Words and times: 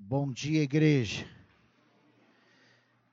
Bom 0.00 0.32
dia, 0.32 0.62
igreja. 0.62 1.26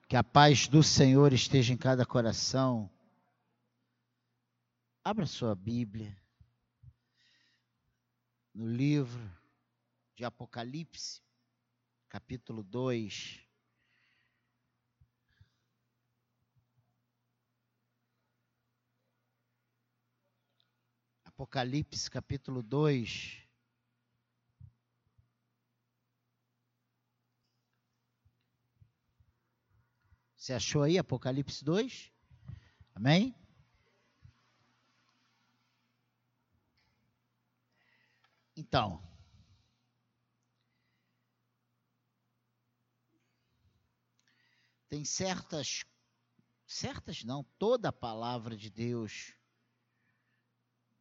Que 0.08 0.14
a 0.14 0.22
paz 0.22 0.68
do 0.68 0.84
Senhor 0.84 1.32
esteja 1.32 1.74
em 1.74 1.76
cada 1.76 2.06
coração. 2.06 2.88
Abra 5.02 5.26
sua 5.26 5.52
Bíblia 5.56 6.16
no 8.54 8.68
livro 8.68 9.20
de 10.14 10.24
Apocalipse, 10.24 11.20
capítulo 12.08 12.62
2. 12.62 13.44
Apocalipse, 21.24 22.08
capítulo 22.08 22.62
2. 22.62 23.45
Você 30.46 30.52
achou 30.52 30.84
aí 30.84 30.96
Apocalipse 30.96 31.64
2? 31.64 32.12
Amém? 32.94 33.34
Então, 38.56 39.02
tem 44.88 45.04
certas, 45.04 45.84
certas 46.64 47.24
não, 47.24 47.42
toda 47.58 47.88
a 47.88 47.92
palavra 47.92 48.56
de 48.56 48.70
Deus, 48.70 49.34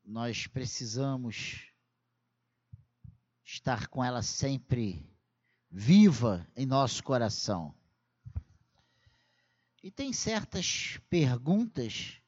nós 0.04 0.48
precisamos 0.48 1.72
estar 3.44 3.90
com 3.90 4.04
ela 4.04 4.24
sempre 4.24 5.08
viva 5.70 6.52
em 6.56 6.66
nosso 6.66 7.04
coração. 7.04 7.78
E 9.86 9.92
tem 9.92 10.12
certas 10.12 11.00
perguntas 11.12 12.20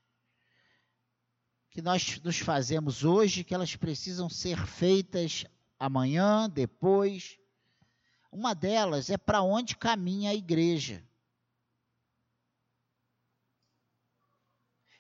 que 1.71 1.81
nós 1.81 2.21
nos 2.21 2.37
fazemos 2.37 3.03
hoje 3.03 3.43
que 3.43 3.51
elas 3.51 3.75
precisam 3.75 4.29
ser 4.29 4.67
feitas 4.67 5.43
amanhã, 5.79 6.47
depois. 6.47 7.39
Uma 8.31 8.53
delas 8.53 9.09
é 9.09 9.17
para 9.17 9.41
onde 9.41 9.75
caminha 9.75 10.29
a 10.29 10.35
igreja. 10.35 11.03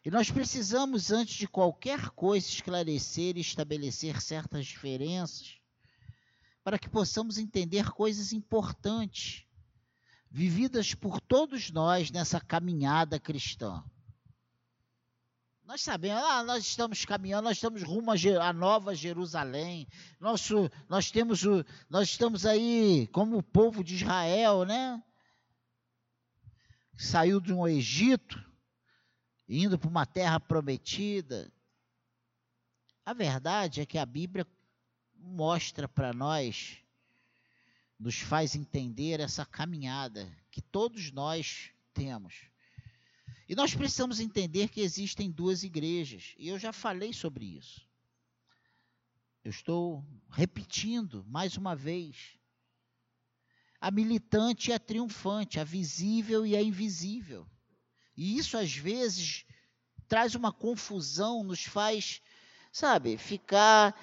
E 0.03 0.09
nós 0.09 0.31
precisamos, 0.31 1.11
antes 1.11 1.35
de 1.35 1.47
qualquer 1.47 2.09
coisa, 2.09 2.47
esclarecer 2.47 3.37
e 3.37 3.41
estabelecer 3.41 4.19
certas 4.19 4.65
diferenças, 4.65 5.61
para 6.63 6.79
que 6.79 6.89
possamos 6.89 7.37
entender 7.37 7.91
coisas 7.91 8.33
importantes 8.33 9.46
vividas 10.29 10.93
por 10.93 11.19
todos 11.21 11.71
nós 11.71 12.11
nessa 12.11 12.39
caminhada 12.39 13.19
cristã. 13.19 13.83
Nós 15.67 15.81
sabemos, 15.81 16.23
ah, 16.23 16.43
nós 16.43 16.65
estamos 16.65 17.03
caminhando, 17.03 17.43
nós 17.43 17.57
estamos 17.57 17.83
rumo 17.83 18.11
à 18.41 18.53
Nova 18.53 18.95
Jerusalém. 18.95 19.85
Nosso, 20.17 20.71
nós 20.87 21.11
temos 21.11 21.43
o, 21.43 21.61
nós 21.89 22.07
estamos 22.07 22.45
aí 22.45 23.07
como 23.07 23.37
o 23.37 23.43
povo 23.43 23.83
de 23.83 23.95
Israel, 23.95 24.63
né? 24.63 25.03
Saiu 26.95 27.41
de 27.41 27.51
um 27.51 27.67
Egito, 27.67 28.41
indo 29.47 29.77
para 29.77 29.89
uma 29.89 30.05
terra 30.05 30.39
prometida. 30.39 31.51
A 33.05 33.13
verdade 33.13 33.81
é 33.81 33.85
que 33.85 33.97
a 33.97 34.05
Bíblia 34.05 34.47
mostra 35.15 35.85
para 35.85 36.13
nós 36.13 36.81
nos 37.99 38.19
faz 38.19 38.55
entender 38.55 39.19
essa 39.19 39.45
caminhada 39.45 40.31
que 40.51 40.61
todos 40.61 41.11
nós 41.11 41.71
temos. 41.93 42.45
E 43.49 43.55
nós 43.55 43.73
precisamos 43.73 44.19
entender 44.19 44.69
que 44.69 44.81
existem 44.81 45.31
duas 45.31 45.63
igrejas, 45.63 46.35
e 46.37 46.49
eu 46.49 46.59
já 46.59 46.73
falei 46.73 47.13
sobre 47.13 47.45
isso. 47.45 47.87
Eu 49.43 49.51
estou 49.51 50.05
repetindo 50.29 51.25
mais 51.27 51.55
uma 51.55 51.75
vez. 51.75 52.37
A 53.79 53.89
militante 53.89 54.69
e 54.69 54.73
a 54.73 54.79
triunfante, 54.79 55.59
a 55.59 55.63
visível 55.63 56.45
e 56.45 56.55
a 56.55 56.61
invisível. 56.61 57.47
E 58.17 58.37
isso 58.37 58.57
às 58.57 58.75
vezes 58.75 59.45
traz 60.07 60.35
uma 60.35 60.51
confusão, 60.51 61.43
nos 61.43 61.63
faz, 61.63 62.21
sabe, 62.71 63.17
ficar 63.17 63.95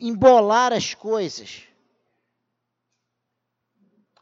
embolar 0.00 0.72
as 0.72 0.94
coisas. 0.94 1.62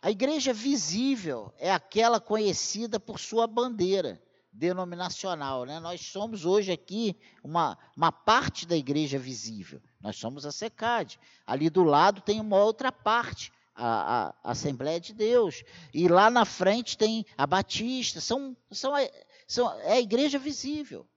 A 0.03 0.11
igreja 0.11 0.53
visível 0.53 1.55
é 1.59 1.71
aquela 1.71 2.19
conhecida 2.21 2.99
por 2.99 3.21
sua 3.21 3.47
bandeira 3.47 4.21
denominacional. 4.53 5.65
Né? 5.65 5.79
Nós 5.79 6.01
somos 6.01 6.45
hoje 6.45 6.73
aqui 6.73 7.17
uma, 7.43 7.79
uma 7.97 8.11
parte 8.11 8.67
da 8.67 8.77
igreja 8.77 9.17
visível. 9.17 9.81
Nós 10.01 10.17
somos 10.17 10.45
a 10.45 10.51
SECAD. 10.51 11.21
Ali 11.47 11.71
do 11.71 11.85
lado 11.85 12.21
tem 12.21 12.41
uma 12.41 12.57
outra 12.57 12.91
parte, 12.91 13.53
a, 13.77 14.35
a, 14.43 14.51
Assembleia 14.51 14.99
de 14.99 15.15
Deus. 15.15 15.63
E 15.95 16.09
lá 16.09 16.29
na 16.29 16.45
frente 16.45 16.99
tem 16.99 17.25
a 17.39 17.47
Batista. 17.47 18.21
São, 18.21 18.57
são, 18.73 18.93
são, 19.47 19.73
é 19.83 19.93
a 19.93 20.01
igreja 20.01 20.37
visível. 20.37 21.09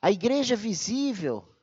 A 0.00 0.10
igreja 0.10 0.56
visível 0.56 1.53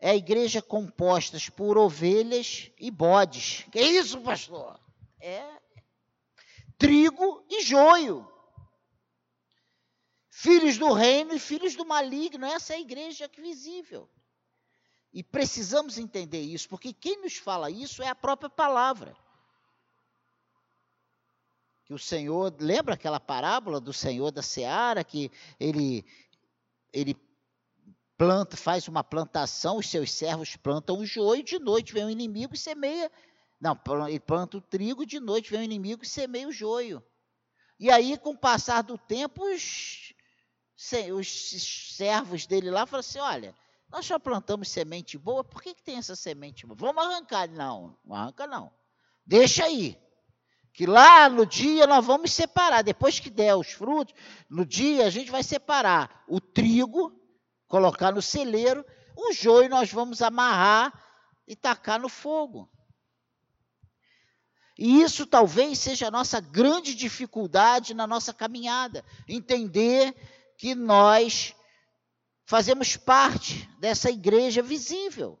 é 0.00 0.10
a 0.10 0.16
igreja 0.16 0.62
composta 0.62 1.38
por 1.54 1.76
ovelhas 1.76 2.70
e 2.78 2.90
bodes. 2.90 3.66
Que 3.70 3.80
isso, 3.80 4.20
pastor? 4.22 4.80
É 5.20 5.60
trigo 6.80 7.44
e 7.50 7.62
joio. 7.62 8.26
Filhos 10.30 10.78
do 10.78 10.94
reino 10.94 11.34
e 11.34 11.38
filhos 11.38 11.76
do 11.76 11.84
maligno. 11.84 12.46
Essa 12.46 12.72
é 12.72 12.76
a 12.76 12.80
igreja 12.80 13.30
visível. 13.36 14.08
E 15.12 15.22
precisamos 15.22 15.98
entender 15.98 16.40
isso, 16.40 16.68
porque 16.68 16.94
quem 16.94 17.20
nos 17.20 17.36
fala 17.36 17.70
isso 17.70 18.02
é 18.02 18.08
a 18.08 18.14
própria 18.14 18.48
palavra. 18.48 19.14
Que 21.84 21.92
o 21.92 21.98
Senhor, 21.98 22.54
lembra 22.58 22.94
aquela 22.94 23.20
parábola 23.20 23.80
do 23.80 23.92
Senhor 23.92 24.30
da 24.30 24.40
seara, 24.40 25.04
que 25.04 25.30
ele, 25.58 26.06
ele 26.92 27.14
planta, 28.20 28.54
faz 28.54 28.86
uma 28.86 29.02
plantação, 29.02 29.78
os 29.78 29.88
seus 29.88 30.12
servos 30.12 30.54
plantam 30.54 30.98
o 30.98 31.06
joio, 31.06 31.42
de 31.42 31.58
noite 31.58 31.94
vem 31.94 32.04
o 32.04 32.10
inimigo 32.10 32.54
e 32.54 32.58
semeia. 32.58 33.10
Não, 33.58 33.74
ele 34.06 34.20
planta 34.20 34.58
o 34.58 34.60
trigo, 34.60 35.06
de 35.06 35.18
noite 35.18 35.50
vem 35.50 35.60
o 35.60 35.64
inimigo 35.64 36.02
e 36.02 36.06
semeia 36.06 36.46
o 36.46 36.52
joio. 36.52 37.02
E 37.78 37.90
aí, 37.90 38.18
com 38.18 38.32
o 38.32 38.38
passar 38.38 38.82
do 38.82 38.98
tempo, 38.98 39.42
os, 39.42 40.12
os 41.16 41.96
servos 41.96 42.44
dele 42.44 42.70
lá 42.70 42.84
falam 42.84 43.00
assim: 43.00 43.20
olha, 43.20 43.54
nós 43.88 44.04
só 44.04 44.18
plantamos 44.18 44.68
semente 44.68 45.16
boa, 45.16 45.42
por 45.42 45.62
que, 45.62 45.74
que 45.74 45.82
tem 45.82 45.96
essa 45.96 46.14
semente 46.14 46.66
boa? 46.66 46.76
Vamos 46.78 47.02
arrancar. 47.02 47.48
Não, 47.48 47.96
não 48.04 48.14
arranca 48.14 48.46
não. 48.46 48.70
Deixa 49.24 49.64
aí. 49.64 49.98
Que 50.74 50.84
lá 50.84 51.30
no 51.30 51.46
dia 51.46 51.86
nós 51.86 52.04
vamos 52.04 52.32
separar. 52.32 52.82
Depois 52.82 53.18
que 53.18 53.30
der 53.30 53.56
os 53.56 53.72
frutos, 53.72 54.14
no 54.46 54.66
dia 54.66 55.06
a 55.06 55.10
gente 55.10 55.30
vai 55.30 55.42
separar 55.42 56.22
o 56.28 56.38
trigo 56.38 57.18
colocar 57.70 58.10
no 58.12 58.20
celeiro, 58.20 58.84
o 59.16 59.32
joio 59.32 59.70
nós 59.70 59.92
vamos 59.92 60.20
amarrar 60.20 60.92
e 61.46 61.54
tacar 61.54 62.00
no 62.00 62.08
fogo. 62.08 62.68
E 64.76 65.00
isso 65.02 65.24
talvez 65.24 65.78
seja 65.78 66.08
a 66.08 66.10
nossa 66.10 66.40
grande 66.40 66.96
dificuldade 66.96 67.94
na 67.94 68.08
nossa 68.08 68.34
caminhada, 68.34 69.04
entender 69.28 70.14
que 70.58 70.74
nós 70.74 71.54
fazemos 72.44 72.96
parte 72.96 73.68
dessa 73.78 74.10
igreja 74.10 74.62
visível. 74.62 75.40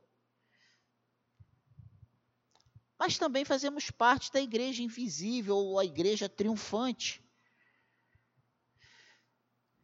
Mas 2.96 3.18
também 3.18 3.44
fazemos 3.44 3.90
parte 3.90 4.30
da 4.30 4.40
igreja 4.40 4.84
invisível 4.84 5.56
ou 5.56 5.80
a 5.80 5.84
igreja 5.84 6.28
triunfante. 6.28 7.24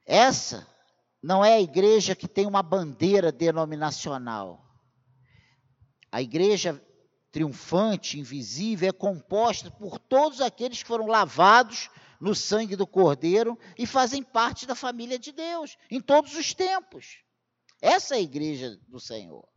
Essa 0.04 0.75
não 1.26 1.44
é 1.44 1.54
a 1.54 1.60
igreja 1.60 2.14
que 2.14 2.28
tem 2.28 2.46
uma 2.46 2.62
bandeira 2.62 3.32
denominacional. 3.32 4.64
A 6.10 6.22
igreja 6.22 6.80
triunfante, 7.32 8.20
invisível, 8.20 8.88
é 8.88 8.92
composta 8.92 9.68
por 9.68 9.98
todos 9.98 10.40
aqueles 10.40 10.84
que 10.84 10.88
foram 10.88 11.08
lavados 11.08 11.90
no 12.20 12.32
sangue 12.32 12.76
do 12.76 12.86
Cordeiro 12.86 13.58
e 13.76 13.88
fazem 13.88 14.22
parte 14.22 14.66
da 14.66 14.76
família 14.76 15.18
de 15.18 15.32
Deus 15.32 15.76
em 15.90 16.00
todos 16.00 16.36
os 16.36 16.54
tempos. 16.54 17.24
Essa 17.82 18.14
é 18.14 18.18
a 18.18 18.22
igreja 18.22 18.78
do 18.86 19.00
Senhor. 19.00 19.48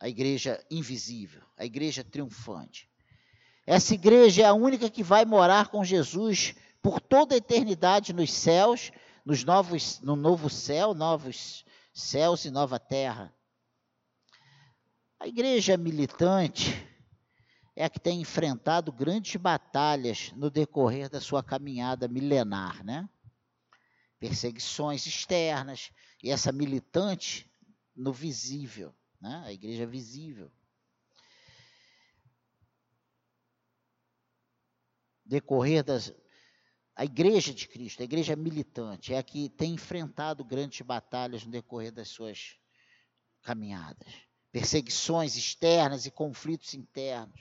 A 0.00 0.08
igreja 0.08 0.60
invisível, 0.68 1.42
a 1.56 1.64
igreja 1.64 2.02
triunfante. 2.02 2.90
Essa 3.64 3.94
igreja 3.94 4.42
é 4.42 4.46
a 4.46 4.54
única 4.54 4.90
que 4.90 5.04
vai 5.04 5.24
morar 5.24 5.68
com 5.68 5.84
Jesus 5.84 6.56
por 6.82 7.00
toda 7.00 7.36
a 7.36 7.38
eternidade 7.38 8.12
nos 8.12 8.32
céus 8.32 8.90
nos 9.24 9.44
novos, 9.44 10.00
no 10.00 10.16
novo 10.16 10.48
céu, 10.48 10.94
novos 10.94 11.64
céus 11.92 12.44
e 12.44 12.50
nova 12.50 12.78
terra. 12.78 13.34
A 15.18 15.26
igreja 15.26 15.76
militante 15.76 16.86
é 17.76 17.84
a 17.84 17.90
que 17.90 18.00
tem 18.00 18.20
enfrentado 18.20 18.92
grandes 18.92 19.36
batalhas 19.36 20.32
no 20.32 20.50
decorrer 20.50 21.08
da 21.08 21.20
sua 21.20 21.42
caminhada 21.42 22.08
milenar, 22.08 22.84
né? 22.84 23.08
Perseguições 24.18 25.06
externas 25.06 25.90
e 26.22 26.30
essa 26.30 26.52
militante 26.52 27.50
no 27.94 28.12
visível, 28.12 28.94
né? 29.20 29.42
A 29.46 29.52
igreja 29.52 29.86
visível. 29.86 30.50
Decorrer 35.24 35.84
das 35.84 36.12
a 36.94 37.04
igreja 37.04 37.54
de 37.54 37.66
Cristo, 37.68 38.00
a 38.00 38.04
igreja 38.04 38.36
militante, 38.36 39.14
é 39.14 39.18
a 39.18 39.22
que 39.22 39.48
tem 39.48 39.74
enfrentado 39.74 40.44
grandes 40.44 40.80
batalhas 40.82 41.44
no 41.44 41.50
decorrer 41.50 41.92
das 41.92 42.08
suas 42.08 42.56
caminhadas. 43.42 44.08
Perseguições 44.52 45.36
externas 45.36 46.06
e 46.06 46.10
conflitos 46.10 46.74
internos. 46.74 47.40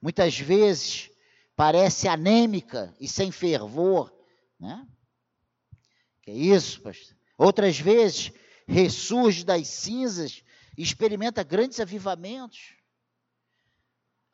Muitas 0.00 0.38
vezes 0.38 1.10
parece 1.54 2.08
anêmica 2.08 2.94
e 3.00 3.06
sem 3.08 3.30
fervor, 3.30 4.12
né? 4.58 4.86
Que 6.22 6.30
é 6.30 6.34
isso, 6.34 6.80
pastor? 6.80 7.16
Outras 7.38 7.78
vezes 7.78 8.32
ressurge 8.66 9.44
das 9.44 9.68
cinzas 9.68 10.42
e 10.76 10.82
experimenta 10.82 11.42
grandes 11.42 11.78
avivamentos. 11.78 12.74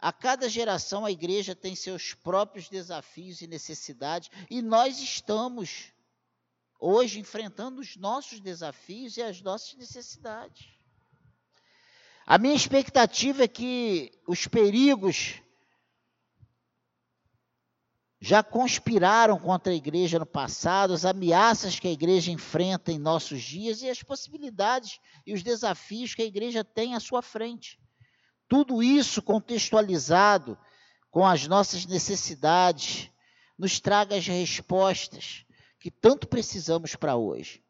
A 0.03 0.13
cada 0.13 0.49
geração 0.49 1.05
a 1.05 1.13
igreja 1.13 1.55
tem 1.55 1.77
seus 1.77 2.13
próprios 2.13 2.69
desafios 2.69 3.41
e 3.41 3.47
necessidades, 3.47 4.33
e 4.51 4.61
nós 4.61 4.99
estamos 4.99 5.93
hoje 6.81 7.21
enfrentando 7.21 7.81
os 7.81 7.95
nossos 7.95 8.41
desafios 8.41 9.17
e 9.17 9.23
as 9.23 9.41
nossas 9.41 9.75
necessidades. 9.75 10.67
A 12.27 12.37
minha 12.37 12.57
expectativa 12.57 13.45
é 13.45 13.49
que 13.49 14.11
os 14.27 14.49
perigos 14.49 15.41
já 18.21 18.43
conspiraram 18.43 19.39
contra 19.39 19.73
a 19.73 19.77
igreja 19.77 20.19
no 20.19 20.27
passado, 20.27 20.95
as 20.95 21.05
ameaças 21.05 21.79
que 21.79 21.87
a 21.87 21.93
igreja 21.93 22.33
enfrenta 22.33 22.91
em 22.91 22.99
nossos 22.99 23.41
dias 23.41 23.83
e 23.83 23.89
as 23.89 24.03
possibilidades 24.03 24.99
e 25.25 25.33
os 25.33 25.45
desafios 25.45 26.13
que 26.13 26.23
a 26.23 26.27
igreja 26.27 26.65
tem 26.65 26.97
à 26.97 26.99
sua 26.99 27.23
frente. 27.23 27.81
Tudo 28.53 28.83
isso 28.83 29.23
contextualizado 29.23 30.59
com 31.11 31.27
as 31.27 31.47
nossas 31.47 31.87
necessidades, 31.87 33.11
nos 33.57 33.81
traga 33.81 34.15
as 34.15 34.27
respostas 34.27 35.47
que 35.81 35.91
tanto 35.91 36.29
precisamos 36.29 36.95
para 36.95 37.17
hoje. 37.17 37.65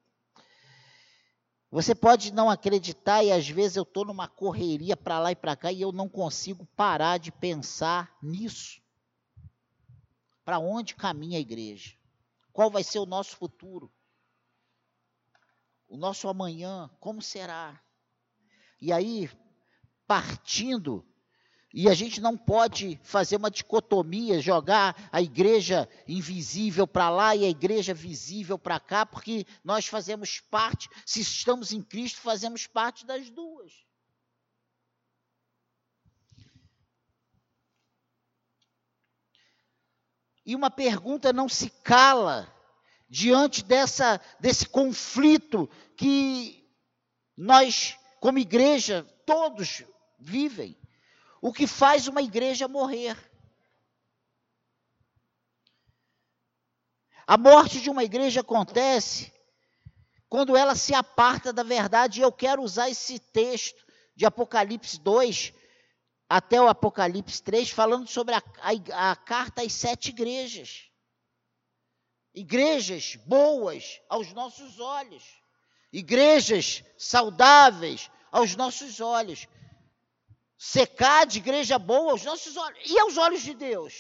Você 1.71 1.95
pode 1.95 2.33
não 2.33 2.51
acreditar 2.51 3.23
e 3.23 3.31
às 3.31 3.49
vezes 3.49 3.77
eu 3.77 3.85
estou 3.85 4.05
numa 4.05 4.27
correria 4.27 4.97
para 4.97 5.21
lá 5.21 5.31
e 5.31 5.37
para 5.37 5.55
cá 5.55 5.71
e 5.71 5.81
eu 5.81 5.93
não 5.93 6.09
consigo 6.09 6.67
parar 6.75 7.17
de 7.17 7.31
pensar 7.31 8.19
nisso. 8.21 8.83
Para 10.45 10.59
onde 10.59 10.97
caminha 10.97 11.39
a 11.39 11.41
igreja? 11.41 11.97
Qual 12.53 12.69
vai 12.69 12.83
ser 12.83 12.99
o 12.99 13.07
nosso 13.07 13.37
futuro? 13.37 13.89
O 15.89 15.97
nosso 15.97 16.27
amanhã, 16.27 16.91
como 16.99 17.23
será? 17.23 17.81
E 18.81 18.93
aí, 18.93 19.31
partindo. 20.13 21.03
E 21.73 21.89
a 21.89 21.95
gente 21.95 22.21
não 22.21 22.37
pode 22.37 23.01
fazer 23.03 23.37
uma 23.37 23.51
dicotomia, 23.51 24.43
jogar 24.43 25.09
a 25.11 25.23
igreja 25.23 25.89
invisível 26.07 26.87
para 26.87 27.09
lá 27.09 27.35
e 27.35 27.47
a 27.47 27.49
igreja 27.49 27.95
visível 27.95 28.59
para 28.59 28.79
cá, 28.79 29.07
porque 29.07 29.47
nós 29.65 29.87
fazemos 29.87 30.39
parte, 30.39 30.91
se 31.07 31.23
estamos 31.23 31.73
em 31.73 31.83
Cristo, 31.83 32.21
fazemos 32.21 32.67
parte 32.67 33.07
das 33.07 33.31
duas. 33.31 33.73
E 40.45 40.55
uma 40.55 40.71
pergunta 40.71 41.33
não 41.33 41.49
se 41.49 41.71
cala 41.71 42.55
diante 43.09 43.65
dessa, 43.65 44.21
desse 44.39 44.69
conflito 44.69 45.71
que 45.97 46.69
nós, 47.35 47.97
como 48.21 48.39
igreja, 48.39 49.07
todos 49.25 49.85
vivem. 50.23 50.79
O 51.41 51.53
que 51.53 51.67
faz 51.67 52.07
uma 52.07 52.23
igreja 52.23 52.69
morrer. 52.69 53.17
A 57.27 57.37
morte 57.37 57.81
de 57.81 57.91
uma 57.91 58.05
igreja 58.05 58.41
acontece 58.41 59.33
quando 60.29 60.57
ela 60.57 60.75
se 60.75 60.95
aparta 60.95 61.53
da 61.53 61.63
verdade. 61.63 62.21
E 62.21 62.23
eu 62.23 62.33
quero 62.33 62.63
usar 62.63 62.89
esse 62.89 63.19
texto 63.19 63.85
de 64.15 64.25
Apocalipse 64.25 65.01
2 65.01 65.53
até 66.29 66.61
o 66.61 66.69
Apocalipse 66.69 67.43
3, 67.43 67.71
falando 67.71 68.09
sobre 68.09 68.35
a, 68.35 68.43
a, 68.61 69.11
a 69.11 69.17
carta 69.17 69.63
às 69.63 69.73
sete 69.73 70.11
igrejas. 70.11 70.89
Igrejas 72.35 73.17
boas 73.27 74.01
aos 74.09 74.33
nossos 74.33 74.81
olhos. 74.81 75.23
Igrejas 75.93 76.83
saudáveis 76.97 78.11
aos 78.31 78.57
nossos 78.57 79.01
olhos 79.01 79.47
secar 80.63 81.27
de 81.27 81.39
igreja 81.39 81.77
boa 81.77 82.13
aos 82.13 82.23
nossos 82.23 82.57
olhos 82.57 82.79
e 82.89 82.97
aos 82.97 83.17
olhos 83.17 83.43
de 83.43 83.53
Deus. 83.53 83.95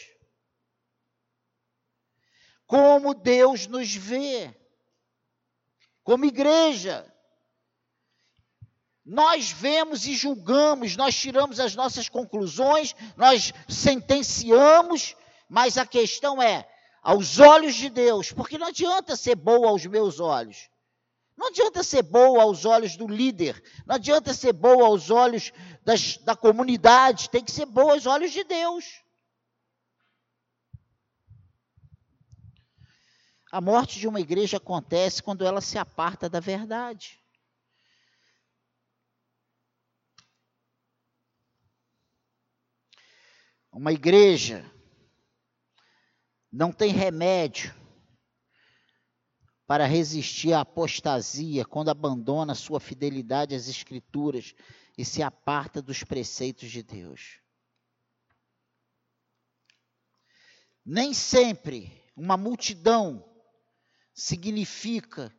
Como 2.68 3.14
Deus 3.14 3.66
nos 3.66 3.92
vê, 3.92 4.54
como 6.04 6.24
igreja. 6.24 7.12
Nós 9.04 9.50
vemos 9.50 10.06
e 10.06 10.14
julgamos, 10.14 10.94
nós 10.94 11.16
tiramos 11.16 11.58
as 11.58 11.74
nossas 11.74 12.08
conclusões, 12.08 12.94
nós 13.16 13.52
sentenciamos, 13.68 15.16
mas 15.48 15.76
a 15.76 15.84
questão 15.84 16.40
é, 16.40 16.64
aos 17.02 17.40
olhos 17.40 17.74
de 17.74 17.90
Deus, 17.90 18.30
porque 18.30 18.56
não 18.56 18.68
adianta 18.68 19.16
ser 19.16 19.34
boa 19.34 19.68
aos 19.68 19.84
meus 19.84 20.20
olhos. 20.20 20.70
Não 21.36 21.48
adianta 21.48 21.82
ser 21.82 22.02
boa 22.02 22.42
aos 22.42 22.64
olhos 22.64 22.96
do 22.96 23.08
líder, 23.08 23.62
não 23.86 23.96
adianta 23.96 24.34
ser 24.34 24.52
boa 24.52 24.86
aos 24.86 25.10
olhos 25.10 25.52
das, 25.82 26.18
da 26.18 26.36
comunidade, 26.36 27.30
tem 27.30 27.42
que 27.42 27.50
ser 27.50 27.66
boa 27.66 27.94
aos 27.94 28.06
olhos 28.06 28.32
de 28.32 28.44
Deus. 28.44 29.02
A 33.50 33.60
morte 33.60 33.98
de 33.98 34.08
uma 34.08 34.20
igreja 34.20 34.56
acontece 34.56 35.22
quando 35.22 35.44
ela 35.44 35.60
se 35.60 35.76
aparta 35.78 36.28
da 36.28 36.40
verdade. 36.40 37.20
Uma 43.70 43.92
igreja 43.92 44.70
não 46.50 46.70
tem 46.70 46.92
remédio 46.92 47.74
para 49.72 49.86
resistir 49.86 50.52
à 50.52 50.60
apostasia 50.60 51.64
quando 51.64 51.88
abandona 51.88 52.54
sua 52.54 52.78
fidelidade 52.78 53.54
às 53.54 53.68
Escrituras 53.68 54.54
e 54.98 55.02
se 55.02 55.22
aparta 55.22 55.80
dos 55.80 56.04
preceitos 56.04 56.70
de 56.70 56.82
Deus. 56.82 57.38
Nem 60.84 61.14
sempre 61.14 62.04
uma 62.14 62.36
multidão 62.36 63.24
significa 64.12 65.34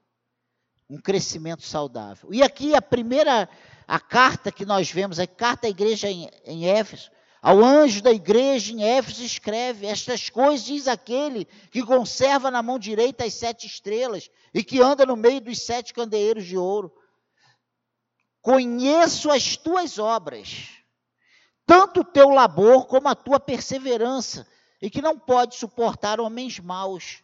um 0.89 0.99
crescimento 0.99 1.61
saudável. 1.61 2.33
E 2.33 2.41
aqui 2.41 2.73
a 2.73 2.81
primeira, 2.81 3.47
a 3.87 3.99
carta 3.99 4.51
que 4.51 4.65
nós 4.65 4.89
vemos, 4.89 5.19
a 5.19 5.27
carta 5.27 5.67
à 5.67 5.69
igreja 5.69 6.09
em, 6.09 6.27
em 6.43 6.65
Éfeso, 6.65 7.11
ao 7.43 7.61
anjo 7.61 8.01
da 8.01 8.13
igreja 8.13 8.71
em 8.71 8.85
Éfeso 8.85 9.21
escreve: 9.21 9.85
Estas 9.85 10.29
coisas 10.29 10.65
diz 10.65 10.87
aquele 10.87 11.43
que 11.69 11.83
conserva 11.83 12.49
na 12.49 12.63
mão 12.63 12.79
direita 12.79 13.25
as 13.25 13.33
sete 13.33 13.67
estrelas 13.67 14.31
e 14.53 14.63
que 14.63 14.81
anda 14.81 15.05
no 15.05 15.17
meio 15.17 15.41
dos 15.41 15.59
sete 15.59 15.93
candeeiros 15.93 16.45
de 16.45 16.57
ouro. 16.57 16.95
Conheço 18.41 19.29
as 19.29 19.57
tuas 19.57 19.99
obras, 19.99 20.69
tanto 21.65 21.99
o 21.99 22.05
teu 22.05 22.29
labor 22.29 22.85
como 22.85 23.09
a 23.09 23.15
tua 23.15 23.41
perseverança, 23.41 24.47
e 24.81 24.89
que 24.89 25.01
não 25.01 25.19
pode 25.19 25.55
suportar 25.55 26.21
homens 26.21 26.59
maus, 26.59 27.23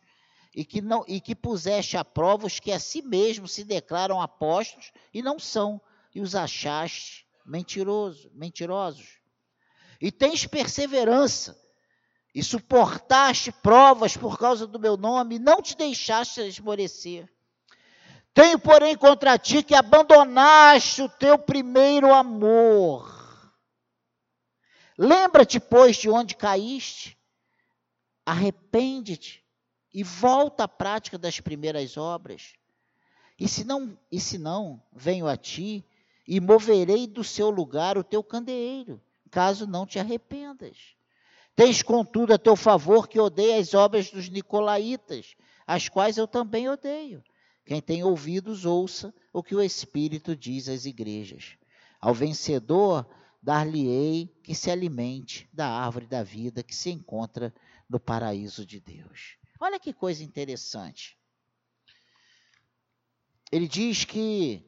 e 0.54 0.66
que, 0.66 0.82
não, 0.82 1.06
e 1.08 1.22
que 1.22 1.34
puseste 1.34 1.96
a 1.96 2.04
prova 2.04 2.48
os 2.48 2.60
que 2.60 2.74
a 2.74 2.80
si 2.80 3.02
mesmos 3.02 3.54
se 3.54 3.64
declaram 3.64 4.22
apóstolos 4.22 4.92
e 5.14 5.22
não 5.22 5.40
são, 5.40 5.80
e 6.14 6.20
os 6.20 6.36
achaste 6.36 7.26
mentiroso, 7.46 8.30
mentirosos 8.34 9.19
e 10.00 10.12
tens 10.12 10.46
perseverança, 10.46 11.60
e 12.34 12.44
suportaste 12.44 13.52
provas 13.52 14.16
por 14.16 14.38
causa 14.38 14.68
do 14.68 14.80
meu 14.80 14.96
nome, 14.96 15.36
e 15.36 15.40
não 15.40 15.62
te 15.62 15.76
deixaste 15.76 16.42
esmorecer. 16.42 17.30
Tenho, 18.34 18.60
porém, 18.60 18.96
contra 18.96 19.38
ti 19.38 19.64
que 19.64 19.76
abandonaste 19.76 21.02
o 21.02 21.10
teu 21.10 21.38
primeiro 21.38 22.14
amor. 22.14 23.20
Lembra-te, 24.98 25.60
pois, 25.60 25.98
de 25.98 26.10
onde 26.10 26.36
caíste, 26.36 27.18
arrepende-te 28.26 29.44
e 29.94 30.04
volta 30.04 30.66
à 30.66 30.68
prática 30.68 31.18
das 31.18 31.40
primeiras 31.40 31.98
obras. 31.98 32.54
E 33.40 33.48
se 33.48 33.64
não, 33.64 33.98
e 34.12 34.20
se 34.20 34.38
não 34.38 34.84
venho 34.92 35.28
a 35.28 35.36
ti 35.36 35.86
e 36.28 36.40
moverei 36.40 37.08
do 37.08 37.24
seu 37.24 37.50
lugar 37.50 37.98
o 37.98 38.04
teu 38.04 38.24
candeeiro, 38.24 39.02
caso 39.30 39.66
não 39.68 39.86
te 39.86 40.00
arrependas. 40.00 40.96
Tens, 41.56 41.82
contudo, 41.82 42.34
a 42.34 42.38
teu 42.38 42.56
favor 42.56 43.08
que 43.08 43.20
odeia 43.20 43.60
as 43.60 43.74
obras 43.74 44.10
dos 44.10 44.30
nicolaítas, 44.30 45.36
as 45.68 45.90
quais 45.90 46.18
eu 46.18 46.28
também 46.28 46.70
odeio. 46.70 47.24
Quem 47.66 47.82
tem 47.82 48.04
ouvidos, 48.04 48.66
ouça 48.66 49.14
o 49.32 49.44
que 49.44 49.56
o 49.56 49.62
Espírito 49.62 50.36
diz 50.36 50.68
às 50.68 50.86
igrejas. 50.86 51.58
Ao 52.02 52.14
vencedor, 52.14 53.06
dar-lhe-ei 53.42 54.28
que 54.44 54.56
se 54.56 54.72
alimente 54.72 55.50
da 55.54 55.68
árvore 55.68 56.08
da 56.08 56.24
vida 56.24 56.64
que 56.64 56.76
se 56.76 56.90
encontra 56.90 57.54
no 57.90 58.00
paraíso 58.00 58.66
de 58.66 58.80
Deus. 58.80 59.38
Olha 59.60 59.80
que 59.80 59.94
coisa 59.94 60.24
interessante. 60.24 61.18
Ele 63.52 63.68
diz 63.68 64.06
que 64.06 64.66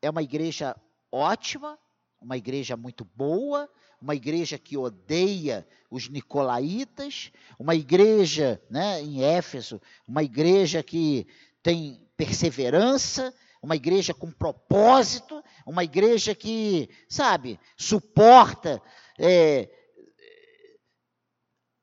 é 0.00 0.10
uma 0.10 0.22
igreja 0.22 0.74
ótima, 1.10 1.78
uma 2.24 2.38
igreja 2.38 2.74
muito 2.76 3.04
boa, 3.14 3.68
uma 4.00 4.14
igreja 4.14 4.58
que 4.58 4.78
odeia 4.78 5.66
os 5.90 6.08
nicolaítas, 6.08 7.30
uma 7.58 7.74
igreja, 7.74 8.60
né, 8.70 9.00
em 9.02 9.22
Éfeso, 9.22 9.80
uma 10.08 10.22
igreja 10.22 10.82
que 10.82 11.26
tem 11.62 12.00
perseverança, 12.16 13.32
uma 13.62 13.76
igreja 13.76 14.14
com 14.14 14.30
propósito, 14.30 15.42
uma 15.66 15.84
igreja 15.84 16.34
que, 16.34 16.88
sabe, 17.08 17.60
suporta 17.76 18.80
é, 19.18 19.68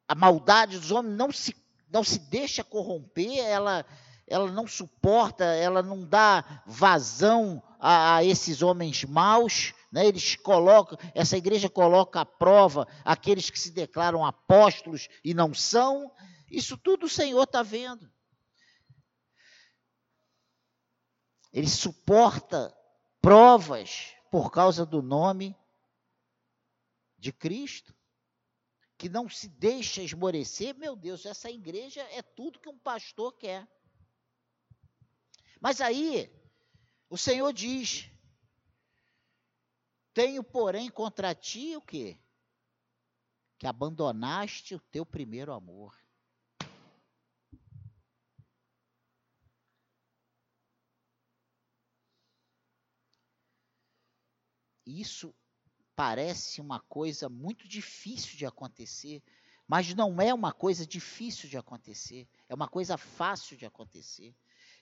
a 0.08 0.16
maldade 0.16 0.80
dos 0.80 0.92
homens, 0.92 1.16
não 1.16 1.32
se, 1.32 1.56
não 1.92 2.04
se 2.04 2.20
deixa 2.20 2.64
corromper, 2.64 3.40
ela, 3.40 3.86
ela 4.28 4.52
não 4.52 4.68
suporta, 4.68 5.44
ela 5.46 5.84
não 5.84 6.04
dá 6.04 6.64
vazão 6.66 7.62
a, 7.80 8.18
a 8.18 8.24
esses 8.24 8.62
homens 8.62 9.04
maus, 9.04 9.74
né? 9.92 10.06
eles 10.08 10.36
colocam, 10.36 10.98
essa 11.14 11.38
igreja 11.38 11.70
coloca 11.70 12.22
à 12.22 12.26
prova 12.26 12.88
aqueles 13.04 13.50
que 13.50 13.60
se 13.60 13.72
declaram 13.72 14.26
apóstolos 14.26 15.10
e 15.24 15.34
não 15.34 15.54
são, 15.54 16.12
isso 16.50 16.78
tudo 16.78 17.06
o 17.06 17.10
Senhor 17.10 17.44
está 17.44 17.62
vendo. 17.62 18.12
Ele 21.52 21.68
suporta 21.68 22.76
provas 23.22 24.14
por 24.32 24.52
causa 24.52 24.86
do 24.86 25.02
nome 25.02 25.56
de 27.18 27.34
Cristo, 27.34 27.94
que 28.98 29.10
não 29.10 29.30
se 29.30 29.48
deixa 29.48 30.02
esmorecer. 30.02 30.76
Meu 30.76 30.96
Deus, 30.96 31.26
essa 31.26 31.50
igreja 31.50 32.02
é 32.12 32.22
tudo 32.22 32.60
que 32.60 32.70
um 32.70 32.78
pastor 32.78 33.34
quer. 33.34 33.68
Mas 35.60 35.82
aí, 35.82 36.32
o 37.10 37.18
Senhor 37.18 37.52
diz: 37.52 38.11
Tenho, 40.14 40.44
porém, 40.44 40.90
contra 40.90 41.34
ti 41.34 41.76
o 41.76 41.82
quê? 41.82 42.20
Que 43.58 43.66
abandonaste 43.66 44.76
o 44.76 44.80
teu 44.80 45.06
primeiro 45.06 45.54
amor. 45.54 45.96
Isso 54.86 55.34
parece 55.96 56.60
uma 56.60 56.80
coisa 56.82 57.30
muito 57.30 57.68
difícil 57.68 58.38
de 58.38 58.46
acontecer, 58.46 59.24
mas 59.68 59.94
não 59.94 60.20
é 60.20 60.34
uma 60.34 60.52
coisa 60.52 60.86
difícil 60.86 61.48
de 61.48 61.58
acontecer, 61.58 62.28
é 62.50 62.56
uma 62.56 62.68
coisa 62.68 62.98
fácil 62.98 63.56
de 63.56 63.66
acontecer. 63.66 64.36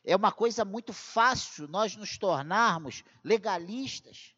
É 0.03 0.15
uma 0.15 0.31
coisa 0.31 0.63
muito 0.63 0.93
fácil 0.93 1.67
nós 1.67 1.95
nos 1.95 2.17
tornarmos 2.17 3.03
legalistas. 3.23 4.33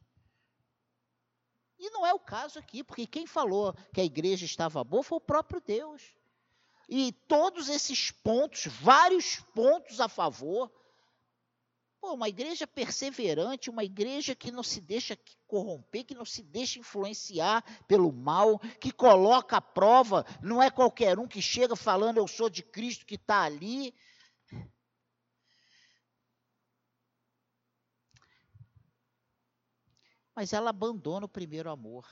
E 1.81 1.89
não 1.89 2.05
é 2.05 2.13
o 2.13 2.19
caso 2.19 2.59
aqui, 2.59 2.83
porque 2.83 3.07
quem 3.07 3.25
falou 3.25 3.75
que 3.91 3.99
a 3.99 4.05
igreja 4.05 4.45
estava 4.45 4.83
boa 4.83 5.01
foi 5.01 5.17
o 5.17 5.21
próprio 5.21 5.59
Deus. 5.59 6.03
E 6.87 7.11
todos 7.27 7.69
esses 7.69 8.11
pontos, 8.11 8.67
vários 8.67 9.39
pontos 9.53 9.99
a 9.99 10.07
favor, 10.07 10.71
Pô, 12.01 12.15
uma 12.15 12.27
igreja 12.27 12.65
perseverante, 12.65 13.69
uma 13.69 13.83
igreja 13.83 14.33
que 14.33 14.51
não 14.51 14.63
se 14.63 14.81
deixa 14.81 15.15
corromper, 15.45 16.03
que 16.03 16.15
não 16.15 16.25
se 16.25 16.41
deixa 16.41 16.79
influenciar 16.79 17.63
pelo 17.87 18.11
mal, 18.11 18.57
que 18.79 18.91
coloca 18.91 19.57
a 19.57 19.61
prova, 19.61 20.25
não 20.41 20.63
é 20.63 20.71
qualquer 20.71 21.19
um 21.19 21.27
que 21.27 21.39
chega 21.39 21.75
falando 21.75 22.17
eu 22.17 22.27
sou 22.27 22.49
de 22.49 22.63
Cristo 22.63 23.05
que 23.05 23.13
está 23.13 23.43
ali. 23.43 23.93
Mas 30.35 30.53
ela 30.53 30.69
abandona 30.69 31.25
o 31.25 31.29
primeiro 31.29 31.69
amor. 31.69 32.07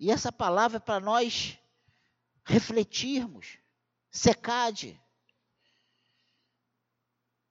E 0.00 0.10
essa 0.10 0.32
palavra 0.32 0.78
é 0.78 0.80
para 0.80 0.98
nós 0.98 1.58
refletirmos. 2.42 3.58
Secade. 4.10 4.98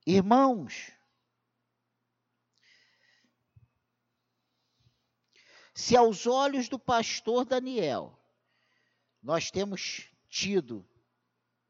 Irmãos, 0.06 0.92
se 5.76 5.96
aos 5.96 6.26
olhos 6.26 6.68
do 6.68 6.80
pastor 6.80 7.46
Daniel 7.46 8.20
nós 9.22 9.52
temos 9.52 10.10
tido 10.28 10.89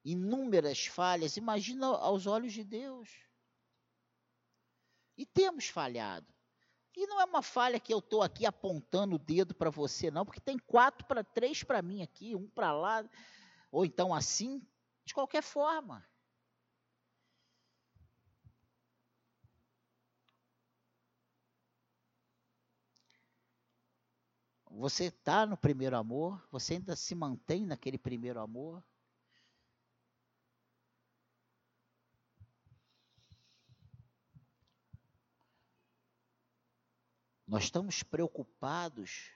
inúmeras 0.03 0.85
falhas, 0.85 1.37
imagina 1.37 1.87
aos 1.87 2.27
olhos 2.27 2.53
de 2.53 2.63
Deus. 2.63 3.09
E 5.17 5.25
temos 5.25 5.67
falhado. 5.67 6.33
E 6.95 7.07
não 7.07 7.21
é 7.21 7.25
uma 7.25 7.41
falha 7.41 7.79
que 7.79 7.93
eu 7.93 7.99
estou 7.99 8.21
aqui 8.21 8.45
apontando 8.45 9.15
o 9.15 9.19
dedo 9.19 9.53
para 9.55 9.69
você, 9.69 10.11
não, 10.11 10.25
porque 10.25 10.41
tem 10.41 10.57
quatro 10.57 11.05
para 11.05 11.23
três 11.23 11.63
para 11.63 11.81
mim 11.81 12.01
aqui, 12.01 12.35
um 12.35 12.49
para 12.49 12.73
lá, 12.73 13.09
ou 13.71 13.85
então 13.85 14.13
assim, 14.13 14.61
de 15.05 15.13
qualquer 15.13 15.41
forma. 15.41 16.05
Você 24.71 25.05
está 25.05 25.45
no 25.45 25.57
primeiro 25.57 25.97
amor, 25.97 26.41
você 26.49 26.75
ainda 26.75 26.95
se 26.95 27.13
mantém 27.13 27.65
naquele 27.65 27.97
primeiro 27.97 28.39
amor. 28.39 28.81
Nós 37.49 37.63
estamos 37.63 38.03
preocupados 38.03 39.33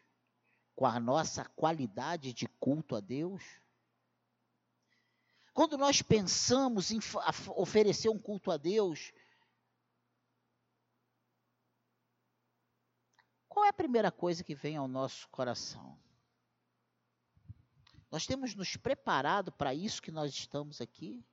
com 0.76 0.86
a 0.86 1.00
nossa 1.00 1.44
qualidade 1.44 2.32
de 2.32 2.48
culto 2.48 2.96
a 2.96 3.00
Deus? 3.00 3.42
Quando 5.52 5.80
nós 5.80 6.04
pensamos 6.04 6.92
em 6.92 7.00
oferecer 7.56 8.10
um 8.10 8.20
culto 8.20 8.52
a 8.52 8.58
Deus, 8.58 9.12
qual 13.50 13.66
é 13.66 13.70
a 13.70 13.74
primeira 13.74 14.12
coisa 14.12 14.44
que 14.44 14.54
vem 14.54 14.78
ao 14.78 14.88
nosso 14.88 15.28
coração? 15.30 16.00
Nós 18.12 18.28
temos 18.28 18.54
nos 18.54 18.78
preparado 18.78 19.52
para 19.52 19.74
isso 19.74 20.00
que 20.00 20.12
nós 20.12 20.32
estamos 20.32 20.80
aqui? 20.80 21.26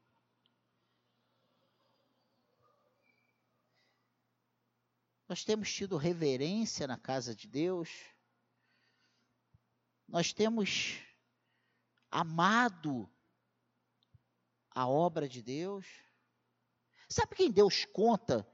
Nós 5.31 5.45
temos 5.45 5.73
tido 5.73 5.97
reverência 5.97 6.89
na 6.89 6.99
casa 6.99 7.37
de 7.37 7.47
Deus. 7.47 7.89
Nós 10.09 10.33
temos 10.33 10.97
amado 12.11 13.09
a 14.73 14.89
obra 14.89 15.29
de 15.29 15.41
Deus. 15.41 15.87
Sabe 17.09 17.37
quem 17.37 17.49
Deus 17.49 17.85
conta 17.85 18.45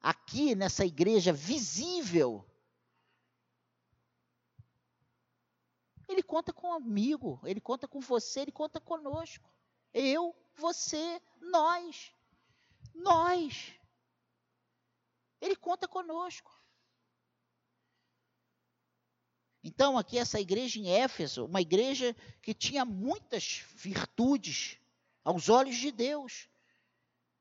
aqui 0.00 0.54
nessa 0.54 0.86
igreja 0.86 1.32
visível? 1.32 2.48
Ele 6.08 6.22
conta 6.22 6.52
com 6.52 6.72
amigo, 6.74 7.40
ele 7.42 7.60
conta 7.60 7.88
com 7.88 7.98
você, 7.98 8.42
ele 8.42 8.52
conta 8.52 8.80
conosco. 8.80 9.52
Eu, 9.92 10.32
você, 10.54 11.20
nós. 11.40 12.14
Nós. 12.94 13.76
Conta 15.66 15.88
conosco. 15.88 16.56
Então, 19.64 19.98
aqui 19.98 20.16
essa 20.16 20.40
igreja 20.40 20.78
em 20.78 20.88
Éfeso, 20.92 21.46
uma 21.46 21.60
igreja 21.60 22.14
que 22.40 22.54
tinha 22.54 22.84
muitas 22.84 23.64
virtudes 23.74 24.78
aos 25.24 25.48
olhos 25.48 25.74
de 25.74 25.90
Deus, 25.90 26.48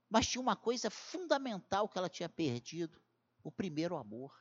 mas 0.10 0.25
tinha 0.25 0.41
uma 0.41 0.55
coisa 0.55 0.89
fundamental 0.89 1.88
que 1.88 2.00
ela 2.00 2.10
tinha 2.10 2.27
perdido: 2.27 3.00
o 3.44 3.51
primeiro 3.51 3.96
amor. 3.96 4.34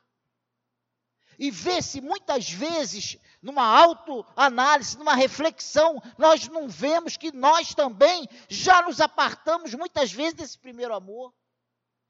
e 1.37 1.51
vê 1.51 1.79
se 1.79 2.01
muitas 2.01 2.49
vezes, 2.49 3.19
numa 3.39 3.67
autoanálise, 3.67 4.97
numa 4.97 5.13
reflexão, 5.13 6.01
nós 6.17 6.47
não 6.47 6.67
vemos 6.67 7.17
que 7.17 7.31
nós 7.31 7.75
também 7.75 8.27
já 8.49 8.81
nos 8.81 8.99
apartamos 8.99 9.75
muitas 9.75 10.11
vezes 10.11 10.33
desse 10.33 10.57
primeiro 10.57 10.95
amor. 10.95 11.31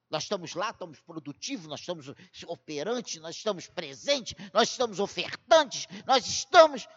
Nós 0.09 0.23
estamos 0.23 0.53
lá, 0.53 0.69
estamos 0.69 0.99
produtivos, 0.99 1.67
nós 1.67 1.79
estamos 1.79 2.07
operantes, 2.45 3.19
nós 3.21 3.35
estamos 3.35 3.67
presentes, 3.67 4.35
nós 4.53 4.69
estamos 4.69 4.99
ofertantes, 4.99 5.87
nós 6.05 6.25
estamos. 6.27 6.87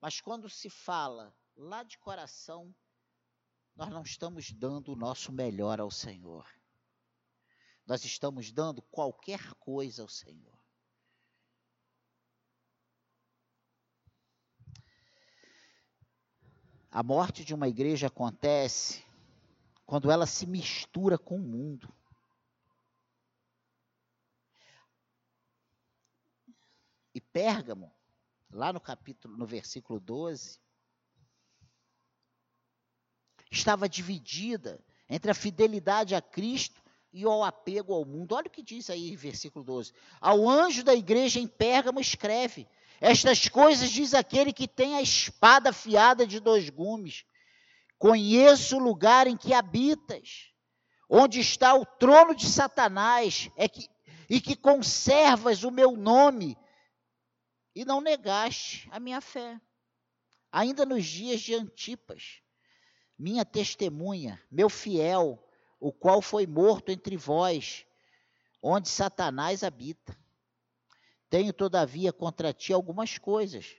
Mas 0.00 0.20
quando 0.20 0.50
se 0.50 0.68
fala 0.68 1.34
lá 1.56 1.82
de 1.82 1.96
coração, 1.98 2.74
nós 3.76 3.88
não 3.90 4.02
estamos 4.02 4.50
dando 4.52 4.92
o 4.92 4.96
nosso 4.96 5.32
melhor 5.32 5.80
ao 5.80 5.90
Senhor. 5.90 6.46
Nós 7.86 8.04
estamos 8.04 8.50
dando 8.50 8.82
qualquer 8.82 9.54
coisa 9.54 10.02
ao 10.02 10.08
Senhor. 10.08 10.60
A 16.90 17.02
morte 17.02 17.44
de 17.44 17.54
uma 17.54 17.68
igreja 17.68 18.08
acontece 18.08 19.02
quando 19.86 20.10
ela 20.10 20.26
se 20.26 20.46
mistura 20.46 21.18
com 21.18 21.36
o 21.36 21.42
mundo. 21.42 21.92
E 27.14 27.20
Pérgamo, 27.20 27.92
lá 28.50 28.72
no 28.72 28.80
capítulo, 28.80 29.36
no 29.36 29.46
versículo 29.46 30.00
12, 30.00 30.58
estava 33.50 33.88
dividida 33.88 34.82
entre 35.08 35.30
a 35.30 35.34
fidelidade 35.34 36.14
a 36.14 36.22
Cristo 36.22 36.82
e 37.12 37.26
o 37.26 37.44
apego 37.44 37.92
ao 37.92 38.04
mundo. 38.04 38.34
Olha 38.34 38.46
o 38.46 38.50
que 38.50 38.62
diz 38.62 38.88
aí, 38.88 39.14
versículo 39.14 39.64
12. 39.64 39.92
Ao 40.20 40.48
anjo 40.48 40.82
da 40.82 40.94
igreja 40.94 41.38
em 41.38 41.46
Pérgamo 41.46 42.00
escreve: 42.00 42.66
estas 43.00 43.48
coisas 43.48 43.90
diz 43.90 44.14
aquele 44.14 44.52
que 44.52 44.66
tem 44.66 44.96
a 44.96 45.02
espada 45.02 45.70
afiada 45.70 46.26
de 46.26 46.40
dois 46.40 46.70
gumes. 46.70 47.26
Conheço 48.02 48.78
o 48.78 48.80
lugar 48.80 49.28
em 49.28 49.36
que 49.36 49.54
habitas, 49.54 50.52
onde 51.08 51.38
está 51.38 51.72
o 51.72 51.86
trono 51.86 52.34
de 52.34 52.46
Satanás, 52.46 53.48
é 53.56 53.68
que, 53.68 53.88
e 54.28 54.40
que 54.40 54.56
conservas 54.56 55.62
o 55.62 55.70
meu 55.70 55.92
nome, 55.92 56.58
e 57.76 57.84
não 57.84 58.00
negaste 58.00 58.88
a 58.90 58.98
minha 58.98 59.20
fé. 59.20 59.56
Ainda 60.50 60.84
nos 60.84 61.04
dias 61.06 61.42
de 61.42 61.54
Antipas, 61.54 62.42
minha 63.16 63.44
testemunha, 63.44 64.42
meu 64.50 64.68
fiel, 64.68 65.38
o 65.78 65.92
qual 65.92 66.20
foi 66.20 66.44
morto 66.44 66.90
entre 66.90 67.16
vós, 67.16 67.86
onde 68.60 68.88
Satanás 68.88 69.62
habita. 69.62 70.18
Tenho, 71.30 71.52
todavia, 71.52 72.12
contra 72.12 72.52
ti 72.52 72.72
algumas 72.72 73.16
coisas, 73.16 73.76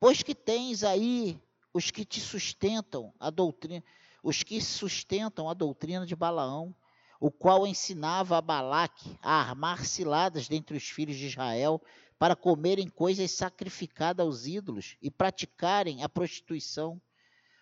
pois 0.00 0.22
que 0.22 0.34
tens 0.34 0.82
aí 0.82 1.38
os 1.72 1.90
que 1.90 2.04
te 2.04 2.20
sustentam 2.20 3.12
a 3.18 3.30
doutrina, 3.30 3.84
os 4.22 4.42
que 4.42 4.60
sustentam 4.60 5.48
a 5.48 5.54
doutrina 5.54 6.06
de 6.06 6.16
Balaão, 6.16 6.74
o 7.20 7.30
qual 7.30 7.66
ensinava 7.66 8.38
a 8.38 8.40
Balaque 8.40 9.16
a 9.22 9.40
armar 9.40 9.84
ciladas 9.84 10.48
dentre 10.48 10.76
os 10.76 10.88
filhos 10.88 11.16
de 11.16 11.26
Israel 11.26 11.82
para 12.18 12.36
comerem 12.36 12.88
coisas 12.88 13.30
sacrificadas 13.30 14.24
aos 14.24 14.46
ídolos 14.46 14.96
e 15.00 15.10
praticarem 15.10 16.02
a 16.02 16.08
prostituição. 16.08 17.00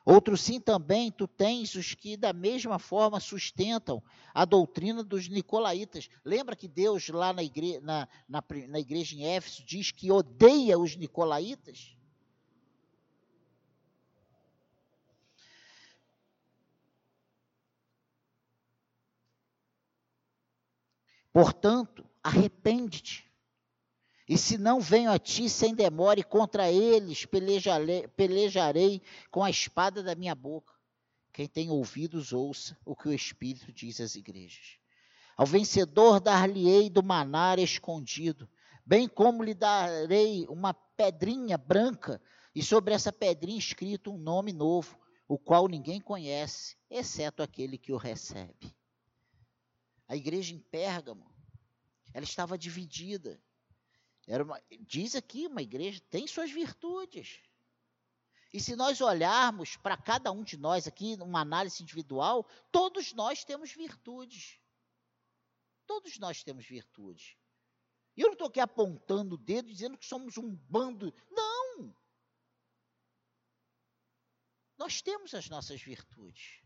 Outro 0.04 0.36
sim 0.36 0.60
também, 0.60 1.10
tu 1.10 1.26
tens 1.26 1.74
os 1.74 1.92
que 1.92 2.16
da 2.16 2.32
mesma 2.32 2.78
forma 2.78 3.18
sustentam 3.18 4.00
a 4.32 4.44
doutrina 4.44 5.02
dos 5.02 5.28
nicolaítas. 5.28 6.08
Lembra 6.24 6.54
que 6.54 6.68
Deus 6.68 7.08
lá 7.08 7.32
na, 7.32 7.42
igre 7.42 7.80
na, 7.80 8.06
na, 8.28 8.42
na 8.68 8.78
igreja 8.78 9.16
em 9.16 9.26
Éfeso 9.26 9.64
diz 9.64 9.90
que 9.90 10.12
odeia 10.12 10.78
os 10.78 10.94
nicolaítas? 10.94 11.95
Portanto, 21.36 22.02
arrepende-te 22.22 23.30
e 24.26 24.38
se 24.38 24.56
não 24.56 24.80
venho 24.80 25.10
a 25.10 25.18
ti 25.18 25.50
sem 25.50 25.74
demora, 25.74 26.18
e 26.18 26.24
contra 26.24 26.72
eles 26.72 27.26
pelejarei, 27.26 29.02
com 29.30 29.44
a 29.44 29.50
espada 29.50 30.02
da 30.02 30.14
minha 30.14 30.34
boca. 30.34 30.72
Quem 31.34 31.46
tem 31.46 31.68
ouvidos, 31.68 32.32
ouça 32.32 32.74
o 32.86 32.96
que 32.96 33.10
o 33.10 33.12
Espírito 33.12 33.70
diz 33.70 34.00
às 34.00 34.14
igrejas. 34.14 34.78
Ao 35.36 35.44
vencedor 35.44 36.20
dar-lhe-ei 36.20 36.88
do 36.88 37.02
manar 37.02 37.58
escondido, 37.58 38.48
bem 38.86 39.06
como 39.06 39.42
lhe 39.42 39.52
darei 39.52 40.46
uma 40.48 40.72
pedrinha 40.72 41.58
branca, 41.58 42.18
e 42.54 42.62
sobre 42.62 42.94
essa 42.94 43.12
pedrinha 43.12 43.58
escrito 43.58 44.10
um 44.10 44.16
nome 44.16 44.54
novo, 44.54 44.98
o 45.28 45.38
qual 45.38 45.68
ninguém 45.68 46.00
conhece, 46.00 46.78
exceto 46.88 47.42
aquele 47.42 47.76
que 47.76 47.92
o 47.92 47.98
recebe. 47.98 48.74
A 50.08 50.16
igreja 50.16 50.54
em 50.54 50.58
Pérgamo, 50.58 51.34
ela 52.12 52.24
estava 52.24 52.56
dividida. 52.56 53.40
Era 54.26 54.42
uma, 54.42 54.62
diz 54.80 55.14
aqui, 55.14 55.46
uma 55.46 55.62
igreja 55.62 56.00
tem 56.10 56.26
suas 56.26 56.50
virtudes. 56.50 57.40
E 58.52 58.60
se 58.60 58.74
nós 58.74 59.00
olharmos 59.00 59.76
para 59.76 59.96
cada 59.96 60.32
um 60.32 60.42
de 60.42 60.56
nós 60.56 60.86
aqui, 60.86 61.16
numa 61.16 61.40
análise 61.40 61.82
individual, 61.82 62.48
todos 62.72 63.12
nós 63.12 63.44
temos 63.44 63.72
virtudes. 63.72 64.58
Todos 65.86 66.18
nós 66.18 66.42
temos 66.42 66.66
virtudes. 66.66 67.36
E 68.16 68.22
eu 68.22 68.28
não 68.28 68.32
estou 68.32 68.48
aqui 68.48 68.60
apontando 68.60 69.34
o 69.34 69.38
dedo 69.38 69.68
dizendo 69.68 69.98
que 69.98 70.06
somos 70.06 70.38
um 70.38 70.54
bando. 70.54 71.14
Não! 71.30 71.94
Nós 74.78 75.02
temos 75.02 75.34
as 75.34 75.48
nossas 75.48 75.80
virtudes. 75.82 76.62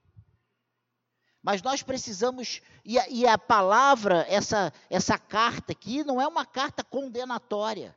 Mas 1.42 1.62
nós 1.62 1.82
precisamos, 1.82 2.60
e 2.84 2.98
a, 2.98 3.08
e 3.08 3.26
a, 3.26 3.38
palavra, 3.38 4.26
essa, 4.28 4.72
essa 4.90 5.18
carta 5.18 5.72
aqui, 5.72 6.04
não 6.04 6.20
é 6.20 6.26
uma 6.26 6.44
carta 6.44 6.84
condenatória. 6.84 7.96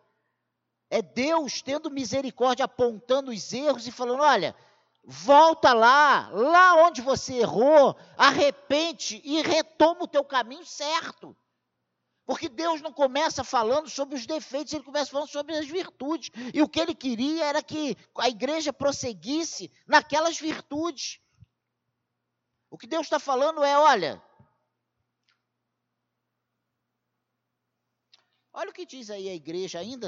É 0.90 1.02
Deus 1.02 1.62
tendo 1.62 1.92
misericórdia, 1.92 2.66
apontando 2.66 3.32
os 3.32 3.52
erros 3.52 3.86
e 3.86 3.92
falando: 3.92 4.22
olha, 4.22 4.56
volta 5.04 5.74
lá, 5.74 6.30
lá 6.32 6.76
onde 6.86 7.02
você 7.02 7.34
errou, 7.34 7.98
arrepende 8.18 9.22
e 9.26 9.42
retoma 9.42 10.04
o 10.04 10.08
teu 10.08 10.24
caminho 10.24 10.66
certo. 10.66 11.36
Porque 12.26 12.48
Deus 12.48 12.82
não 12.82 12.94
começa 12.94 13.44
falando 13.44 13.90
sobre 13.90 14.16
os 14.16 14.26
defeitos, 14.26 14.72
ele 14.72 14.84
começa 14.84 15.12
falando 15.12 15.28
sobre 15.28 15.58
as 15.58 15.68
virtudes. 15.68 16.32
E 16.54 16.62
o 16.62 16.70
que 16.70 16.80
ele 16.80 16.96
queria 16.96 17.44
era 17.44 17.62
que 17.62 17.98
a 18.18 18.30
igreja 18.30 18.72
prosseguisse 18.72 19.70
naquelas 19.86 20.40
virtudes. 20.40 21.20
O 22.74 22.78
que 22.78 22.88
Deus 22.88 23.06
está 23.06 23.20
falando 23.20 23.64
é: 23.64 23.78
olha, 23.78 24.20
olha 28.52 28.72
o 28.72 28.74
que 28.74 28.84
diz 28.84 29.12
aí 29.12 29.30
a 29.30 29.36
igreja, 29.36 29.78
ainda 29.78 30.08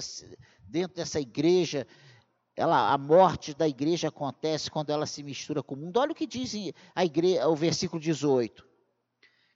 dentro 0.61 0.95
dessa 0.95 1.19
igreja, 1.19 1.85
ela, 2.55 2.91
a 2.91 2.97
morte 2.97 3.53
da 3.53 3.67
igreja 3.67 4.07
acontece 4.07 4.71
quando 4.71 4.89
ela 4.89 5.05
se 5.05 5.21
mistura 5.21 5.61
com 5.61 5.75
o 5.75 5.77
mundo. 5.77 5.97
Olha 5.97 6.11
o 6.11 6.15
que 6.15 6.25
diz 6.25 6.53
a 6.95 7.05
igreja, 7.05 7.47
o 7.47 7.55
versículo 7.55 8.01
18. 8.01 8.67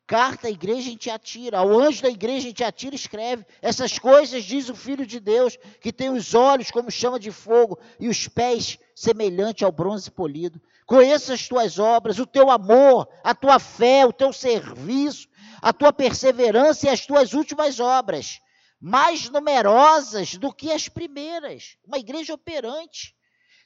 Carta 0.06 0.48
à 0.48 0.52
igreja 0.52 0.92
em 0.92 0.96
Tiatira, 0.96 1.58
ao 1.58 1.80
anjo 1.80 2.04
da 2.04 2.10
igreja 2.10 2.48
em 2.48 2.54
Tiatira 2.54 2.94
escreve: 2.94 3.44
Essas 3.60 3.98
coisas 3.98 4.44
diz 4.44 4.70
o 4.70 4.76
Filho 4.76 5.08
de 5.08 5.20
Deus, 5.20 5.58
que 5.82 5.92
tem 5.92 6.12
os 6.12 6.36
olhos 6.36 6.70
como 6.70 6.92
chama 6.92 7.20
de 7.20 7.32
fogo 7.32 7.80
e 8.00 8.08
os 8.08 8.28
pés 8.28 8.78
semelhante 8.94 9.66
ao 9.66 9.72
bronze 9.72 10.12
polido. 10.12 10.62
Conheça 10.90 11.36
as 11.36 11.48
tuas 11.48 11.78
obras, 11.78 12.18
o 12.18 12.26
teu 12.26 12.50
amor, 12.50 13.08
a 13.24 13.36
tua 13.36 13.60
fé, 13.60 14.08
o 14.08 14.12
teu 14.12 14.34
serviço, 14.34 15.30
a 15.62 15.72
tua 15.72 15.94
perseverança 15.94 16.88
e 16.88 16.90
as 16.90 17.06
tuas 17.06 17.34
últimas 17.34 17.80
obras, 17.80 18.40
mais 18.82 19.30
numerosas 19.30 20.34
do 20.34 20.52
que 20.52 20.72
as 20.72 20.90
primeiras. 20.90 21.78
Uma 21.86 22.00
igreja 22.00 22.34
operante. 22.34 23.16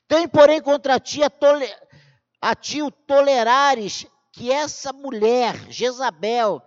Tem, 0.06 0.28
porém, 0.28 0.62
contra 0.62 1.00
ti 1.00 1.24
a, 1.24 1.30
tole, 1.30 1.66
a 2.42 2.54
ti 2.54 2.82
o 2.82 2.92
tolerares 2.92 4.06
que 4.34 4.52
essa 4.52 4.92
mulher, 4.92 5.56
Jezabel, 5.70 6.62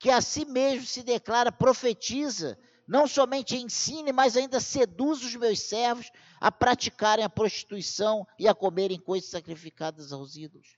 que 0.00 0.10
a 0.10 0.20
si 0.20 0.44
mesmo 0.44 0.84
se 0.84 1.04
declara 1.04 1.52
profetiza, 1.52 2.58
não 2.92 3.08
somente 3.08 3.56
ensine, 3.56 4.12
mas 4.12 4.36
ainda 4.36 4.60
seduz 4.60 5.24
os 5.24 5.34
meus 5.34 5.60
servos 5.60 6.10
a 6.38 6.52
praticarem 6.52 7.24
a 7.24 7.30
prostituição 7.30 8.26
e 8.38 8.46
a 8.46 8.54
comerem 8.54 9.00
coisas 9.00 9.30
sacrificadas 9.30 10.12
aos 10.12 10.36
ídolos. 10.36 10.76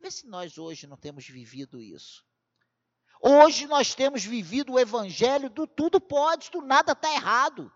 Vê 0.00 0.12
se 0.12 0.28
nós 0.28 0.58
hoje 0.58 0.86
não 0.86 0.96
temos 0.96 1.26
vivido 1.26 1.80
isso. 1.80 2.24
Hoje 3.20 3.66
nós 3.66 3.96
temos 3.96 4.24
vivido 4.24 4.74
o 4.74 4.78
evangelho 4.78 5.50
do 5.50 5.66
tudo 5.66 6.00
pode, 6.00 6.52
do 6.52 6.60
nada 6.60 6.92
está 6.92 7.12
errado. 7.12 7.72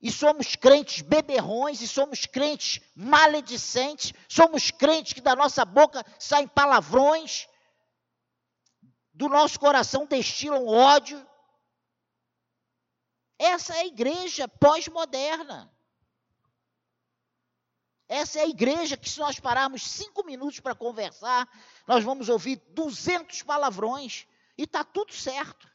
E 0.00 0.10
somos 0.10 0.56
crentes 0.56 1.02
beberrões, 1.02 1.82
e 1.82 1.88
somos 1.88 2.24
crentes 2.24 2.80
maledicentes, 2.96 4.14
somos 4.30 4.70
crentes 4.70 5.12
que 5.12 5.20
da 5.20 5.36
nossa 5.36 5.62
boca 5.62 6.02
saem 6.18 6.48
palavrões, 6.48 7.46
do 9.12 9.28
nosso 9.28 9.58
coração 9.58 10.06
destilam 10.06 10.66
ódio. 10.66 11.26
Essa 13.38 13.74
é 13.76 13.80
a 13.80 13.86
igreja 13.86 14.48
pós-moderna. 14.48 15.72
Essa 18.08 18.40
é 18.40 18.42
a 18.42 18.48
igreja 18.48 18.96
que, 18.96 19.08
se 19.08 19.18
nós 19.18 19.40
pararmos 19.40 19.82
cinco 19.82 20.24
minutos 20.24 20.60
para 20.60 20.74
conversar, 20.74 21.48
nós 21.86 22.04
vamos 22.04 22.28
ouvir 22.28 22.56
200 22.68 23.42
palavrões 23.42 24.26
e 24.56 24.64
está 24.64 24.84
tudo 24.84 25.14
certo. 25.14 25.70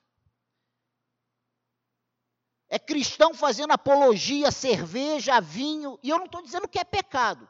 É 2.70 2.78
cristão 2.78 3.34
fazendo 3.34 3.72
apologia, 3.72 4.52
cerveja, 4.52 5.40
vinho, 5.40 5.98
e 6.04 6.10
eu 6.10 6.18
não 6.18 6.26
estou 6.26 6.42
dizendo 6.42 6.68
que 6.68 6.78
é 6.78 6.84
pecado, 6.84 7.48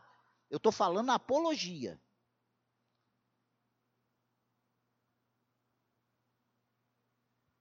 eu 0.49 0.57
estou 0.57 0.71
falando 0.71 1.11
apologia. 1.11 1.99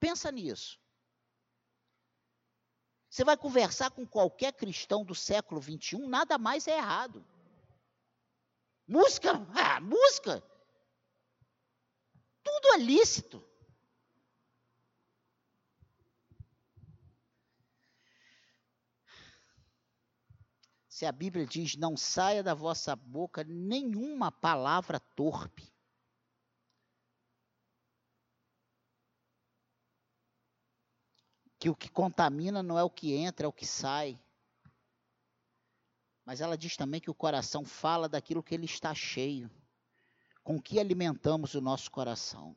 Pensa 0.07 0.31
nisso. 0.31 0.81
Você 3.11 3.25
vai 3.25 3.37
conversar 3.37 3.91
com 3.91 4.07
qualquer 4.07 4.53
cristão 4.53 5.05
do 5.05 5.17
século 5.17 5.61
XXI, 5.61 6.07
nada 6.07 6.39
mais 6.39 6.69
é 6.69 6.77
errado. 6.77 7.27
Música, 8.87 9.33
ah, 9.53 9.81
música. 9.81 10.41
Tudo 12.45 12.75
é 12.75 12.79
lícito. 12.79 13.45
Se 20.89 21.05
a 21.05 21.11
Bíblia 21.11 21.45
diz: 21.45 21.75
não 21.75 21.97
saia 21.97 22.45
da 22.45 22.55
vossa 22.55 22.95
boca 22.95 23.43
nenhuma 23.43 24.31
palavra 24.31 25.01
torpe. 25.01 25.76
Que 31.59 31.71
o 31.71 31.77
que 31.77 31.89
contamina 31.89 32.63
não 32.63 32.79
é 32.79 32.83
o 32.83 32.91
que 32.91 33.15
entra, 33.15 33.47
é 33.47 33.49
o 33.49 33.53
que 33.53 33.67
sai. 33.67 34.19
Mas 36.25 36.41
ela 36.41 36.59
diz 36.59 36.77
também 36.77 37.01
que 37.01 37.11
o 37.11 37.15
coração 37.15 37.65
fala 37.65 38.09
daquilo 38.09 38.43
que 38.43 38.55
ele 38.55 38.67
está 38.67 38.95
cheio. 38.95 39.51
Com 40.43 40.61
que 40.61 40.79
alimentamos 40.79 41.55
o 41.55 41.61
nosso 41.61 41.91
coração? 41.91 42.55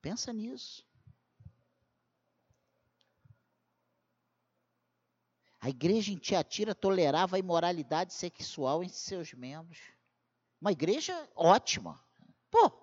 Pensa 0.00 0.32
nisso. 0.32 0.84
A 5.60 5.68
igreja 5.68 6.12
em 6.12 6.16
Tiatira 6.16 6.74
tolerava 6.74 7.36
a 7.36 7.38
imoralidade 7.38 8.12
sexual 8.12 8.82
entre 8.82 8.96
seus 8.96 9.32
membros. 9.32 9.78
Uma 10.60 10.72
igreja 10.72 11.28
ótima. 11.36 12.04
Pô, 12.50 12.81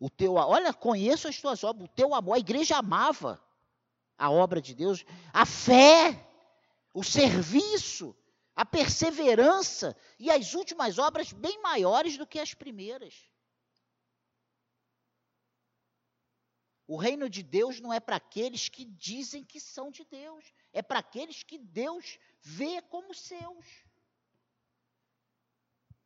o 0.00 0.08
teu, 0.08 0.34
olha, 0.34 0.72
conheço 0.72 1.28
as 1.28 1.38
tuas 1.38 1.62
obras, 1.62 1.84
o 1.84 1.92
teu 1.92 2.14
amor, 2.14 2.34
a 2.34 2.38
igreja 2.38 2.78
amava 2.78 3.38
a 4.16 4.30
obra 4.30 4.60
de 4.60 4.74
Deus, 4.74 5.04
a 5.30 5.44
fé, 5.44 6.26
o 6.94 7.04
serviço, 7.04 8.16
a 8.56 8.64
perseverança 8.64 9.94
e 10.18 10.30
as 10.30 10.54
últimas 10.54 10.98
obras 10.98 11.32
bem 11.32 11.60
maiores 11.60 12.16
do 12.16 12.26
que 12.26 12.38
as 12.38 12.54
primeiras. 12.54 13.28
O 16.86 16.96
reino 16.96 17.28
de 17.28 17.42
Deus 17.42 17.78
não 17.78 17.92
é 17.92 18.00
para 18.00 18.16
aqueles 18.16 18.68
que 18.68 18.84
dizem 18.84 19.44
que 19.44 19.60
são 19.60 19.90
de 19.90 20.04
Deus, 20.06 20.44
é 20.72 20.82
para 20.82 20.98
aqueles 20.98 21.42
que 21.42 21.58
Deus 21.58 22.18
vê 22.40 22.80
como 22.82 23.14
seus. 23.14 23.66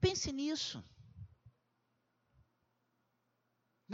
Pense 0.00 0.30
nisso. 0.32 0.84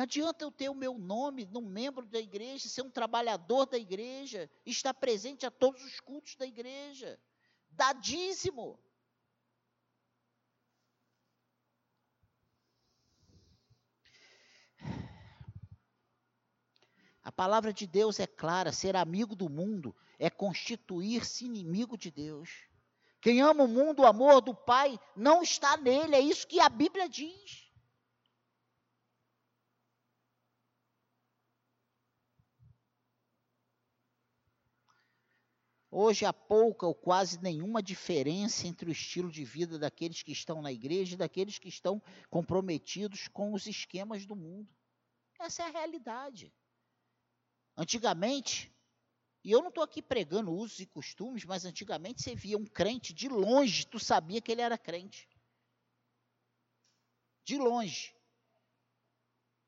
Não 0.00 0.04
adianta 0.04 0.42
eu 0.42 0.50
ter 0.50 0.70
o 0.70 0.74
meu 0.74 0.96
nome 0.96 1.44
num 1.44 1.60
membro 1.60 2.06
da 2.06 2.18
igreja, 2.18 2.70
ser 2.70 2.80
um 2.80 2.90
trabalhador 2.90 3.66
da 3.66 3.76
igreja, 3.76 4.50
estar 4.64 4.94
presente 4.94 5.44
a 5.44 5.50
todos 5.50 5.84
os 5.84 6.00
cultos 6.00 6.36
da 6.36 6.46
igreja, 6.46 7.20
dar 7.68 7.92
dízimo. 7.92 8.80
A 17.22 17.30
palavra 17.30 17.70
de 17.70 17.86
Deus 17.86 18.18
é 18.18 18.26
clara: 18.26 18.72
ser 18.72 18.96
amigo 18.96 19.36
do 19.36 19.50
mundo 19.50 19.94
é 20.18 20.30
constituir-se 20.30 21.44
inimigo 21.44 21.98
de 21.98 22.10
Deus. 22.10 22.48
Quem 23.20 23.42
ama 23.42 23.64
o 23.64 23.68
mundo, 23.68 24.00
o 24.00 24.06
amor 24.06 24.40
do 24.40 24.54
Pai, 24.54 24.98
não 25.14 25.42
está 25.42 25.76
nele, 25.76 26.16
é 26.16 26.20
isso 26.20 26.48
que 26.48 26.58
a 26.58 26.70
Bíblia 26.70 27.06
diz. 27.06 27.69
Hoje 35.92 36.24
há 36.24 36.32
pouca 36.32 36.86
ou 36.86 36.94
quase 36.94 37.42
nenhuma 37.42 37.82
diferença 37.82 38.66
entre 38.66 38.88
o 38.88 38.92
estilo 38.92 39.30
de 39.30 39.44
vida 39.44 39.76
daqueles 39.76 40.22
que 40.22 40.30
estão 40.30 40.62
na 40.62 40.70
igreja 40.70 41.14
e 41.14 41.18
daqueles 41.18 41.58
que 41.58 41.68
estão 41.68 42.00
comprometidos 42.28 43.26
com 43.26 43.52
os 43.52 43.66
esquemas 43.66 44.24
do 44.24 44.36
mundo. 44.36 44.72
Essa 45.40 45.64
é 45.64 45.66
a 45.66 45.70
realidade. 45.70 46.54
Antigamente, 47.76 48.72
e 49.42 49.50
eu 49.50 49.60
não 49.60 49.70
estou 49.70 49.82
aqui 49.82 50.00
pregando 50.00 50.52
usos 50.52 50.78
e 50.78 50.86
costumes, 50.86 51.44
mas 51.44 51.64
antigamente 51.64 52.22
você 52.22 52.36
via 52.36 52.56
um 52.56 52.66
crente 52.66 53.12
de 53.12 53.28
longe, 53.28 53.84
tu 53.86 53.98
sabia 53.98 54.40
que 54.40 54.52
ele 54.52 54.60
era 54.60 54.78
crente. 54.78 55.28
De 57.42 57.56
longe. 57.58 58.14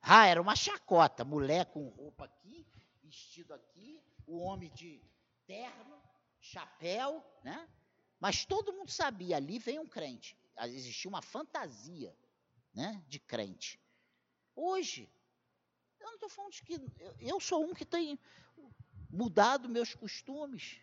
Ah, 0.00 0.26
era 0.26 0.40
uma 0.40 0.54
chacota, 0.54 1.24
mulher 1.24 1.66
com 1.66 1.88
roupa 1.88 2.26
aqui, 2.26 2.64
vestido 3.02 3.54
aqui, 3.54 4.00
o 4.26 4.38
homem 4.38 4.70
de 4.72 5.00
terno, 5.46 6.00
chapéu, 6.42 7.24
né? 7.42 7.68
Mas 8.20 8.44
todo 8.44 8.72
mundo 8.72 8.90
sabia, 8.90 9.36
ali 9.36 9.58
vem 9.58 9.78
um 9.78 9.86
crente. 9.86 10.36
Existia 10.64 11.08
uma 11.08 11.22
fantasia 11.22 12.14
né, 12.74 13.02
de 13.08 13.18
crente. 13.18 13.80
Hoje, 14.54 15.10
eu 15.98 16.06
não 16.06 16.14
estou 16.14 16.28
falando 16.28 16.52
de 16.52 16.62
que. 16.62 16.74
Eu, 16.98 17.16
eu 17.18 17.40
sou 17.40 17.64
um 17.64 17.72
que 17.72 17.84
tem 17.84 18.18
mudado 19.10 19.68
meus 19.68 19.94
costumes. 19.94 20.78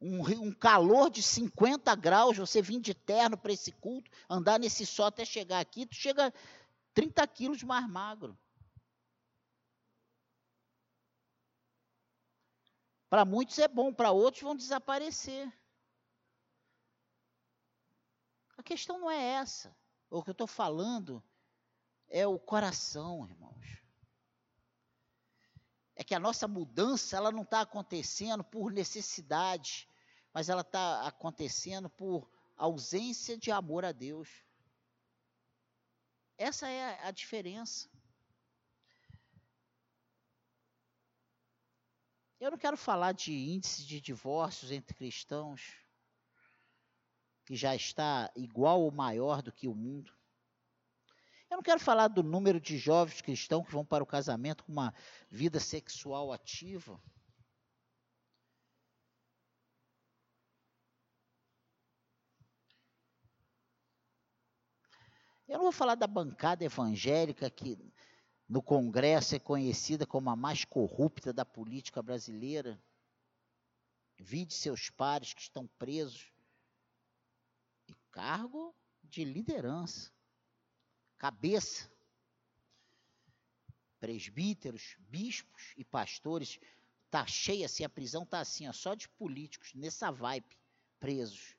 Um, 0.00 0.22
um, 0.46 0.52
calor 0.52 1.10
de 1.10 1.22
50 1.22 1.94
graus, 1.96 2.38
você 2.38 2.62
vir 2.62 2.80
de 2.80 2.94
terno 2.94 3.36
para 3.36 3.52
esse 3.52 3.70
culto, 3.70 4.10
andar 4.30 4.58
nesse 4.58 4.86
sol 4.86 5.06
até 5.06 5.26
chegar 5.26 5.60
aqui, 5.60 5.84
tu 5.84 5.94
chega 5.94 6.32
30 6.94 7.26
quilos 7.26 7.62
mais 7.62 7.86
magro. 7.86 8.38
Para 13.10 13.24
muitos 13.24 13.58
é 13.58 13.66
bom, 13.66 13.92
para 13.92 14.12
outros 14.12 14.44
vão 14.44 14.54
desaparecer. 14.54 15.52
A 18.56 18.62
questão 18.62 19.00
não 19.00 19.10
é 19.10 19.20
essa. 19.32 19.76
O 20.08 20.22
que 20.22 20.30
eu 20.30 20.32
estou 20.32 20.46
falando 20.46 21.20
é 22.08 22.24
o 22.24 22.38
coração, 22.38 23.26
irmãos. 23.26 23.82
É 25.96 26.04
que 26.04 26.14
a 26.14 26.20
nossa 26.20 26.46
mudança 26.46 27.16
ela 27.16 27.32
não 27.32 27.42
está 27.42 27.62
acontecendo 27.62 28.44
por 28.44 28.70
necessidade, 28.70 29.88
mas 30.32 30.48
ela 30.48 30.60
está 30.60 31.04
acontecendo 31.04 31.90
por 31.90 32.30
ausência 32.56 33.36
de 33.36 33.50
amor 33.50 33.84
a 33.84 33.90
Deus. 33.90 34.28
Essa 36.38 36.68
é 36.68 37.04
a 37.04 37.10
diferença. 37.10 37.90
Eu 42.40 42.50
não 42.50 42.56
quero 42.56 42.76
falar 42.76 43.12
de 43.12 43.34
índice 43.34 43.84
de 43.84 44.00
divórcios 44.00 44.72
entre 44.72 44.94
cristãos, 44.94 45.76
que 47.44 47.54
já 47.54 47.76
está 47.76 48.32
igual 48.34 48.80
ou 48.80 48.90
maior 48.90 49.42
do 49.42 49.52
que 49.52 49.68
o 49.68 49.74
mundo. 49.74 50.10
Eu 51.50 51.56
não 51.56 51.62
quero 51.62 51.78
falar 51.78 52.08
do 52.08 52.22
número 52.22 52.58
de 52.58 52.78
jovens 52.78 53.20
cristãos 53.20 53.66
que 53.66 53.72
vão 53.72 53.84
para 53.84 54.02
o 54.02 54.06
casamento 54.06 54.64
com 54.64 54.72
uma 54.72 54.94
vida 55.28 55.60
sexual 55.60 56.32
ativa. 56.32 56.98
Eu 65.46 65.58
não 65.58 65.64
vou 65.64 65.72
falar 65.72 65.96
da 65.96 66.06
bancada 66.06 66.64
evangélica 66.64 67.50
que 67.50 67.76
no 68.50 68.60
Congresso 68.60 69.36
é 69.36 69.38
conhecida 69.38 70.04
como 70.04 70.28
a 70.28 70.34
mais 70.34 70.64
corrupta 70.64 71.32
da 71.32 71.44
política 71.44 72.02
brasileira. 72.02 72.82
Vide 74.18 74.52
seus 74.52 74.90
pares 74.90 75.32
que 75.32 75.40
estão 75.40 75.68
presos. 75.78 76.32
E 77.86 77.94
cargo 78.10 78.74
de 79.04 79.22
liderança, 79.22 80.12
cabeça. 81.16 81.88
Presbíteros, 84.00 84.96
bispos 84.98 85.72
e 85.76 85.84
pastores, 85.84 86.58
tá 87.08 87.24
cheia 87.26 87.66
assim, 87.66 87.84
a 87.84 87.88
prisão 87.88 88.26
tá 88.26 88.40
assim, 88.40 88.66
ó, 88.66 88.72
só 88.72 88.96
de 88.96 89.08
políticos, 89.10 89.72
nessa 89.74 90.10
vibe, 90.10 90.58
presos. 90.98 91.54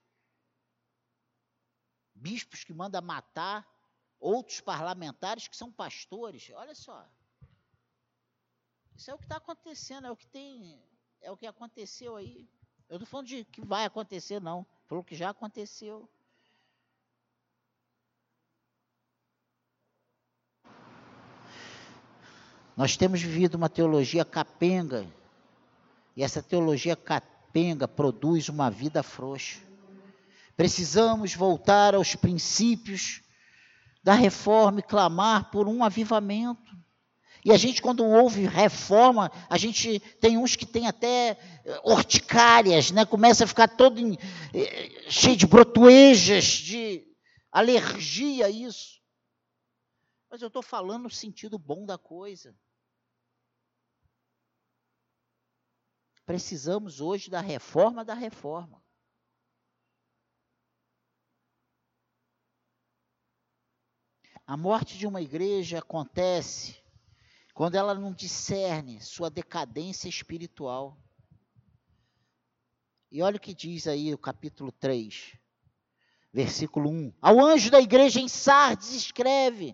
Bispos 2.13 2.65
que 2.65 2.73
mandam 2.73 3.01
matar 3.01 3.65
outros 4.21 4.61
parlamentares 4.61 5.47
que 5.47 5.57
são 5.57 5.71
pastores. 5.71 6.49
Olha 6.53 6.75
só. 6.75 7.09
Isso 8.95 9.09
é 9.09 9.15
o 9.15 9.17
que 9.17 9.25
está 9.25 9.37
acontecendo, 9.37 10.05
é 10.05 10.11
o 10.11 10.15
que 10.15 10.27
tem, 10.27 10.79
é 11.19 11.31
o 11.31 11.35
que 11.35 11.47
aconteceu 11.47 12.15
aí. 12.15 12.47
Eu 12.87 12.99
não 12.99 13.05
falando 13.05 13.27
de 13.27 13.43
que 13.45 13.61
vai 13.61 13.83
acontecer, 13.83 14.39
não. 14.39 14.65
Falou 14.85 15.03
que 15.03 15.15
já 15.15 15.31
aconteceu. 15.31 16.07
Nós 22.77 22.95
temos 22.95 23.21
vivido 23.21 23.55
uma 23.55 23.69
teologia 23.69 24.23
capenga, 24.23 25.05
e 26.15 26.23
essa 26.23 26.41
teologia 26.41 26.95
capenga 26.95 27.87
produz 27.87 28.49
uma 28.49 28.69
vida 28.69 29.01
frouxa. 29.01 29.61
Precisamos 30.55 31.33
voltar 31.33 31.95
aos 31.95 32.15
princípios 32.15 33.21
da 34.03 34.13
reforma 34.13 34.79
e 34.79 34.83
clamar 34.83 35.51
por 35.51 35.67
um 35.67 35.83
avivamento. 35.83 36.71
E 37.43 37.51
a 37.51 37.57
gente, 37.57 37.81
quando 37.81 38.05
ouve 38.05 38.45
reforma, 38.45 39.31
a 39.49 39.57
gente 39.57 39.99
tem 40.19 40.37
uns 40.37 40.55
que 40.55 40.65
tem 40.65 40.87
até 40.87 41.37
horticárias, 41.83 42.91
né? 42.91 43.03
começa 43.05 43.43
a 43.43 43.47
ficar 43.47 43.67
todo 43.67 43.99
em, 43.99 44.15
eh, 44.53 45.09
cheio 45.09 45.35
de 45.35 45.47
brotuejas, 45.47 46.45
de 46.45 47.03
alergia 47.51 48.45
a 48.45 48.49
isso. 48.49 49.01
Mas 50.29 50.41
eu 50.41 50.47
estou 50.47 50.61
falando 50.61 51.03
no 51.03 51.09
sentido 51.09 51.57
bom 51.57 51.85
da 51.85 51.97
coisa. 51.97 52.55
Precisamos 56.25 57.01
hoje 57.01 57.29
da 57.29 57.41
reforma 57.41 58.05
da 58.05 58.13
reforma. 58.13 58.80
A 64.51 64.57
morte 64.57 64.97
de 64.97 65.07
uma 65.07 65.21
igreja 65.21 65.79
acontece 65.79 66.75
quando 67.53 67.75
ela 67.75 67.95
não 67.95 68.11
discerne 68.11 68.99
sua 68.99 69.29
decadência 69.29 70.09
espiritual. 70.09 70.97
E 73.09 73.21
olha 73.21 73.37
o 73.37 73.39
que 73.39 73.53
diz 73.53 73.87
aí 73.87 74.13
o 74.13 74.17
capítulo 74.17 74.69
3, 74.73 75.37
versículo 76.33 76.89
1. 76.89 77.13
Ao 77.21 77.39
anjo 77.39 77.71
da 77.71 77.79
igreja 77.79 78.19
em 78.19 78.27
Sardes 78.27 78.91
escreve: 78.91 79.73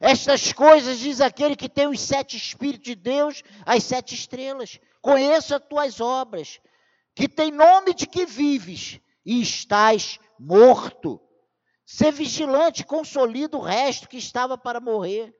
Estas 0.00 0.52
coisas 0.52 0.98
diz 0.98 1.20
aquele 1.20 1.54
que 1.54 1.68
tem 1.68 1.86
os 1.86 2.00
sete 2.00 2.36
Espíritos 2.36 2.84
de 2.84 2.96
Deus, 2.96 3.44
as 3.64 3.84
sete 3.84 4.16
estrelas. 4.16 4.80
Conheço 5.00 5.54
as 5.54 5.62
tuas 5.68 6.00
obras, 6.00 6.58
que 7.14 7.28
tem 7.28 7.52
nome 7.52 7.94
de 7.94 8.08
que 8.08 8.26
vives 8.26 8.98
e 9.24 9.40
estás 9.40 10.18
morto. 10.36 11.20
Ser 11.86 12.12
vigilante, 12.12 12.84
consolida 12.84 13.56
o 13.56 13.62
resto 13.62 14.08
que 14.08 14.18
estava 14.18 14.58
para 14.58 14.80
morrer 14.80 15.34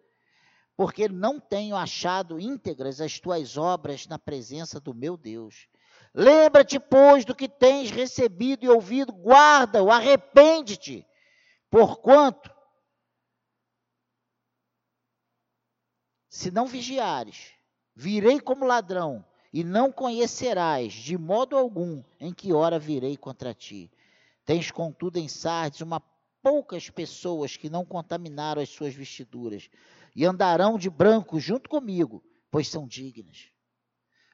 porque 0.76 1.08
não 1.08 1.40
tenho 1.40 1.74
achado 1.74 2.38
íntegras 2.38 3.00
as 3.00 3.18
tuas 3.18 3.56
obras 3.56 4.06
na 4.06 4.18
presença 4.18 4.78
do 4.78 4.92
meu 4.92 5.16
Deus. 5.16 5.66
Lembra-te, 6.12 6.78
pois, 6.78 7.24
do 7.24 7.34
que 7.34 7.48
tens 7.48 7.90
recebido 7.90 8.64
e 8.64 8.68
ouvido, 8.68 9.12
guarda-o, 9.12 9.90
arrepende-te, 9.90 11.06
porquanto, 11.70 12.54
se 16.28 16.50
não 16.50 16.66
vigiares, 16.66 17.54
virei 17.94 18.38
como 18.38 18.66
ladrão, 18.66 19.24
e 19.52 19.64
não 19.64 19.90
conhecerás 19.90 20.92
de 20.92 21.16
modo 21.16 21.56
algum 21.56 22.02
em 22.20 22.34
que 22.34 22.52
hora 22.52 22.78
virei 22.78 23.16
contra 23.16 23.54
ti. 23.54 23.90
Tens, 24.44 24.70
contudo, 24.70 25.18
em 25.18 25.28
Sardes 25.28 25.80
uma 25.80 25.98
poucas 26.46 26.88
pessoas 26.88 27.56
que 27.56 27.68
não 27.68 27.84
contaminaram 27.84 28.62
as 28.62 28.68
suas 28.68 28.94
vestiduras, 28.94 29.68
e 30.14 30.24
andarão 30.24 30.78
de 30.78 30.88
branco 30.88 31.40
junto 31.40 31.68
comigo, 31.68 32.22
pois 32.52 32.68
são 32.68 32.86
dignas. 32.86 33.50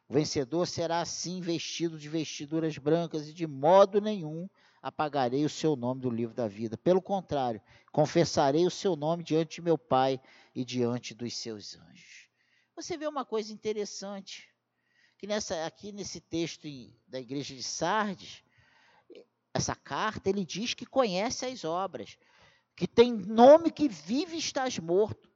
O 0.07 0.13
vencedor 0.13 0.67
será 0.67 1.01
assim 1.01 1.41
vestido 1.41 1.99
de 1.99 2.11
vestiduras 2.11 2.77
brancas, 2.77 3.27
e 3.27 3.33
de 3.33 3.47
modo 3.47 3.99
nenhum 3.99 4.47
apagarei 4.83 5.43
o 5.47 5.49
seu 5.49 5.75
nome 5.75 6.03
do 6.03 6.11
livro 6.11 6.35
da 6.35 6.47
vida. 6.47 6.77
Pelo 6.77 7.01
contrário, 7.01 7.63
confessarei 7.91 8.67
o 8.67 8.71
seu 8.71 8.95
nome 8.95 9.25
diante 9.25 9.55
de 9.55 9.63
meu 9.63 9.79
Pai 9.79 10.21
e 10.55 10.67
diante 10.67 11.15
dos 11.15 11.35
seus 11.39 11.79
anjos. 11.79 12.29
Você 12.77 12.99
vê 12.99 13.07
uma 13.07 13.25
coisa 13.25 13.55
interessante, 13.55 14.51
que 15.17 15.27
nessa, 15.27 15.65
aqui 15.65 15.93
nesse 15.93 16.21
texto 16.21 16.69
da 17.09 17.19
igreja 17.19 17.55
de 17.55 17.63
Sardes, 17.63 18.45
essa 19.55 19.75
carta, 19.75 20.29
ele 20.29 20.45
diz 20.45 20.75
que 20.75 20.87
conhece 20.87 21.45
as 21.45 21.65
obras, 21.65 22.17
que 22.75 22.87
tem 22.87 23.13
nome 23.13 23.71
que 23.71 23.89
vive 23.89 24.37
e 24.37 24.39
estás 24.39 24.79
morto. 24.79 25.31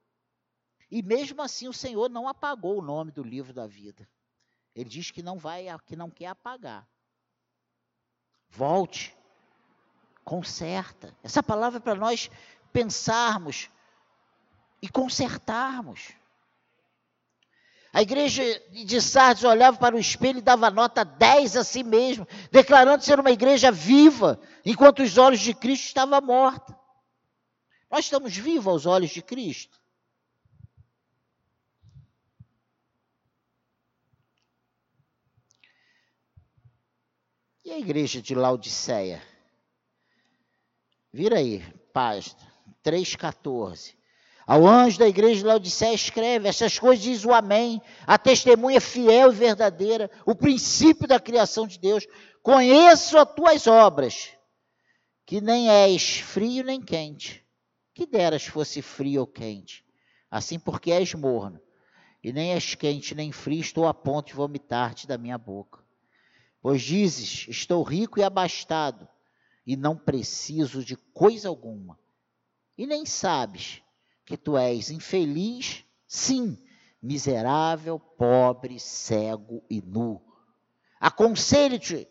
E 0.91 1.03
mesmo 1.03 1.43
assim 1.43 1.69
o 1.69 1.73
Senhor 1.73 2.09
não 2.09 2.29
apagou 2.29 2.79
o 2.79 2.83
nome 2.83 3.11
do 3.11 3.23
livro 3.23 3.53
da 3.53 3.67
vida. 3.67 4.09
Ele 4.75 4.89
diz 4.89 5.11
que 5.11 5.23
não 5.23 5.39
vai, 5.39 5.67
que 5.85 5.97
não 5.97 6.11
quer 6.11 6.27
apagar. 6.27 6.89
Volte, 8.49 9.17
conserta. 10.25 11.15
Essa 11.23 11.43
palavra 11.43 11.79
é 11.79 11.81
para 11.81 11.95
nós 11.95 12.31
pensarmos 12.73 13.71
e 14.81 14.89
consertarmos. 14.89 16.13
A 17.97 18.03
igreja 18.03 18.43
de 18.69 19.01
Sardes 19.01 19.43
olhava 19.43 19.79
para 19.79 19.97
o 19.97 19.99
espelho 19.99 20.41
e 20.41 20.43
dava 20.43 20.71
nota 20.71 21.03
10 21.03 21.57
a 21.57 21.65
si 21.65 21.83
mesmo, 21.83 22.29
declarando 22.53 23.03
ser 23.03 23.19
uma 23.19 23.31
igreja 23.31 23.73
viva, 23.73 24.39
enquanto 24.67 25.03
os 25.03 25.17
olhos 25.17 25.41
de 25.41 25.55
Cristo 25.55 25.87
estavam 25.87 26.21
mortos. 26.21 26.77
Nós 27.91 28.05
estamos 28.05 28.37
vivos 28.37 28.67
aos 28.67 28.85
olhos 28.85 29.09
de 29.09 29.23
Cristo. 29.23 29.81
E 37.65 37.73
a 37.73 37.79
igreja 37.79 38.21
de 38.21 38.35
Laodiceia? 38.35 39.23
Vira 41.11 41.39
aí, 41.39 41.65
página 41.95 42.37
3,14. 42.85 43.97
Ao 44.47 44.65
anjo 44.65 45.01
da 45.01 45.09
igreja 45.09 45.41
de 45.41 45.47
Laodiceia 45.47 45.93
escreve: 45.93 46.47
Essas 46.49 46.79
coisas 46.79 47.03
diz 47.03 47.25
o 47.25 47.33
Amém, 47.33 47.83
a 48.07 48.17
testemunha 48.17 48.81
fiel 48.81 49.33
e 49.33 49.35
verdadeira, 49.35 50.09
o 50.25 50.37
princípio 50.37 51.09
da 51.09 51.19
criação 51.19 51.67
de 51.67 51.81
Deus. 51.81 52.07
Conheço 52.45 53.19
as 53.19 53.35
tuas 53.35 53.67
obras, 53.67 54.31
que 55.27 55.41
nem 55.41 55.69
és 55.69 56.21
frio 56.21 56.63
nem 56.63 56.81
quente. 56.81 57.45
Que 57.93 58.07
deras 58.07 58.45
fosse 58.45 58.81
frio 58.81 59.23
ou 59.23 59.27
quente. 59.27 59.85
Assim 60.31 60.61
porque 60.61 60.93
és 60.93 61.13
morno, 61.15 61.61
e 62.23 62.33
nem 62.33 62.53
és 62.53 62.77
quente 62.77 63.17
nem 63.17 63.33
frio, 63.33 63.61
estou 63.61 63.89
a 63.89 63.95
ponto 63.95 64.29
de 64.29 64.35
vomitar-te 64.35 65.09
da 65.09 65.19
minha 65.19 65.39
boca. 65.39 65.81
Pois 66.63 66.83
dizes: 66.83 67.49
Estou 67.49 67.83
rico 67.83 68.21
e 68.21 68.23
abastado, 68.23 69.09
e 69.67 69.77
não 69.77 69.97
preciso 69.97 70.85
de 70.85 70.95
coisa 70.95 71.49
alguma. 71.49 71.99
E 72.79 72.87
nem 72.87 73.05
sabes 73.05 73.83
que 74.27 74.37
tu 74.37 74.59
és 74.59 74.91
infeliz, 74.91 75.85
sim, 76.07 76.59
miserável, 77.01 77.99
pobre, 77.99 78.81
cego 78.81 79.65
e 79.71 79.81
nu. 79.81 80.21
Aconselho-te 81.01 82.09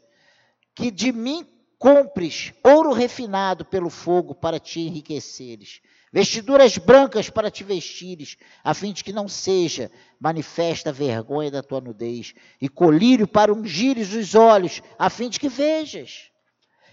que 0.73 0.89
de 0.89 1.11
mim 1.11 1.45
compres 1.77 2.53
ouro 2.63 2.93
refinado 2.93 3.65
pelo 3.65 3.89
fogo 3.89 4.33
para 4.33 4.59
te 4.59 4.79
enriqueceres, 4.79 5.81
vestiduras 6.11 6.77
brancas 6.77 7.29
para 7.29 7.51
te 7.51 7.65
vestires, 7.65 8.37
a 8.63 8.73
fim 8.73 8.93
de 8.93 9.03
que 9.03 9.11
não 9.11 9.27
seja 9.27 9.91
manifesta 10.17 10.91
a 10.91 10.93
vergonha 10.93 11.51
da 11.51 11.61
tua 11.61 11.81
nudez, 11.81 12.33
e 12.61 12.69
colírio 12.69 13.27
para 13.27 13.53
ungires 13.53 14.13
os 14.13 14.33
olhos, 14.35 14.81
a 14.97 15.09
fim 15.09 15.29
de 15.29 15.37
que 15.37 15.49
vejas. 15.49 16.31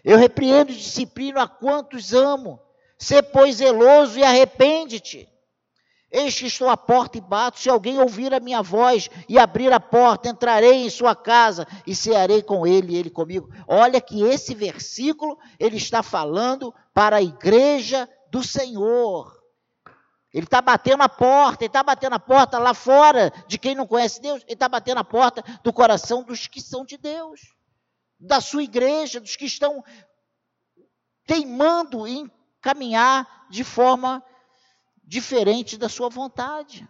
Eu 0.03 0.19
repreendo 0.19 0.73
e 0.73 0.77
disciplino 0.77 1.39
a 1.39 1.47
quantos 1.47 2.13
amo. 2.13 2.61
Sê, 3.03 3.21
pois, 3.21 3.57
zeloso 3.57 4.17
e 4.17 4.23
arrepende-te. 4.23 5.29
Eis 6.09 6.39
que 6.39 6.47
estou 6.47 6.69
à 6.69 6.77
porta 6.77 7.19
e 7.19 7.21
bato. 7.21 7.59
Se 7.59 7.69
alguém 7.69 7.99
ouvir 7.99 8.33
a 8.33 8.39
minha 8.39 8.63
voz 8.63 9.11
e 9.29 9.41
abrir 9.41 9.73
a 9.73 9.81
porta, 9.81 10.29
entrarei 10.29 10.85
em 10.85 10.89
sua 10.89 11.17
casa 11.17 11.67
e 11.85 11.97
cearei 11.97 12.45
com 12.45 12.65
ele 12.65 12.93
e 12.93 12.97
ele 12.97 13.11
comigo. 13.11 13.51
Olha 13.67 14.01
que 14.01 14.23
esse 14.23 14.55
versículo 14.55 15.37
ele 15.59 15.79
está 15.79 16.01
falando 16.01 16.73
para 16.95 17.17
a 17.17 17.23
igreja 17.23 18.09
do 18.31 18.41
Senhor. 18.41 19.37
Ele 20.33 20.45
está 20.45 20.63
batendo 20.63 21.03
a 21.03 21.09
porta, 21.09 21.65
ele 21.65 21.71
está 21.71 21.83
batendo 21.83 22.15
a 22.15 22.21
porta 22.21 22.57
lá 22.57 22.73
fora 22.73 23.33
de 23.49 23.59
quem 23.59 23.75
não 23.75 23.85
conhece 23.85 24.23
Deus, 24.23 24.43
ele 24.45 24.53
está 24.53 24.69
batendo 24.69 24.99
a 24.99 25.05
porta 25.05 25.43
do 25.65 25.73
coração 25.73 26.23
dos 26.23 26.47
que 26.47 26.61
são 26.61 26.85
de 26.85 26.97
Deus, 26.97 27.41
da 28.21 28.41
sua 28.41 28.63
igreja, 28.63 29.19
dos 29.19 29.35
que 29.35 29.47
estão 29.47 29.83
teimando 31.27 32.07
em 32.07 32.31
caminhar 32.63 33.47
de 33.51 33.63
forma 33.63 34.25
diferente 35.05 35.77
da 35.77 35.89
sua 35.89 36.09
vontade. 36.09 36.89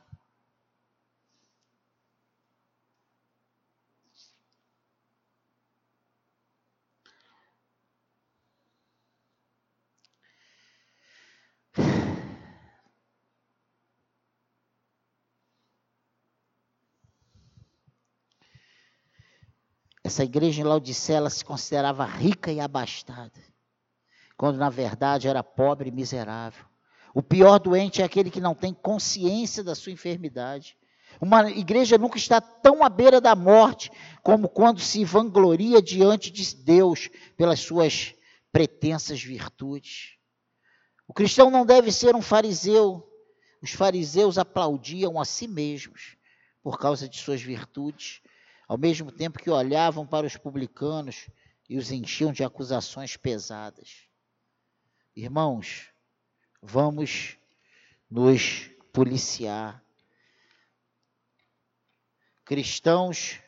essa 20.13 20.25
igreja 20.25 20.61
em 20.61 20.65
Laodicea 20.65 21.17
ela 21.17 21.31
se 21.31 21.43
considerava 21.43 22.05
rica 22.05 22.53
e 22.53 22.61
abastada, 22.61 23.41
quando 24.43 24.57
na 24.59 24.69
verdade 24.69 25.29
era 25.29 25.41
pobre 25.41 25.89
e 25.89 25.93
miserável. 25.93 26.65
O 27.15 27.23
pior 27.23 27.61
doente 27.61 28.03
é 28.03 28.05
aquele 28.05 28.29
que 28.29 28.41
não 28.41 28.57
tem 28.57 28.75
consciência 28.75 29.63
da 29.63 29.73
sua 29.73 29.93
enfermidade. 29.93 30.77
Uma 31.21 31.49
igreja 31.49 31.97
nunca 31.97 32.17
está 32.17 32.41
tão 32.41 32.83
à 32.83 32.89
beira 32.89 33.21
da 33.21 33.37
morte 33.37 33.89
como 34.21 34.49
quando 34.49 34.81
se 34.81 35.05
vangloria 35.05 35.81
diante 35.81 36.29
de 36.29 36.57
Deus 36.57 37.09
pelas 37.37 37.61
suas 37.61 38.17
pretensas 38.51 39.23
virtudes. 39.23 40.17
O 41.07 41.15
cristão 41.15 41.49
não 41.49 41.65
deve 41.65 41.93
ser 41.93 42.17
um 42.17 42.21
fariseu. 42.21 43.09
Os 43.63 43.71
fariseus 43.71 44.39
aplaudiam 44.39 45.21
a 45.21 45.25
si 45.25 45.47
mesmos 45.47 46.17
por 46.65 46.81
causa 46.81 47.09
de 47.09 47.17
suas 47.17 47.41
virtudes, 47.41 48.21
ao 48.67 48.77
mesmo 48.77 49.13
tempo 49.13 49.39
que 49.39 49.51
olhavam 49.51 50.05
para 50.05 50.27
os 50.27 50.37
publicanos 50.37 51.29
e 51.71 51.79
os 51.79 51.93
enchiam 51.93 52.33
de 52.33 52.43
acusações 52.43 53.17
pesadas. 53.17 54.11
Irmãos, 55.15 55.93
vamos 56.63 57.37
nos 58.11 58.71
policiar. 58.95 59.85
Cristãos 62.47 63.39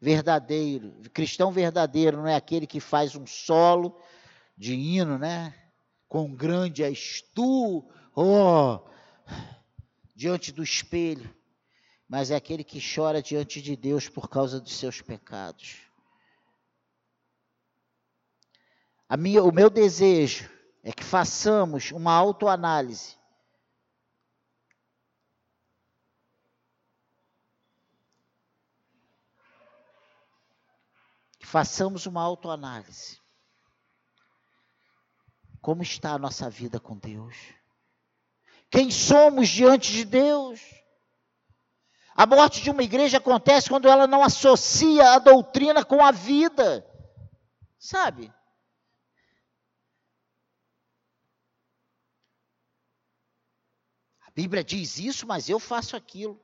verdadeiro, 0.00 0.92
cristão 1.10 1.52
verdadeiro 1.52 2.16
não 2.16 2.26
é 2.26 2.34
aquele 2.34 2.66
que 2.66 2.80
faz 2.80 3.14
um 3.14 3.24
solo 3.24 3.96
de 4.56 4.74
hino, 4.74 5.16
né? 5.16 5.54
Com 6.08 6.34
grande 6.34 6.82
és 6.82 7.22
tu, 7.32 7.88
oh, 8.14 8.80
diante 10.12 10.50
do 10.50 10.62
espelho, 10.62 11.32
mas 12.08 12.32
é 12.32 12.36
aquele 12.36 12.64
que 12.64 12.80
chora 12.80 13.22
diante 13.22 13.62
de 13.62 13.76
Deus 13.76 14.08
por 14.08 14.28
causa 14.28 14.60
dos 14.60 14.76
seus 14.76 15.00
pecados. 15.00 15.82
Minha, 19.16 19.44
o 19.44 19.52
meu 19.52 19.70
desejo 19.70 20.55
é 20.86 20.92
que 20.92 21.02
façamos 21.02 21.90
uma 21.90 22.12
autoanálise. 22.12 23.16
Que 31.40 31.44
façamos 31.44 32.06
uma 32.06 32.22
autoanálise. 32.22 33.20
Como 35.60 35.82
está 35.82 36.12
a 36.12 36.18
nossa 36.20 36.48
vida 36.48 36.78
com 36.78 36.96
Deus? 36.96 37.34
Quem 38.70 38.88
somos 38.88 39.48
diante 39.48 39.90
de 39.90 40.04
Deus? 40.04 40.60
A 42.14 42.24
morte 42.26 42.62
de 42.62 42.70
uma 42.70 42.84
igreja 42.84 43.16
acontece 43.16 43.68
quando 43.68 43.88
ela 43.88 44.06
não 44.06 44.22
associa 44.22 45.14
a 45.14 45.18
doutrina 45.18 45.84
com 45.84 46.00
a 46.00 46.12
vida. 46.12 46.88
Sabe? 47.76 48.32
Bíblia 54.36 54.62
diz 54.62 54.98
isso, 54.98 55.26
mas 55.26 55.48
eu 55.48 55.58
faço 55.58 55.96
aquilo. 55.96 56.38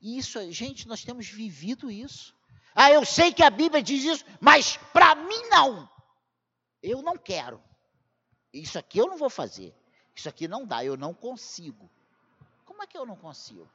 Isso, 0.00 0.38
gente, 0.52 0.86
nós 0.86 1.02
temos 1.02 1.26
vivido 1.28 1.90
isso. 1.90 2.32
Ah, 2.72 2.92
eu 2.92 3.04
sei 3.04 3.32
que 3.32 3.42
a 3.42 3.50
Bíblia 3.50 3.82
diz 3.82 4.04
isso, 4.04 4.24
mas 4.40 4.76
para 4.92 5.16
mim 5.16 5.48
não. 5.50 5.90
Eu 6.80 7.02
não 7.02 7.18
quero. 7.18 7.60
Isso 8.52 8.78
aqui 8.78 8.98
eu 8.98 9.08
não 9.08 9.16
vou 9.16 9.28
fazer. 9.28 9.74
Isso 10.14 10.28
aqui 10.28 10.46
não 10.46 10.64
dá, 10.64 10.84
eu 10.84 10.96
não 10.96 11.12
consigo. 11.12 11.90
Como 12.64 12.80
é 12.80 12.86
que 12.86 12.96
eu 12.96 13.04
não 13.04 13.16
consigo? 13.16 13.68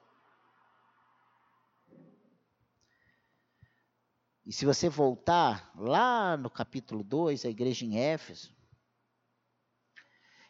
E 4.45 4.53
se 4.53 4.65
você 4.65 4.87
voltar 4.87 5.69
lá 5.75 6.37
no 6.37 6.49
capítulo 6.49 7.03
2, 7.03 7.43
a 7.43 7.49
igreja 7.49 7.83
em 7.83 7.99
Éfeso, 7.99 8.56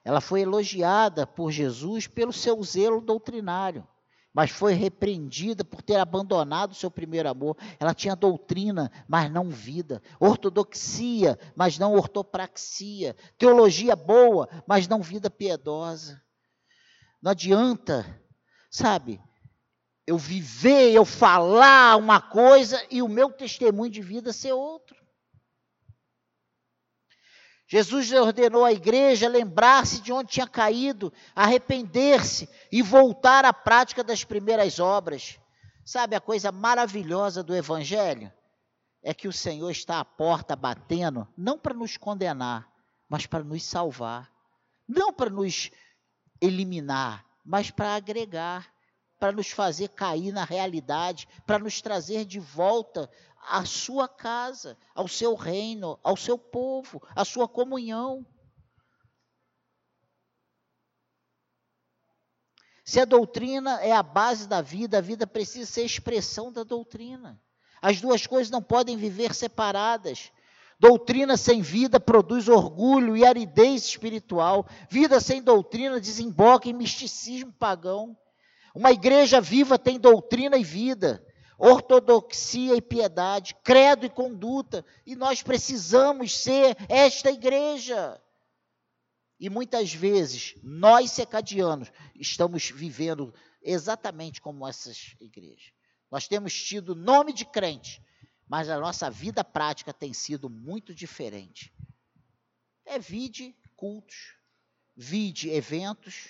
ela 0.08 0.22
foi 0.22 0.40
elogiada 0.40 1.28
por 1.28 1.52
Jesus 1.52 2.08
pelo 2.08 2.32
seu 2.32 2.64
zelo 2.64 3.02
doutrinário, 3.02 3.86
mas 4.34 4.50
foi 4.50 4.72
repreendida 4.72 5.66
por 5.66 5.82
ter 5.82 5.98
abandonado 5.98 6.72
o 6.72 6.76
seu 6.76 6.90
primeiro 6.90 7.28
amor. 7.28 7.58
Ela 7.78 7.94
tinha 7.94 8.16
doutrina, 8.16 8.90
mas 9.06 9.30
não 9.30 9.50
vida, 9.50 10.02
ortodoxia, 10.18 11.38
mas 11.58 11.78
não 11.78 11.94
ortopraxia, 11.94 13.18
teologia 13.38 13.98
boa, 13.98 14.48
mas 14.66 14.88
não 14.88 15.02
vida 15.02 15.30
piedosa. 15.30 16.24
Não 17.22 17.32
adianta, 17.32 18.06
sabe, 18.72 19.20
eu 20.08 20.18
viver, 20.18 20.94
eu 20.94 21.04
falar 21.04 21.98
uma 21.98 22.22
coisa 22.22 22.82
e 22.90 23.02
o 23.02 23.10
meu 23.10 23.30
testemunho 23.30 23.92
de 23.92 24.02
vida 24.02 24.32
ser 24.32 24.54
outro. 24.54 24.97
Jesus 27.68 28.12
ordenou 28.14 28.64
à 28.64 28.72
igreja 28.72 29.28
lembrar-se 29.28 30.02
de 30.02 30.14
onde 30.14 30.32
tinha 30.32 30.48
caído, 30.48 31.12
arrepender-se 31.36 32.50
e 32.72 32.82
voltar 32.82 33.44
à 33.44 33.52
prática 33.52 34.04
das 34.04 34.24
primeiras 34.24 34.80
obras. 34.80 35.38
Sabe 35.84 36.16
a 36.16 36.22
coisa 36.22 36.50
maravilhosa 36.52 37.44
do 37.44 37.54
Evangelho? 37.54 38.32
É 39.04 39.14
que 39.14 39.28
o 39.28 39.34
Senhor 39.34 39.70
está 39.70 40.00
à 40.00 40.06
porta 40.06 40.56
batendo, 40.56 41.28
não 41.38 41.60
para 41.60 41.74
nos 41.74 41.98
condenar, 41.98 42.70
mas 43.10 43.26
para 43.26 43.44
nos 43.44 43.64
salvar. 43.64 44.32
Não 44.88 45.12
para 45.12 45.30
nos 45.30 45.70
eliminar, 46.42 47.26
mas 47.44 47.70
para 47.70 47.96
agregar, 47.96 48.72
para 49.20 49.34
nos 49.34 49.52
fazer 49.52 49.90
cair 49.90 50.32
na 50.32 50.46
realidade, 50.46 51.28
para 51.46 51.60
nos 51.60 51.82
trazer 51.82 52.24
de 52.24 52.40
volta 52.40 53.10
à 53.50 53.66
sua 53.66 54.08
casa, 54.08 54.78
ao 54.94 55.08
seu 55.08 55.36
reino, 55.36 56.00
ao 56.04 56.18
seu 56.18 56.38
povo, 56.38 57.02
à 57.16 57.24
sua 57.24 57.48
comunhão. 57.48 58.26
Se 62.84 63.00
a 63.00 63.06
doutrina 63.06 63.82
é 63.82 63.92
a 63.92 64.04
base 64.04 64.48
da 64.48 64.62
vida, 64.62 64.98
a 64.98 65.02
vida 65.02 65.28
precisa 65.28 65.70
ser 65.70 65.84
expressão 65.84 66.52
da 66.52 66.64
doutrina. 66.64 67.42
As 67.82 68.00
duas 68.00 68.26
coisas 68.26 68.50
não 68.50 68.62
podem 68.62 68.96
viver 68.96 69.34
separadas. 69.34 70.32
Doutrina 70.80 71.36
sem 71.36 71.62
vida 71.62 72.00
produz 72.00 72.48
orgulho 72.48 73.18
e 73.18 73.26
aridez 73.26 73.86
espiritual. 73.86 74.66
Vida 74.90 75.20
sem 75.20 75.42
doutrina 75.42 76.00
desemboca 76.00 76.70
em 76.70 76.74
misticismo 76.74 77.52
pagão. 77.52 78.18
Uma 78.74 78.92
igreja 78.92 79.42
viva 79.42 79.78
tem 79.78 80.00
doutrina 80.00 80.58
e 80.58 80.64
vida 80.64 81.27
ortodoxia 81.58 82.76
e 82.76 82.82
piedade, 82.82 83.56
credo 83.64 84.06
e 84.06 84.10
conduta, 84.10 84.86
e 85.06 85.16
nós 85.16 85.42
precisamos 85.42 86.38
ser 86.38 86.78
esta 86.88 87.32
igreja. 87.32 88.22
E 89.40 89.50
muitas 89.50 89.94
vezes, 89.94 90.56
nós 90.64 91.12
secadianos 91.12 91.92
estamos 92.16 92.70
vivendo 92.70 93.34
exatamente 93.62 94.42
como 94.42 94.68
essas 94.68 95.16
igrejas. 95.20 95.72
Nós 96.10 96.28
temos 96.28 96.54
tido 96.54 96.96
nome 96.96 97.34
de 97.34 97.46
crente, 97.46 98.02
mas 98.48 98.70
a 98.70 98.80
nossa 98.80 99.10
vida 99.10 99.44
prática 99.44 99.94
tem 99.94 100.14
sido 100.14 100.50
muito 100.50 100.94
diferente. 100.94 101.74
É 102.86 102.98
vide 102.98 103.56
cultos, 103.76 104.36
vide 104.96 105.50
eventos, 105.50 106.30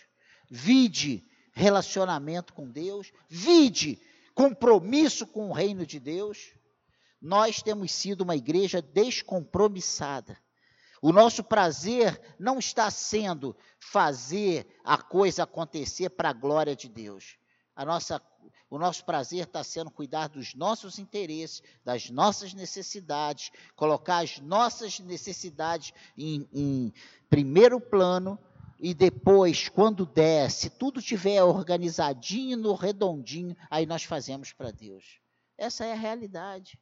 vide 0.50 1.24
relacionamento 1.54 2.54
com 2.54 2.70
Deus, 2.70 3.12
vide 3.30 4.02
compromisso 4.38 5.26
com 5.26 5.50
o 5.50 5.52
reino 5.52 5.84
de 5.84 6.00
Deus, 6.00 6.54
nós 7.20 7.64
temos 7.64 7.92
sido 7.92 8.22
uma 8.22 8.36
igreja 8.36 8.84
descompromissada. 8.84 10.38
O 11.02 11.12
nosso 11.12 11.44
prazer 11.44 12.22
não 12.38 12.60
está 12.60 12.92
sendo 12.92 13.58
fazer 13.80 14.68
a 14.84 14.96
coisa 14.96 15.42
acontecer 15.42 16.12
para 16.12 16.30
a 16.30 16.34
glória 16.34 16.76
de 16.76 16.88
Deus. 16.88 17.36
A 17.76 17.84
nossa, 17.84 18.22
o 18.70 18.78
nosso 18.78 19.04
prazer 19.06 19.48
está 19.48 19.64
sendo 19.64 19.90
cuidar 19.90 20.28
dos 20.28 20.54
nossos 20.54 21.00
interesses, 21.00 21.64
das 21.84 22.12
nossas 22.12 22.54
necessidades, 22.54 23.50
colocar 23.76 24.20
as 24.20 24.38
nossas 24.40 25.00
necessidades 25.00 25.92
em, 26.16 26.48
em 26.54 26.94
primeiro 27.28 27.82
plano 27.82 28.38
e 28.80 28.94
depois, 28.94 29.70
quando 29.70 30.06
der, 30.06 30.52
se 30.52 30.70
tudo 30.70 31.02
tiver 31.02 31.42
organizadinho, 31.44 32.58
no 32.58 32.74
redondinho, 32.74 33.56
aí 33.70 33.86
nós 33.86 34.04
fazemos 34.04 34.54
para 34.54 34.72
Deus. 34.72 35.20
Essa 35.58 35.86
é 35.86 35.94
a 35.94 35.96
realidade. 35.96 36.80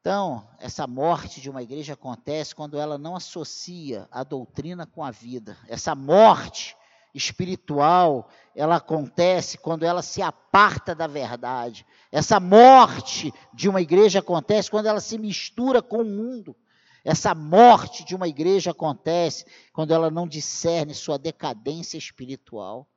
Então, 0.00 0.48
essa 0.60 0.86
morte 0.86 1.40
de 1.40 1.50
uma 1.50 1.62
igreja 1.62 1.94
acontece 1.94 2.54
quando 2.54 2.78
ela 2.78 2.96
não 2.96 3.16
associa 3.16 4.08
a 4.12 4.22
doutrina 4.22 4.86
com 4.86 5.04
a 5.04 5.10
vida. 5.10 5.58
Essa 5.66 5.94
morte 5.94 6.76
espiritual, 7.12 8.30
ela 8.54 8.76
acontece 8.76 9.58
quando 9.58 9.84
ela 9.84 10.02
se 10.02 10.22
aparta 10.22 10.94
da 10.94 11.06
verdade. 11.06 11.84
Essa 12.12 12.38
morte 12.38 13.34
de 13.52 13.68
uma 13.68 13.80
igreja 13.80 14.20
acontece 14.20 14.70
quando 14.70 14.86
ela 14.86 15.00
se 15.00 15.18
mistura 15.18 15.82
com 15.82 15.98
o 15.98 16.04
mundo. 16.04 16.56
Essa 17.04 17.34
morte 17.34 18.04
de 18.04 18.14
uma 18.14 18.28
igreja 18.28 18.72
acontece 18.72 19.44
quando 19.72 19.92
ela 19.92 20.10
não 20.10 20.26
discerne 20.26 20.94
sua 20.94 21.18
decadência 21.18 21.96
espiritual. 21.96 22.88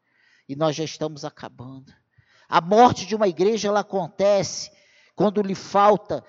E 0.48 0.56
nós 0.56 0.76
já 0.76 0.84
estamos 0.84 1.24
acabando. 1.24 1.94
A 2.48 2.60
morte 2.60 3.06
de 3.06 3.16
uma 3.16 3.28
igreja 3.28 3.70
ela 3.70 3.80
acontece 3.82 4.72
quando 5.16 5.42
lhe 5.42 5.56
falta 5.56 6.24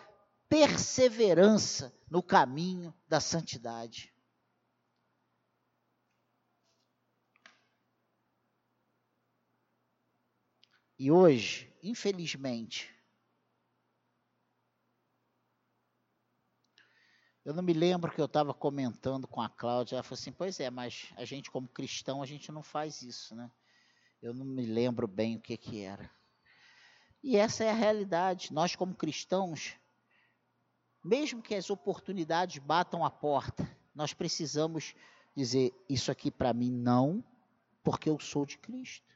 perseverança 0.48 1.92
no 2.10 2.22
caminho 2.22 2.94
da 3.08 3.18
santidade. 3.18 4.12
E 10.98 11.10
hoje, 11.10 11.74
infelizmente, 11.82 12.94
eu 17.44 17.52
não 17.52 17.62
me 17.62 17.72
lembro 17.72 18.12
que 18.12 18.20
eu 18.20 18.26
estava 18.26 18.54
comentando 18.54 19.26
com 19.26 19.40
a 19.40 19.48
Cláudia, 19.48 19.96
ela 19.96 20.02
falou 20.02 20.18
assim, 20.18 20.32
pois 20.32 20.60
é, 20.60 20.70
mas 20.70 21.12
a 21.16 21.24
gente 21.24 21.50
como 21.50 21.66
cristão, 21.66 22.22
a 22.22 22.26
gente 22.26 22.52
não 22.52 22.62
faz 22.62 23.02
isso, 23.02 23.34
né? 23.34 23.50
Eu 24.22 24.32
não 24.32 24.44
me 24.44 24.64
lembro 24.64 25.08
bem 25.08 25.36
o 25.36 25.40
que 25.40 25.56
que 25.56 25.80
era. 25.80 26.08
E 27.22 27.36
essa 27.36 27.64
é 27.64 27.70
a 27.70 27.74
realidade. 27.74 28.52
Nós 28.52 28.76
como 28.76 28.94
cristãos, 28.94 29.74
mesmo 31.04 31.42
que 31.42 31.54
as 31.54 31.70
oportunidades 31.70 32.58
batam 32.58 33.04
a 33.04 33.10
porta, 33.10 33.68
nós 33.92 34.12
precisamos 34.12 34.94
dizer: 35.34 35.72
isso 35.88 36.12
aqui 36.12 36.30
para 36.30 36.52
mim 36.52 36.70
não, 36.70 37.24
porque 37.82 38.08
eu 38.08 38.18
sou 38.20 38.46
de 38.46 38.58
Cristo. 38.58 39.12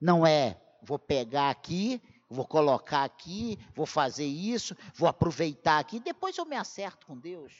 Não 0.00 0.26
é, 0.26 0.58
vou 0.82 0.98
pegar 0.98 1.50
aqui, 1.50 2.00
vou 2.28 2.46
colocar 2.46 3.04
aqui, 3.04 3.58
vou 3.74 3.86
fazer 3.86 4.26
isso, 4.26 4.76
vou 4.94 5.08
aproveitar 5.08 5.78
aqui, 5.78 6.00
depois 6.00 6.36
eu 6.36 6.44
me 6.44 6.56
acerto 6.56 7.06
com 7.06 7.16
Deus. 7.16 7.52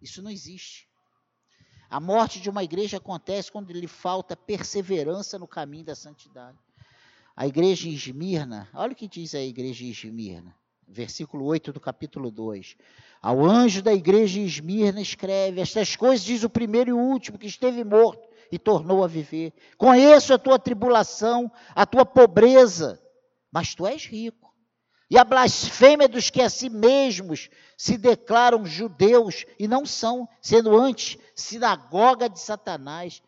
Isso 0.00 0.22
não 0.22 0.30
existe. 0.30 0.88
A 1.90 1.98
morte 1.98 2.40
de 2.40 2.50
uma 2.50 2.62
igreja 2.62 2.98
acontece 2.98 3.50
quando 3.50 3.72
lhe 3.72 3.88
falta 3.88 4.36
perseverança 4.36 5.38
no 5.38 5.48
caminho 5.48 5.84
da 5.84 5.94
santidade. 5.94 6.58
A 7.34 7.46
igreja 7.46 7.88
em 7.88 7.92
Esmirna, 7.92 8.68
olha 8.74 8.92
o 8.92 8.96
que 8.96 9.08
diz 9.08 9.34
a 9.34 9.40
igreja 9.40 9.84
em 9.84 9.90
Esmirna 9.90 10.54
versículo 10.88 11.44
8 11.44 11.72
do 11.72 11.80
capítulo 11.80 12.30
2. 12.30 12.76
Ao 13.20 13.44
anjo 13.44 13.82
da 13.82 13.92
igreja 13.92 14.34
de 14.34 14.46
Esmirna 14.46 15.00
escreve: 15.00 15.60
Estas 15.60 15.94
coisas 15.94 16.24
diz 16.24 16.42
o 16.42 16.50
primeiro 16.50 16.90
e 16.90 16.92
o 16.92 16.98
último 16.98 17.38
que 17.38 17.46
esteve 17.46 17.84
morto 17.84 18.26
e 18.50 18.58
tornou 18.58 19.04
a 19.04 19.06
viver. 19.06 19.52
Conheço 19.76 20.32
a 20.32 20.38
tua 20.38 20.58
tribulação, 20.58 21.50
a 21.74 21.84
tua 21.84 22.06
pobreza, 22.06 23.00
mas 23.50 23.74
tu 23.74 23.86
és 23.86 24.04
rico. 24.06 24.54
E 25.10 25.16
a 25.16 25.24
blasfêmia 25.24 26.06
dos 26.06 26.28
que 26.28 26.42
a 26.42 26.50
si 26.50 26.68
mesmos 26.68 27.48
se 27.76 27.96
declaram 27.96 28.66
judeus 28.66 29.46
e 29.58 29.66
não 29.66 29.86
são, 29.86 30.28
sendo 30.40 30.76
antes 30.76 31.16
sinagoga 31.34 32.28
de 32.28 32.38
Satanás. 32.38 33.22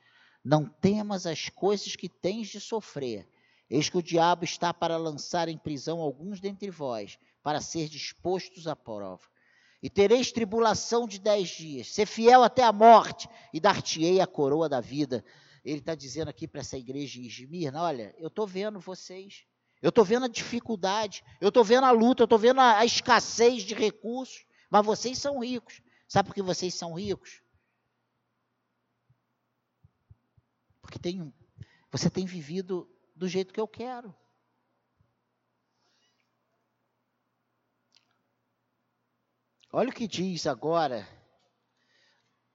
Não 0.45 0.67
temas 0.67 1.27
as 1.27 1.49
coisas 1.49 1.97
que 1.97 2.09
tens 2.09 2.49
de 2.49 2.61
sofrer. 2.61 3.27
Eis 3.69 3.89
que 3.89 3.97
o 3.97 4.03
diabo 4.03 4.45
está 4.45 4.75
para 4.75 4.97
lançar 4.97 5.49
em 5.49 5.57
prisão 5.57 6.01
alguns 6.01 6.41
dentre 6.41 6.71
vós 6.71 7.19
para 7.43 7.61
ser 7.61 7.89
dispostos 7.89 8.67
à 8.67 8.77
prova. 8.77 9.23
E 9.83 9.89
tereis 9.89 10.31
tribulação 10.31 11.07
de 11.07 11.19
dez 11.19 11.49
dias, 11.49 11.87
ser 11.95 12.05
fiel 12.05 12.43
até 12.43 12.63
a 12.63 12.73
morte, 12.73 13.29
e 13.53 13.59
dar-te-ei 13.59 14.21
a 14.21 14.27
coroa 14.27 14.69
da 14.69 14.81
vida. 14.81 15.25
Ele 15.65 15.79
está 15.79 15.95
dizendo 15.95 16.29
aqui 16.29 16.47
para 16.47 16.61
essa 16.61 16.77
igreja 16.77 17.19
em 17.19 17.27
Esmirna: 17.27 17.83
olha, 17.83 18.15
eu 18.19 18.29
estou 18.29 18.47
vendo 18.47 18.79
vocês, 18.79 19.45
eu 19.83 19.89
estou 19.89 20.05
vendo 20.05 20.27
a 20.27 20.29
dificuldade, 20.29 21.25
eu 21.41 21.49
estou 21.49 21.65
vendo 21.65 21.85
a 21.85 21.91
luta, 21.91 22.23
eu 22.23 22.25
estou 22.25 22.39
vendo 22.39 22.61
a, 22.61 22.79
a 22.79 22.85
escassez 22.85 23.63
de 23.63 23.75
recursos, 23.75 24.45
mas 24.71 24.85
vocês 24.85 25.19
são 25.19 25.41
ricos. 25.41 25.81
Sabe 26.07 26.29
por 26.29 26.35
que 26.35 26.43
vocês 26.43 26.75
são 26.75 26.95
ricos? 26.95 27.43
Porque 30.83 30.99
tem, 30.99 31.33
você 31.91 32.11
tem 32.11 32.27
vivido 32.27 32.91
do 33.15 33.29
jeito 33.29 33.55
que 33.55 33.61
eu 33.61 33.69
quero. 33.69 34.15
Olha 39.73 39.89
o 39.89 39.93
que 39.93 40.09
diz 40.09 40.49
agora, 40.49 41.09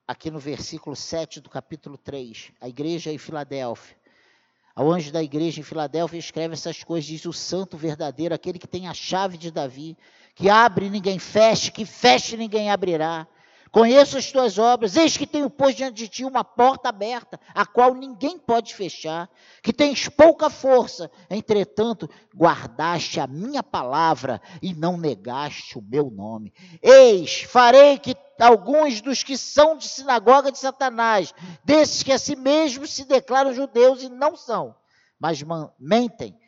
aqui 0.06 0.30
no 0.30 0.38
versículo 0.38 0.94
7 0.94 1.40
do 1.40 1.48
capítulo 1.48 1.96
3, 1.96 2.52
a 2.60 2.68
igreja 2.68 3.10
em 3.10 3.16
Filadélfia. 3.16 3.98
Ao 4.76 4.92
anjo 4.92 5.10
da 5.10 5.22
igreja 5.22 5.58
em 5.58 5.62
Filadélfia 5.62 6.18
escreve 6.18 6.52
essas 6.52 6.84
coisas, 6.84 7.08
diz 7.08 7.24
o 7.24 7.32
santo 7.32 7.78
verdadeiro, 7.78 8.34
aquele 8.34 8.58
que 8.58 8.68
tem 8.68 8.86
a 8.86 8.92
chave 8.92 9.38
de 9.38 9.50
Davi, 9.50 9.96
que 10.34 10.50
abre 10.50 10.90
ninguém 10.90 11.18
feche, 11.18 11.72
que 11.72 11.86
feche 11.86 12.34
e 12.34 12.38
ninguém 12.38 12.70
abrirá. 12.70 13.26
Conheço 13.72 14.18
as 14.18 14.30
tuas 14.30 14.58
obras, 14.58 14.94
eis 14.94 15.16
que 15.16 15.26
tenho 15.26 15.48
posto 15.48 15.78
diante 15.78 15.94
de 15.96 16.08
ti 16.08 16.24
uma 16.26 16.44
porta 16.44 16.90
aberta, 16.90 17.40
a 17.54 17.64
qual 17.64 17.94
ninguém 17.94 18.38
pode 18.38 18.74
fechar, 18.74 19.30
que 19.62 19.72
tens 19.72 20.10
pouca 20.10 20.50
força, 20.50 21.10
entretanto, 21.30 22.08
guardaste 22.34 23.18
a 23.18 23.26
minha 23.26 23.62
palavra 23.62 24.42
e 24.60 24.74
não 24.74 24.98
negaste 24.98 25.78
o 25.78 25.82
meu 25.82 26.10
nome. 26.10 26.52
Eis, 26.82 27.42
farei 27.44 27.98
que 27.98 28.14
alguns 28.44 29.00
dos 29.00 29.22
que 29.22 29.36
são 29.36 29.76
de 29.76 29.88
sinagoga 29.88 30.52
de 30.52 30.58
Satanás, 30.58 31.32
desses 31.64 32.02
que 32.02 32.12
a 32.12 32.18
si 32.18 32.36
mesmos 32.36 32.92
se 32.92 33.04
declaram 33.04 33.54
judeus 33.54 34.02
e 34.02 34.08
não 34.08 34.36
são, 34.36 34.74
mas 35.18 35.42
mentem, 35.78 36.38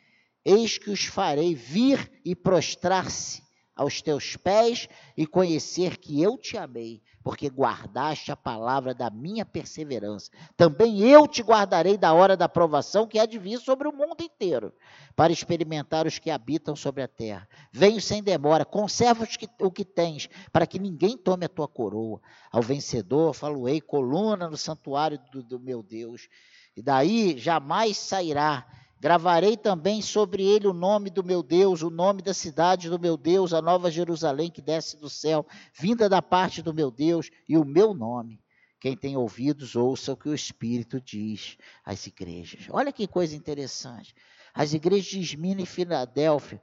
eis 0.45 0.77
que 0.77 0.89
os 0.89 1.05
farei 1.05 1.55
vir 1.55 2.11
e 2.23 2.35
prostrar-se 2.35 3.48
aos 3.79 4.01
teus 4.01 4.35
pés 4.35 4.89
e 5.15 5.25
conhecer 5.25 5.97
que 5.97 6.21
eu 6.21 6.37
te 6.37 6.57
amei 6.57 7.01
porque 7.23 7.47
guardaste 7.47 8.31
a 8.31 8.35
palavra 8.35 8.93
da 8.93 9.09
minha 9.09 9.45
perseverança. 9.45 10.31
Também 10.57 10.99
eu 10.99 11.27
te 11.27 11.41
guardarei 11.41 11.97
da 11.97 12.13
hora 12.13 12.35
da 12.35 12.49
provação 12.49 13.07
que 13.07 13.19
há 13.19 13.25
de 13.25 13.37
vir 13.37 13.59
sobre 13.59 13.87
o 13.87 13.93
mundo 13.93 14.21
inteiro, 14.21 14.73
para 15.15 15.31
experimentar 15.31 16.07
os 16.07 16.17
que 16.17 16.31
habitam 16.31 16.75
sobre 16.75 17.03
a 17.03 17.07
terra. 17.07 17.47
Venho 17.71 18.01
sem 18.01 18.23
demora, 18.23 18.65
conserva 18.65 19.27
o 19.59 19.71
que 19.71 19.85
tens, 19.85 20.29
para 20.51 20.65
que 20.65 20.79
ninguém 20.79 21.17
tome 21.17 21.45
a 21.45 21.49
tua 21.49 21.67
coroa. 21.67 22.21
Ao 22.51 22.61
vencedor, 22.61 23.33
faloei 23.33 23.79
coluna 23.79 24.49
no 24.49 24.57
santuário 24.57 25.19
do, 25.31 25.43
do 25.43 25.59
meu 25.59 25.83
Deus, 25.83 26.27
e 26.75 26.81
daí 26.81 27.37
jamais 27.37 27.97
sairá 27.97 28.65
Gravarei 28.99 29.55
também 29.55 30.01
sobre 30.01 30.43
ele 30.43 30.67
o 30.67 30.73
nome 30.73 31.09
do 31.09 31.23
meu 31.23 31.41
Deus, 31.41 31.81
o 31.81 31.89
nome 31.89 32.21
da 32.21 32.33
cidade 32.33 32.89
do 32.89 32.99
meu 32.99 33.15
Deus, 33.15 33.53
a 33.53 33.61
nova 33.61 33.89
Jerusalém 33.89 34.51
que 34.51 34.61
desce 34.61 34.97
do 34.97 35.09
céu, 35.09 35.45
vinda 35.73 36.09
da 36.09 36.21
parte 36.21 36.61
do 36.61 36.73
meu 36.73 36.91
Deus, 36.91 37.29
e 37.47 37.57
o 37.57 37.63
meu 37.63 37.93
nome. 37.93 38.43
Quem 38.77 38.97
tem 38.97 39.15
ouvidos, 39.15 39.75
ouça 39.75 40.11
o 40.11 40.17
que 40.17 40.27
o 40.27 40.33
Espírito 40.33 40.99
diz 40.99 41.57
às 41.83 42.07
igrejas. 42.07 42.67
Olha 42.69 42.91
que 42.91 43.07
coisa 43.07 43.35
interessante. 43.35 44.13
As 44.53 44.73
igrejas 44.73 45.05
de 45.05 45.19
Esmina 45.19 45.61
e 45.61 45.65
Filadélfia 45.65 46.61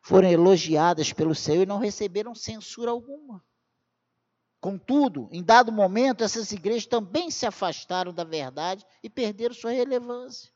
foram 0.00 0.28
elogiadas 0.28 1.12
pelo 1.12 1.34
Senhor 1.34 1.62
e 1.62 1.66
não 1.66 1.78
receberam 1.78 2.34
censura 2.34 2.92
alguma. 2.92 3.44
Contudo, 4.60 5.28
em 5.32 5.42
dado 5.42 5.72
momento, 5.72 6.22
essas 6.22 6.52
igrejas 6.52 6.86
também 6.86 7.30
se 7.30 7.44
afastaram 7.44 8.12
da 8.12 8.24
verdade 8.24 8.84
e 9.02 9.10
perderam 9.10 9.54
sua 9.54 9.72
relevância. 9.72 10.52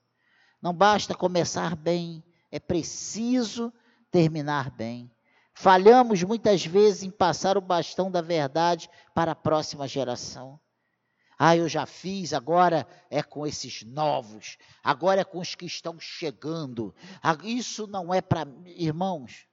Não 0.65 0.73
basta 0.73 1.15
começar 1.15 1.77
bem, 1.77 2.25
é 2.51 2.59
preciso 2.59 3.71
terminar 4.11 4.71
bem. 4.71 5.11
Falhamos 5.53 6.23
muitas 6.23 6.65
vezes 6.65 7.03
em 7.03 7.11
passar 7.11 7.59
o 7.59 7.61
bastão 7.61 8.11
da 8.11 8.23
verdade 8.23 8.89
para 9.15 9.33
a 9.33 9.35
próxima 9.35 9.87
geração. 9.87 10.59
Ah, 11.39 11.55
eu 11.55 11.69
já 11.69 11.85
fiz, 11.85 12.33
agora 12.33 12.89
é 13.11 13.23
com 13.23 13.47
esses 13.47 13.83
novos, 13.83 14.57
agora 14.83 15.21
é 15.21 15.25
com 15.25 15.39
os 15.39 15.55
que 15.55 15.67
estão 15.67 16.01
chegando. 16.01 16.95
Ah, 17.23 17.37
isso 17.43 17.87
não 17.87 18.15
é 18.15 18.23
para. 18.23 18.49
Irmãos, 18.65 19.47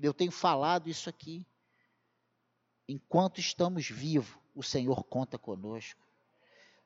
eu 0.00 0.14
tenho 0.14 0.32
falado 0.32 0.88
isso 0.88 1.10
aqui. 1.10 1.46
Enquanto 2.88 3.40
estamos 3.40 3.90
vivos, 3.90 4.38
o 4.54 4.62
Senhor 4.62 5.04
conta 5.04 5.36
conosco. 5.36 6.09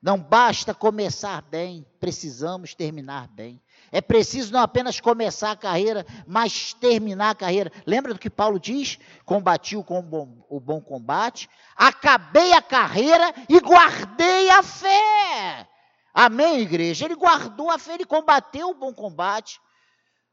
Não 0.05 0.19
basta 0.19 0.71
começar 0.71 1.41
bem, 1.41 1.83
precisamos 1.99 2.75
terminar 2.75 3.27
bem. 3.29 3.59
É 3.91 3.99
preciso 4.01 4.53
não 4.53 4.59
apenas 4.59 4.99
começar 4.99 5.49
a 5.49 5.55
carreira, 5.55 6.05
mas 6.27 6.75
terminar 6.75 7.31
a 7.31 7.35
carreira. 7.35 7.71
Lembra 7.87 8.13
do 8.13 8.19
que 8.19 8.29
Paulo 8.29 8.59
diz? 8.59 8.99
Combati 9.25 9.75
o 9.75 9.81
bom, 9.83 10.45
o 10.47 10.59
bom 10.59 10.79
combate, 10.79 11.49
acabei 11.75 12.53
a 12.53 12.61
carreira 12.61 13.33
e 13.49 13.59
guardei 13.59 14.47
a 14.51 14.61
fé. 14.61 15.67
Amém, 16.13 16.59
igreja? 16.59 17.05
Ele 17.05 17.15
guardou 17.15 17.71
a 17.71 17.79
fé, 17.79 17.95
ele 17.95 18.05
combateu 18.05 18.69
o 18.69 18.75
bom 18.75 18.93
combate. 18.93 19.59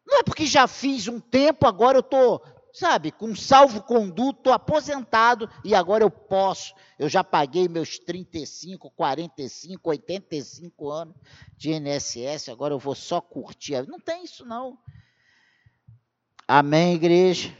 Não 0.06 0.18
é 0.18 0.22
porque 0.22 0.44
já 0.44 0.66
fiz 0.66 1.08
um 1.08 1.18
tempo, 1.18 1.66
agora 1.66 1.96
eu 1.96 2.00
estou 2.00 2.42
sabe, 2.72 3.12
com 3.12 3.36
salvo-conduto, 3.36 4.50
aposentado 4.50 5.48
e 5.64 5.74
agora 5.74 6.02
eu 6.02 6.10
posso. 6.10 6.74
Eu 6.98 7.08
já 7.08 7.22
paguei 7.22 7.68
meus 7.68 7.98
35, 7.98 8.90
45, 8.90 9.90
85 9.90 10.90
anos 10.90 11.14
de 11.56 11.72
INSS, 11.72 12.48
agora 12.48 12.72
eu 12.72 12.78
vou 12.78 12.94
só 12.94 13.20
curtir. 13.20 13.86
Não 13.86 14.00
tem 14.00 14.24
isso, 14.24 14.44
não. 14.44 14.78
Amém, 16.48 16.94
igreja? 16.94 17.56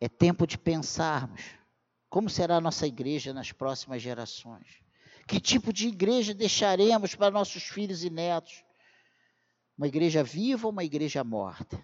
É 0.00 0.08
tempo 0.08 0.46
de 0.46 0.56
pensarmos 0.58 1.42
como 2.08 2.28
será 2.28 2.56
a 2.56 2.60
nossa 2.60 2.86
igreja 2.86 3.32
nas 3.32 3.52
próximas 3.52 4.02
gerações. 4.02 4.82
Que 5.28 5.38
tipo 5.38 5.72
de 5.72 5.86
igreja 5.86 6.34
deixaremos 6.34 7.14
para 7.14 7.30
nossos 7.30 7.62
filhos 7.62 8.02
e 8.02 8.10
netos? 8.10 8.64
Uma 9.80 9.88
igreja 9.88 10.22
viva 10.22 10.66
ou 10.66 10.72
uma 10.74 10.84
igreja 10.84 11.24
morta? 11.24 11.82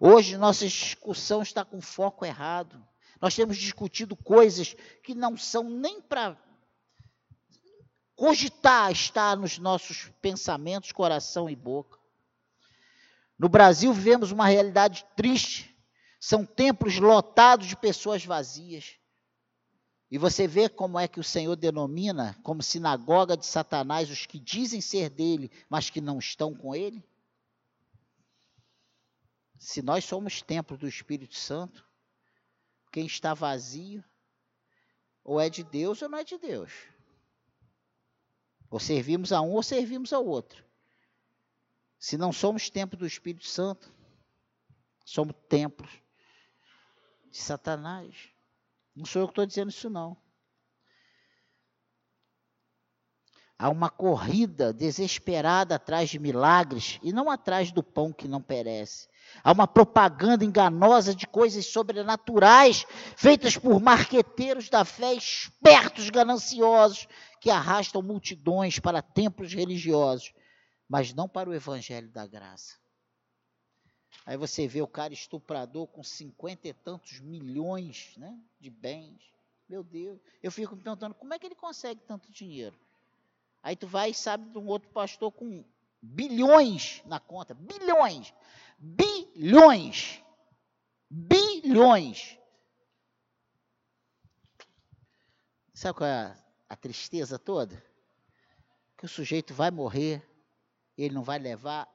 Hoje 0.00 0.38
nossa 0.38 0.66
discussão 0.66 1.42
está 1.42 1.62
com 1.62 1.78
foco 1.78 2.24
errado. 2.24 2.82
Nós 3.20 3.36
temos 3.36 3.58
discutido 3.58 4.16
coisas 4.16 4.74
que 5.02 5.14
não 5.14 5.36
são 5.36 5.68
nem 5.68 6.00
para 6.00 6.38
cogitar 8.16 8.90
estar 8.90 9.36
nos 9.36 9.58
nossos 9.58 10.10
pensamentos, 10.22 10.90
coração 10.90 11.50
e 11.50 11.54
boca. 11.54 11.98
No 13.38 13.50
Brasil 13.50 13.92
vivemos 13.92 14.32
uma 14.32 14.46
realidade 14.46 15.04
triste. 15.14 15.76
São 16.18 16.46
templos 16.46 16.98
lotados 16.98 17.66
de 17.66 17.76
pessoas 17.76 18.24
vazias. 18.24 18.98
E 20.10 20.18
você 20.18 20.46
vê 20.46 20.68
como 20.68 20.98
é 20.98 21.06
que 21.06 21.20
o 21.20 21.24
Senhor 21.24 21.54
denomina 21.54 22.36
como 22.42 22.62
sinagoga 22.62 23.36
de 23.36 23.46
Satanás 23.46 24.10
os 24.10 24.26
que 24.26 24.40
dizem 24.40 24.80
ser 24.80 25.08
dele, 25.08 25.50
mas 25.68 25.88
que 25.88 26.00
não 26.00 26.18
estão 26.18 26.52
com 26.52 26.74
ele? 26.74 27.04
Se 29.56 29.82
nós 29.82 30.04
somos 30.04 30.42
templo 30.42 30.76
do 30.76 30.88
Espírito 30.88 31.36
Santo, 31.36 31.86
quem 32.90 33.06
está 33.06 33.34
vazio, 33.34 34.02
ou 35.22 35.40
é 35.40 35.48
de 35.48 35.62
Deus 35.62 36.02
ou 36.02 36.08
não 36.08 36.18
é 36.18 36.24
de 36.24 36.38
Deus. 36.38 36.72
Ou 38.68 38.80
servimos 38.80 39.32
a 39.32 39.40
um 39.40 39.52
ou 39.52 39.62
servimos 39.62 40.12
ao 40.12 40.26
outro. 40.26 40.64
Se 41.98 42.16
não 42.16 42.32
somos 42.32 42.70
templo 42.70 42.98
do 42.98 43.06
Espírito 43.06 43.46
Santo, 43.46 43.92
somos 45.04 45.36
templos 45.48 45.90
de 47.30 47.38
Satanás. 47.38 48.29
Não 49.00 49.06
sou 49.06 49.22
eu 49.22 49.28
que 49.28 49.32
estou 49.32 49.46
dizendo 49.46 49.70
isso, 49.70 49.88
não. 49.88 50.14
Há 53.58 53.70
uma 53.70 53.88
corrida 53.88 54.74
desesperada 54.74 55.74
atrás 55.74 56.10
de 56.10 56.18
milagres 56.18 56.98
e 57.02 57.10
não 57.10 57.30
atrás 57.30 57.72
do 57.72 57.82
pão 57.82 58.12
que 58.12 58.28
não 58.28 58.42
perece. 58.42 59.08
Há 59.42 59.52
uma 59.52 59.66
propaganda 59.66 60.44
enganosa 60.44 61.14
de 61.14 61.26
coisas 61.26 61.64
sobrenaturais 61.66 62.84
feitas 63.16 63.56
por 63.56 63.80
marqueteiros 63.80 64.68
da 64.68 64.84
fé, 64.84 65.14
espertos, 65.14 66.10
gananciosos, 66.10 67.08
que 67.40 67.48
arrastam 67.48 68.02
multidões 68.02 68.78
para 68.78 69.00
templos 69.00 69.54
religiosos, 69.54 70.30
mas 70.86 71.14
não 71.14 71.26
para 71.26 71.48
o 71.48 71.54
evangelho 71.54 72.10
da 72.10 72.26
graça. 72.26 72.74
Aí 74.26 74.36
você 74.36 74.66
vê 74.66 74.82
o 74.82 74.86
cara 74.86 75.12
estuprador 75.12 75.86
com 75.86 76.02
cinquenta 76.02 76.68
e 76.68 76.72
tantos 76.72 77.20
milhões 77.20 78.16
né, 78.16 78.38
de 78.58 78.70
bens. 78.70 79.20
Meu 79.68 79.82
Deus, 79.82 80.20
eu 80.42 80.50
fico 80.50 80.74
me 80.74 80.82
perguntando 80.82 81.14
como 81.14 81.32
é 81.32 81.38
que 81.38 81.46
ele 81.46 81.54
consegue 81.54 82.00
tanto 82.02 82.30
dinheiro. 82.30 82.78
Aí 83.62 83.76
tu 83.76 83.86
vai 83.86 84.10
e 84.10 84.14
sabe 84.14 84.50
de 84.50 84.58
um 84.58 84.66
outro 84.66 84.88
pastor 84.90 85.30
com 85.30 85.64
bilhões 86.02 87.02
na 87.06 87.20
conta, 87.20 87.54
bilhões, 87.54 88.34
bilhões, 88.78 90.22
bilhões. 91.08 92.38
Sabe 95.74 95.96
qual 95.96 96.08
é 96.08 96.12
a 96.12 96.40
a 96.70 96.76
tristeza 96.76 97.36
toda? 97.36 97.84
Que 98.96 99.04
o 99.04 99.08
sujeito 99.08 99.52
vai 99.52 99.72
morrer, 99.72 100.24
ele 100.96 101.12
não 101.12 101.24
vai 101.24 101.36
levar 101.36 101.88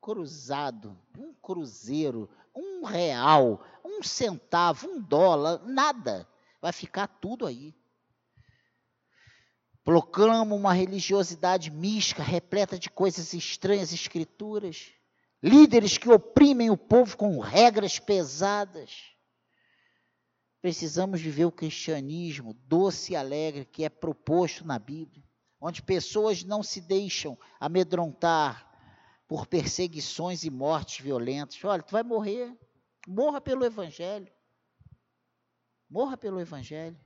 cruzado, 0.00 0.96
um 1.18 1.32
cruzeiro, 1.34 2.28
um 2.54 2.84
real, 2.84 3.64
um 3.84 4.02
centavo, 4.02 4.88
um 4.88 5.00
dólar, 5.00 5.62
nada. 5.66 6.28
Vai 6.60 6.72
ficar 6.72 7.06
tudo 7.06 7.46
aí. 7.46 7.74
Proclama 9.84 10.54
uma 10.54 10.72
religiosidade 10.72 11.70
mística, 11.70 12.22
repleta 12.22 12.78
de 12.78 12.90
coisas 12.90 13.32
estranhas, 13.32 13.92
escrituras. 13.92 14.92
Líderes 15.42 15.96
que 15.96 16.10
oprimem 16.10 16.70
o 16.70 16.76
povo 16.76 17.16
com 17.16 17.40
regras 17.40 17.98
pesadas 17.98 19.10
Precisamos 20.60 21.22
viver 21.22 21.46
o 21.46 21.52
cristianismo 21.52 22.52
doce 22.66 23.12
e 23.12 23.16
alegre 23.16 23.64
que 23.64 23.82
é 23.82 23.88
proposto 23.88 24.66
na 24.66 24.78
Bíblia, 24.78 25.24
onde 25.58 25.82
pessoas 25.82 26.44
não 26.44 26.62
se 26.62 26.82
deixam 26.82 27.38
amedrontar 27.58 28.69
por 29.30 29.46
perseguições 29.46 30.42
e 30.42 30.50
mortes 30.50 31.04
violentas. 31.04 31.62
Olha, 31.62 31.84
tu 31.84 31.92
vai 31.92 32.02
morrer, 32.02 32.52
morra 33.06 33.40
pelo 33.40 33.64
Evangelho. 33.64 34.26
Morra 35.88 36.16
pelo 36.16 36.40
Evangelho. 36.40 36.98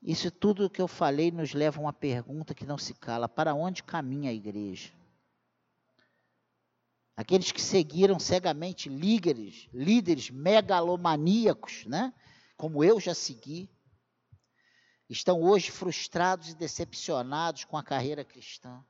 Isso 0.00 0.30
tudo 0.30 0.70
que 0.70 0.80
eu 0.80 0.86
falei 0.86 1.32
nos 1.32 1.54
leva 1.54 1.80
a 1.80 1.82
uma 1.82 1.92
pergunta 1.92 2.54
que 2.54 2.64
não 2.64 2.78
se 2.78 2.94
cala: 2.94 3.28
para 3.28 3.52
onde 3.52 3.82
caminha 3.82 4.30
a 4.30 4.32
igreja? 4.32 4.92
aqueles 7.16 7.50
que 7.50 7.60
seguiram 7.60 8.16
cegamente 8.20 8.88
líderes, 8.88 9.68
líderes 9.74 10.30
megalomaníacos, 10.30 11.84
né? 11.86 12.14
como 12.56 12.84
eu 12.84 13.00
já 13.00 13.12
segui, 13.12 13.68
estão 15.10 15.42
hoje 15.42 15.72
frustrados 15.72 16.50
e 16.50 16.54
decepcionados 16.54 17.64
com 17.64 17.76
a 17.76 17.82
carreira 17.82 18.24
cristã. 18.24 18.84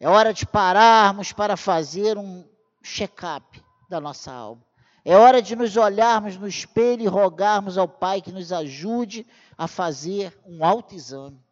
É 0.00 0.08
hora 0.08 0.32
de 0.32 0.46
pararmos 0.46 1.32
para 1.32 1.56
fazer 1.56 2.16
um 2.16 2.48
check-up 2.82 3.62
da 3.88 4.00
nossa 4.00 4.32
alma. 4.32 4.64
É 5.04 5.16
hora 5.16 5.40
de 5.40 5.56
nos 5.56 5.76
olharmos 5.76 6.36
no 6.36 6.46
espelho 6.46 7.02
e 7.02 7.06
rogarmos 7.06 7.78
ao 7.78 7.88
Pai 7.88 8.20
que 8.20 8.30
nos 8.30 8.52
ajude 8.52 9.26
a 9.56 9.66
fazer 9.66 10.38
um 10.44 10.64
autoexame. 10.64 11.42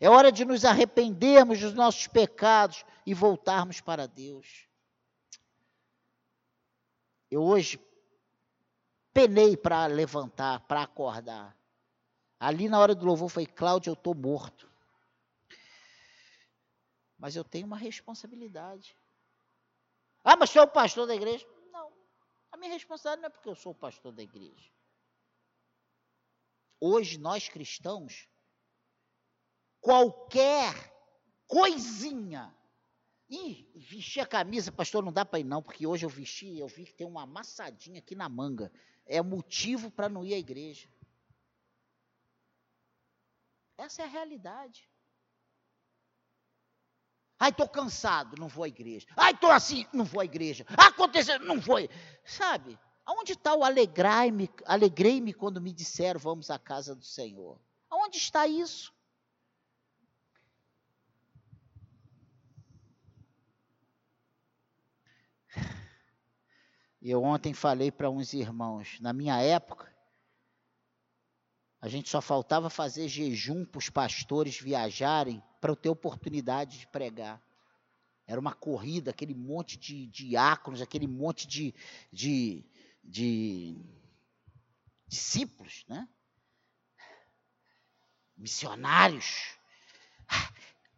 É 0.00 0.08
hora 0.08 0.32
de 0.32 0.44
nos 0.44 0.64
arrependermos 0.64 1.60
dos 1.60 1.74
nossos 1.74 2.06
pecados 2.06 2.84
e 3.04 3.12
voltarmos 3.12 3.80
para 3.80 4.06
Deus. 4.06 4.66
Eu 7.30 7.42
hoje 7.42 7.80
penei 9.12 9.56
para 9.56 9.86
levantar, 9.86 10.60
para 10.60 10.82
acordar. 10.82 11.56
Ali 12.38 12.68
na 12.68 12.78
hora 12.78 12.94
do 12.94 13.04
louvor 13.04 13.28
foi 13.28 13.44
Cláudio, 13.44 13.90
eu 13.90 13.94
estou 13.94 14.14
morto. 14.14 14.68
Mas 17.18 17.34
eu 17.34 17.44
tenho 17.44 17.66
uma 17.66 17.76
responsabilidade. 17.76 18.96
Ah, 20.22 20.36
mas 20.36 20.50
você 20.50 20.58
é 20.58 20.62
o 20.62 20.68
pastor 20.68 21.06
da 21.06 21.14
igreja? 21.14 21.46
Não. 21.72 21.92
A 22.52 22.56
minha 22.56 22.72
responsabilidade 22.72 23.22
não 23.22 23.26
é 23.26 23.30
porque 23.30 23.48
eu 23.48 23.54
sou 23.54 23.72
o 23.72 23.74
pastor 23.74 24.12
da 24.12 24.22
igreja. 24.22 24.70
Hoje 26.80 27.18
nós 27.18 27.48
cristãos 27.48 28.28
qualquer 29.80 30.72
coisinha. 31.46 32.54
Ih, 33.28 33.70
vestir 33.74 34.20
a 34.20 34.26
camisa, 34.26 34.72
pastor, 34.72 35.04
não 35.04 35.12
dá 35.12 35.24
para 35.24 35.40
ir 35.40 35.44
não, 35.44 35.62
porque 35.62 35.86
hoje 35.86 36.06
eu 36.06 36.08
vesti, 36.08 36.58
eu 36.58 36.66
vi 36.66 36.86
que 36.86 36.94
tem 36.94 37.06
uma 37.06 37.22
amassadinha 37.22 37.98
aqui 37.98 38.14
na 38.14 38.28
manga. 38.28 38.72
É 39.04 39.20
motivo 39.20 39.90
para 39.90 40.08
não 40.08 40.24
ir 40.24 40.34
à 40.34 40.38
igreja. 40.38 40.88
Essa 43.76 44.02
é 44.02 44.04
a 44.04 44.08
realidade. 44.08 44.88
Ai, 47.38 47.50
estou 47.50 47.68
cansado, 47.68 48.36
não 48.38 48.48
vou 48.48 48.64
à 48.64 48.68
igreja. 48.68 49.06
Ai, 49.16 49.32
estou 49.32 49.50
assim, 49.50 49.86
não 49.92 50.04
vou 50.04 50.20
à 50.20 50.24
igreja. 50.24 50.66
Aconteceu, 50.76 51.38
não 51.40 51.60
vou. 51.60 51.78
Sabe? 52.24 52.78
Aonde 53.06 53.32
está 53.32 53.54
o 53.54 53.64
alegrai-me, 53.64 54.50
alegrei-me 54.66 55.32
quando 55.32 55.60
me 55.60 55.72
disseram 55.72 56.20
vamos 56.20 56.50
à 56.50 56.58
casa 56.58 56.94
do 56.94 57.04
Senhor? 57.04 57.58
Aonde 57.88 58.18
está 58.18 58.46
isso? 58.46 58.92
Eu 67.00 67.22
ontem 67.22 67.54
falei 67.54 67.90
para 67.90 68.10
uns 68.10 68.32
irmãos, 68.34 68.98
na 69.00 69.12
minha 69.12 69.40
época, 69.40 69.90
a 71.80 71.88
gente 71.88 72.08
só 72.08 72.20
faltava 72.20 72.68
fazer 72.68 73.08
jejum 73.08 73.64
para 73.64 73.78
os 73.78 73.88
pastores 73.88 74.58
viajarem 74.58 75.42
para 75.60 75.70
eu 75.70 75.76
ter 75.76 75.88
oportunidade 75.88 76.78
de 76.78 76.86
pregar. 76.86 77.42
Era 78.26 78.40
uma 78.40 78.52
corrida, 78.52 79.10
aquele 79.10 79.34
monte 79.34 79.78
de 79.78 80.06
diáconos, 80.08 80.82
aquele 80.82 81.06
monte 81.06 81.46
de, 81.46 81.74
de, 82.12 82.64
de 83.02 83.76
discípulos, 85.06 85.84
né? 85.88 86.06
missionários. 88.36 89.56
Ah, 90.28 90.52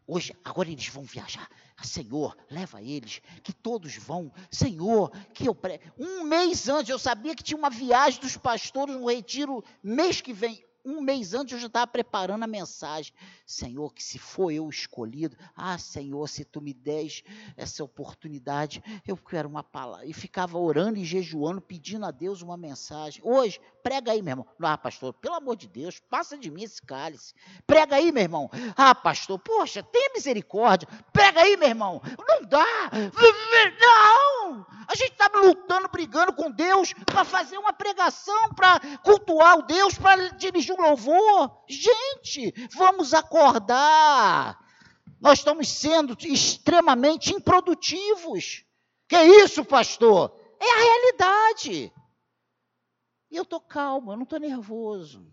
hoje, 0.07 0.35
agora 0.45 0.70
eles 0.70 0.89
vão 0.89 1.05
viajar. 1.05 1.49
Senhor, 1.83 2.37
leva 2.51 2.83
eles, 2.83 3.22
que 3.43 3.53
todos 3.53 3.97
vão. 3.97 4.33
Senhor, 4.51 5.11
que 5.33 5.47
eu 5.49 5.55
pre... 5.55 5.81
um 5.99 6.24
mês 6.24 6.68
antes 6.68 6.91
eu 6.91 6.99
sabia 6.99 7.35
que 7.35 7.43
tinha 7.43 7.57
uma 7.57 7.70
viagem 7.70 8.20
dos 8.20 8.37
pastores 8.37 8.95
no 8.95 9.09
retiro 9.09 9.64
mês 9.83 10.20
que 10.20 10.33
vem. 10.33 10.62
Um 10.85 11.01
mês 11.01 11.35
antes 11.35 11.55
eu 11.55 11.59
já 11.59 11.66
estava 11.66 11.87
preparando 11.87 12.43
a 12.43 12.47
mensagem. 12.47 13.12
Senhor, 13.47 13.93
que 13.93 14.03
se 14.03 14.18
for 14.18 14.51
eu 14.51 14.68
escolhido, 14.68 15.37
ah, 15.57 15.76
Senhor, 15.78 16.28
se 16.28 16.45
tu 16.45 16.61
me 16.61 16.72
des 16.72 17.22
essa 17.57 17.83
oportunidade, 17.83 18.83
eu 19.07 19.16
quero 19.16 19.49
uma 19.49 19.62
palavra. 19.62 20.07
E 20.07 20.12
ficava 20.12 20.59
orando 20.59 20.99
e 20.99 21.05
jejuando, 21.05 21.61
pedindo 21.61 22.07
a 22.07 22.11
Deus 22.11 22.43
uma 22.43 22.57
mensagem. 22.57 23.20
Hoje, 23.24 23.61
prega 23.83 24.12
aí, 24.12 24.22
meu 24.22 24.33
irmão. 24.33 24.47
Ah, 24.61 24.78
pastor, 24.78 25.12
pelo 25.14 25.35
amor 25.35 25.57
de 25.57 25.68
Deus, 25.68 25.99
passa 25.99 26.39
de 26.39 26.51
mim 26.51 26.62
esse 26.62 26.81
cálice. 26.81 27.35
Prega 27.66 27.97
aí, 27.97 28.12
meu 28.12 28.22
irmão. 28.22 28.51
Ah, 28.76 28.95
pastor, 28.95 29.39
poxa, 29.39 29.83
tenha 29.83 30.12
misericórdia. 30.14 30.89
Prega 31.12 31.41
aí, 31.41 31.57
meu 31.57 31.68
irmão. 31.68 32.01
Não 32.28 32.45
dá. 32.45 32.66
Não! 33.81 34.66
A 34.89 34.95
gente 34.97 35.12
está 35.12 35.31
lutando, 35.33 35.89
brigando 35.89 36.33
com 36.33 36.51
Deus 36.51 36.93
para 37.07 37.24
fazer 37.24 37.57
uma 37.59 37.72
pregação, 37.72 38.53
para 38.55 38.81
cultuar 39.05 39.59
o 39.59 39.62
Deus, 39.62 39.97
para 39.97 40.31
dirigir 40.31 40.70
um 40.73 40.81
louvor. 40.83 41.64
Gente, 41.68 42.53
vamos 42.75 43.14
acordar. 43.14 44.59
Nós 45.21 45.39
estamos 45.39 45.68
sendo 45.68 46.16
extremamente 46.21 47.35
improdutivos. 47.35 48.64
Que 49.09 49.23
isso, 49.23 49.64
pastor? 49.64 50.35
É 50.59 50.73
a 50.73 50.79
realidade. 50.79 51.93
E 53.31 53.37
eu 53.37 53.43
estou 53.43 53.61
calmo, 53.61 54.12
eu 54.12 54.16
não 54.16 54.25
estou 54.25 54.41
nervoso. 54.41 55.27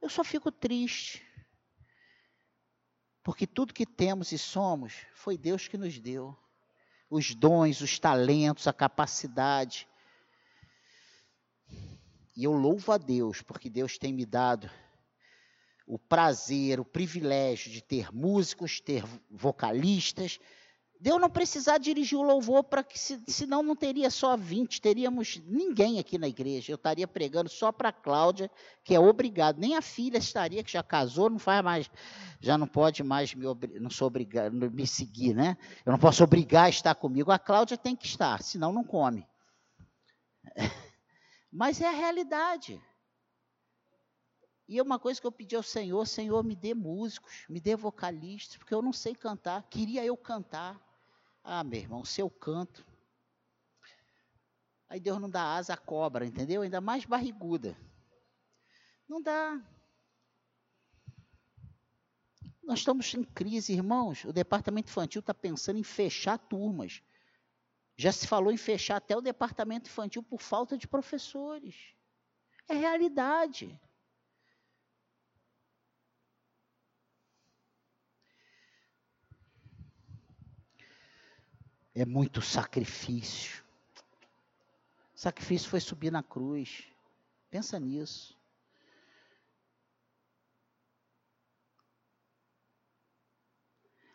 Eu 0.00 0.08
só 0.08 0.22
fico 0.22 0.52
triste. 0.52 1.24
Porque 3.22 3.46
tudo 3.46 3.74
que 3.74 3.84
temos 3.84 4.32
e 4.32 4.38
somos 4.38 4.94
foi 5.14 5.36
Deus 5.36 5.68
que 5.68 5.76
nos 5.76 5.98
deu. 5.98 6.36
Os 7.10 7.34
dons, 7.34 7.80
os 7.80 7.98
talentos, 7.98 8.66
a 8.66 8.72
capacidade. 8.72 9.88
E 12.38 12.44
eu 12.44 12.52
louvo 12.52 12.92
a 12.92 12.98
Deus, 12.98 13.42
porque 13.42 13.68
Deus 13.68 13.98
tem 13.98 14.12
me 14.12 14.24
dado 14.24 14.70
o 15.84 15.98
prazer, 15.98 16.78
o 16.78 16.84
privilégio 16.84 17.68
de 17.68 17.82
ter 17.82 18.14
músicos, 18.14 18.78
ter 18.78 19.02
vocalistas, 19.28 20.38
de 21.00 21.10
eu 21.10 21.18
não 21.18 21.28
precisar 21.28 21.78
dirigir 21.78 22.16
o 22.16 22.22
louvor 22.22 22.62
para 22.62 22.84
que, 22.84 22.96
se, 22.96 23.20
senão 23.26 23.60
não 23.60 23.74
teria 23.74 24.08
só 24.08 24.36
20, 24.36 24.80
teríamos 24.80 25.42
ninguém 25.48 25.98
aqui 25.98 26.16
na 26.16 26.28
igreja. 26.28 26.70
Eu 26.70 26.76
estaria 26.76 27.08
pregando 27.08 27.50
só 27.50 27.72
para 27.72 27.88
a 27.88 27.92
Cláudia, 27.92 28.48
que 28.84 28.94
é 28.94 29.00
obrigado. 29.00 29.58
Nem 29.58 29.74
a 29.74 29.82
filha 29.82 30.18
estaria, 30.18 30.62
que 30.62 30.70
já 30.70 30.82
casou, 30.84 31.28
não 31.28 31.40
faz 31.40 31.64
mais, 31.64 31.90
já 32.38 32.56
não 32.56 32.68
pode 32.68 33.02
mais 33.02 33.34
me, 33.34 33.46
não 33.80 33.90
sou 33.90 34.06
obrigado, 34.06 34.52
me 34.52 34.86
seguir, 34.86 35.34
né? 35.34 35.56
Eu 35.84 35.90
não 35.90 35.98
posso 35.98 36.22
obrigar 36.22 36.66
a 36.66 36.70
estar 36.70 36.94
comigo. 36.94 37.32
A 37.32 37.38
Cláudia 37.38 37.76
tem 37.76 37.96
que 37.96 38.06
estar, 38.06 38.40
senão 38.44 38.72
não 38.72 38.84
come. 38.84 39.26
Mas 41.50 41.80
é 41.80 41.86
a 41.88 41.92
realidade. 41.92 42.82
E 44.68 44.78
é 44.78 44.82
uma 44.82 44.98
coisa 44.98 45.18
que 45.18 45.26
eu 45.26 45.32
pedi 45.32 45.56
ao 45.56 45.62
Senhor, 45.62 46.06
Senhor, 46.06 46.44
me 46.44 46.54
dê 46.54 46.74
músicos, 46.74 47.46
me 47.48 47.58
dê 47.58 47.74
vocalistas, 47.74 48.58
porque 48.58 48.74
eu 48.74 48.82
não 48.82 48.92
sei 48.92 49.14
cantar. 49.14 49.62
Queria 49.70 50.04
eu 50.04 50.16
cantar. 50.16 50.78
Ah, 51.42 51.64
meu 51.64 51.80
irmão, 51.80 52.04
se 52.04 52.20
eu 52.20 52.28
canto. 52.28 52.86
Aí 54.88 55.00
Deus 55.00 55.18
não 55.18 55.30
dá 55.30 55.56
asa 55.56 55.72
à 55.72 55.76
cobra, 55.76 56.26
entendeu? 56.26 56.60
Ainda 56.60 56.80
mais 56.80 57.06
barriguda. 57.06 57.76
Não 59.08 59.22
dá. 59.22 59.58
Nós 62.62 62.80
estamos 62.80 63.14
em 63.14 63.24
crise, 63.24 63.72
irmãos. 63.72 64.24
O 64.24 64.32
departamento 64.32 64.90
infantil 64.90 65.20
está 65.20 65.32
pensando 65.32 65.78
em 65.78 65.82
fechar 65.82 66.36
turmas. 66.36 67.02
Já 67.98 68.10
se 68.12 68.26
falou 68.26 68.50
em 68.50 68.56
fechar 68.56 68.96
até 68.96 69.14
o 69.14 69.20
departamento 69.20 69.90
infantil 69.90 70.22
por 70.22 70.40
falta 70.40 70.78
de 70.78 70.88
professores. 70.88 71.74
É 72.66 72.74
realidade. 72.74 73.78
é 82.00 82.04
muito 82.04 82.40
sacrifício. 82.40 83.64
Sacrifício 85.12 85.68
foi 85.68 85.80
subir 85.80 86.12
na 86.12 86.22
cruz. 86.22 86.84
Pensa 87.50 87.80
nisso. 87.80 88.38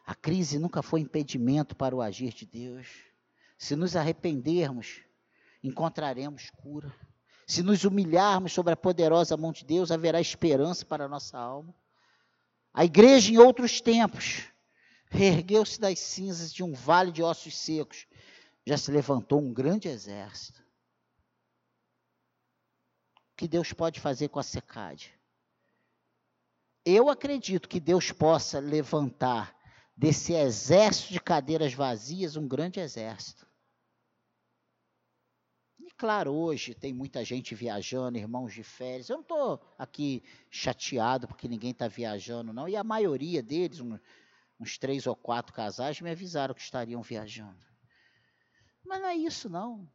A 0.06 0.16
crise 0.16 0.58
nunca 0.60 0.82
foi 0.82 1.02
impedimento 1.02 1.76
para 1.76 1.94
o 1.94 2.02
agir 2.02 2.34
de 2.34 2.46
Deus. 2.46 3.13
Se 3.64 3.78
nos 3.78 3.96
arrependermos, 3.96 5.04
encontraremos 5.64 6.50
cura. 6.50 6.94
Se 7.48 7.64
nos 7.64 7.86
humilharmos 7.86 8.52
sobre 8.52 8.74
a 8.74 8.76
poderosa 8.76 9.38
mão 9.38 9.54
de 9.54 9.64
Deus, 9.64 9.90
haverá 9.90 10.20
esperança 10.20 10.86
para 10.86 11.06
a 11.06 11.08
nossa 11.08 11.38
alma. 11.38 11.74
A 12.74 12.84
igreja 12.84 13.32
em 13.32 13.38
outros 13.38 13.80
tempos 13.80 14.50
reergueu-se 15.10 15.80
das 15.80 15.98
cinzas 15.98 16.52
de 16.54 16.62
um 16.62 16.74
vale 16.74 17.10
de 17.10 17.24
ossos 17.24 17.58
secos, 17.58 18.06
já 18.68 18.78
se 18.78 18.92
levantou 18.92 19.40
um 19.40 19.54
grande 19.54 19.88
exército. 19.88 20.62
O 23.32 23.38
que 23.38 23.48
Deus 23.48 23.72
pode 23.72 24.02
fazer 24.02 24.28
com 24.28 24.40
a 24.40 24.44
secade? 24.44 25.18
Eu 26.84 27.10
acredito 27.10 27.70
que 27.70 27.80
Deus 27.80 28.12
possa 28.12 28.60
levantar 28.60 29.56
desse 29.96 30.34
exército 30.34 31.14
de 31.14 31.22
cadeiras 31.22 31.74
vazias 31.74 32.36
um 32.36 32.46
grande 32.46 32.82
exército. 32.82 33.43
Claro, 35.98 36.34
hoje 36.34 36.74
tem 36.74 36.92
muita 36.94 37.24
gente 37.24 37.54
viajando, 37.54 38.18
irmãos 38.18 38.54
de 38.54 38.64
férias. 38.64 39.10
Eu 39.10 39.18
não 39.18 39.22
estou 39.22 39.62
aqui 39.78 40.24
chateado 40.50 41.28
porque 41.28 41.48
ninguém 41.48 41.72
está 41.72 41.88
viajando, 41.88 42.52
não. 42.52 42.68
E 42.68 42.76
a 42.76 42.84
maioria 42.84 43.42
deles, 43.44 43.80
um, 43.80 43.98
uns 44.60 44.78
três 44.78 45.06
ou 45.06 45.16
quatro 45.16 45.54
casais 45.54 46.02
me 46.02 46.10
avisaram 46.10 46.54
que 46.54 46.62
estariam 46.62 47.02
viajando. 47.02 47.64
Mas 48.84 49.02
não 49.02 49.08
é 49.08 49.16
isso, 49.16 49.50
não. 49.50 49.88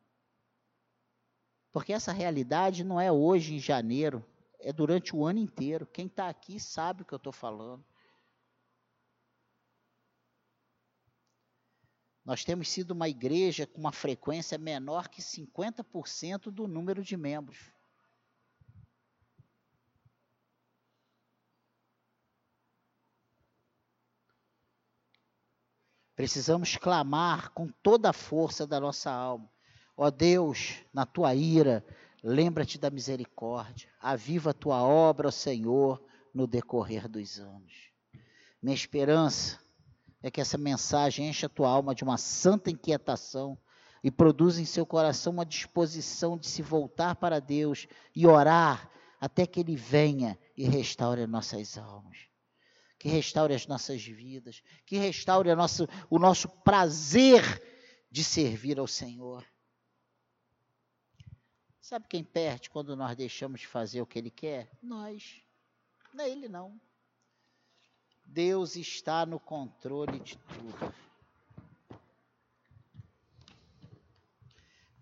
Porque 1.72 1.92
essa 1.92 2.12
realidade 2.12 2.84
não 2.84 3.00
é 3.00 3.12
hoje, 3.12 3.54
em 3.54 3.58
janeiro, 3.58 4.24
é 4.60 4.72
durante 4.72 5.14
o 5.14 5.24
ano 5.26 5.38
inteiro. 5.38 5.86
Quem 5.86 6.06
está 6.06 6.28
aqui 6.28 6.58
sabe 6.58 7.02
o 7.02 7.04
que 7.04 7.12
eu 7.12 7.18
estou 7.18 7.32
falando. 7.32 7.84
Nós 12.28 12.44
temos 12.44 12.68
sido 12.68 12.90
uma 12.90 13.08
igreja 13.08 13.66
com 13.66 13.80
uma 13.80 13.90
frequência 13.90 14.58
menor 14.58 15.08
que 15.08 15.22
50% 15.22 16.50
do 16.50 16.68
número 16.68 17.02
de 17.02 17.16
membros. 17.16 17.72
Precisamos 26.14 26.76
clamar 26.76 27.48
com 27.52 27.66
toda 27.82 28.10
a 28.10 28.12
força 28.12 28.66
da 28.66 28.78
nossa 28.78 29.10
alma. 29.10 29.50
Ó 29.96 30.10
Deus, 30.10 30.84
na 30.92 31.06
tua 31.06 31.34
ira, 31.34 31.82
lembra-te 32.22 32.76
da 32.76 32.90
misericórdia. 32.90 33.88
Aviva 33.98 34.50
a 34.50 34.52
tua 34.52 34.82
obra, 34.82 35.28
ó 35.28 35.30
Senhor, 35.30 36.04
no 36.34 36.46
decorrer 36.46 37.08
dos 37.08 37.38
anos. 37.38 37.90
Minha 38.60 38.74
esperança 38.74 39.58
é 40.22 40.30
que 40.30 40.40
essa 40.40 40.58
mensagem 40.58 41.28
encha 41.28 41.46
a 41.46 41.50
tua 41.50 41.68
alma 41.68 41.94
de 41.94 42.04
uma 42.04 42.16
santa 42.16 42.70
inquietação 42.70 43.58
e 44.02 44.10
produza 44.10 44.60
em 44.60 44.64
seu 44.64 44.86
coração 44.86 45.32
uma 45.32 45.46
disposição 45.46 46.36
de 46.36 46.46
se 46.46 46.62
voltar 46.62 47.16
para 47.16 47.40
Deus 47.40 47.86
e 48.14 48.26
orar 48.26 48.90
até 49.20 49.46
que 49.46 49.60
Ele 49.60 49.76
venha 49.76 50.38
e 50.56 50.64
restaure 50.68 51.26
nossas 51.26 51.76
almas 51.76 52.28
que 52.98 53.08
restaure 53.08 53.54
as 53.54 53.66
nossas 53.66 54.02
vidas, 54.02 54.62
que 54.84 54.98
restaure 54.98 55.54
nossa, 55.54 55.88
o 56.10 56.18
nosso 56.18 56.48
prazer 56.48 57.42
de 58.10 58.24
servir 58.24 58.78
ao 58.78 58.88
Senhor. 58.88 59.46
Sabe 61.80 62.06
quem 62.08 62.24
perde 62.24 62.68
quando 62.68 62.96
nós 62.96 63.16
deixamos 63.16 63.60
de 63.60 63.66
fazer 63.66 64.02
o 64.02 64.06
que 64.06 64.18
Ele 64.18 64.30
quer? 64.30 64.68
Nós. 64.82 65.42
Não 66.12 66.24
é 66.24 66.28
Ele, 66.28 66.48
não. 66.48 66.78
Deus 68.28 68.76
está 68.76 69.24
no 69.24 69.40
controle 69.40 70.20
de 70.20 70.36
tudo. 70.36 70.94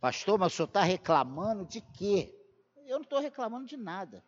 Pastor, 0.01 0.39
mas 0.39 0.53
o 0.53 0.57
senhor 0.57 0.69
está 0.69 0.83
reclamando 0.83 1.65
de 1.67 1.81
quê? 1.81 2.33
Eu 2.87 2.99
não 2.99 3.03
estou 3.03 3.21
reclamando 3.21 3.67
de 3.67 3.77
nada. 3.77 4.25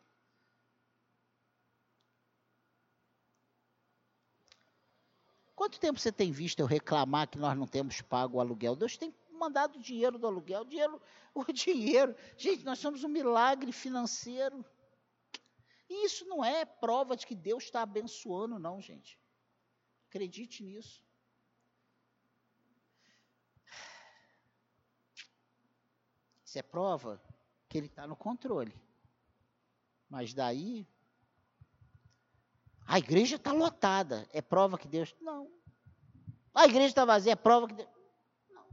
Quanto 5.54 5.78
tempo 5.78 5.98
você 5.98 6.10
tem 6.10 6.32
visto 6.32 6.58
eu 6.58 6.66
reclamar 6.66 7.28
que 7.28 7.38
nós 7.38 7.56
não 7.56 7.66
temos 7.66 8.00
pago 8.00 8.38
o 8.38 8.40
aluguel? 8.40 8.74
Deus 8.74 8.96
tem 8.96 9.14
mandado 9.32 9.78
dinheiro 9.78 10.18
do 10.18 10.26
aluguel, 10.26 10.64
dinheiro, 10.64 11.00
o 11.32 11.44
dinheiro. 11.52 12.16
Gente, 12.36 12.64
nós 12.64 12.80
somos 12.80 13.04
um 13.04 13.08
milagre 13.08 13.70
financeiro. 13.70 14.64
E 15.88 16.04
isso 16.04 16.24
não 16.26 16.44
é 16.44 16.64
prova 16.64 17.16
de 17.16 17.26
que 17.26 17.34
Deus 17.34 17.64
está 17.64 17.82
abençoando, 17.82 18.58
não, 18.58 18.80
gente. 18.80 19.18
Acredite 20.08 20.62
nisso. 20.62 21.02
Isso 26.44 26.58
é 26.58 26.62
prova 26.62 27.22
que 27.68 27.76
Ele 27.76 27.86
está 27.86 28.06
no 28.06 28.16
controle. 28.16 28.74
Mas 30.08 30.32
daí. 30.32 30.86
A 32.86 32.98
igreja 32.98 33.36
está 33.36 33.52
lotada. 33.52 34.26
É 34.32 34.40
prova 34.40 34.78
que 34.78 34.88
Deus. 34.88 35.14
Não. 35.20 35.50
A 36.54 36.64
igreja 36.64 36.88
está 36.88 37.04
vazia. 37.04 37.32
É 37.32 37.36
prova 37.36 37.68
que 37.68 37.74
Deus. 37.74 37.90
Não. 38.48 38.66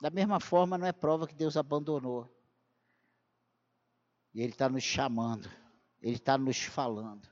Da 0.00 0.10
mesma 0.10 0.38
forma, 0.38 0.78
não 0.78 0.86
é 0.86 0.92
prova 0.92 1.26
que 1.26 1.34
Deus 1.34 1.56
abandonou. 1.56 2.28
E 4.34 4.40
Ele 4.40 4.52
está 4.52 4.68
nos 4.68 4.82
chamando. 4.82 5.50
Ele 6.00 6.16
está 6.16 6.38
nos 6.38 6.62
falando. 6.62 7.28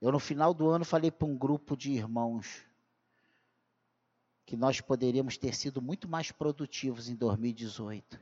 Eu, 0.00 0.12
no 0.12 0.18
final 0.18 0.52
do 0.52 0.68
ano, 0.68 0.84
falei 0.84 1.10
para 1.10 1.26
um 1.26 1.36
grupo 1.36 1.76
de 1.76 1.92
irmãos 1.92 2.64
que 4.44 4.56
nós 4.56 4.80
poderíamos 4.80 5.36
ter 5.36 5.54
sido 5.54 5.82
muito 5.82 6.08
mais 6.08 6.30
produtivos 6.30 7.08
em 7.08 7.16
2018. 7.16 8.20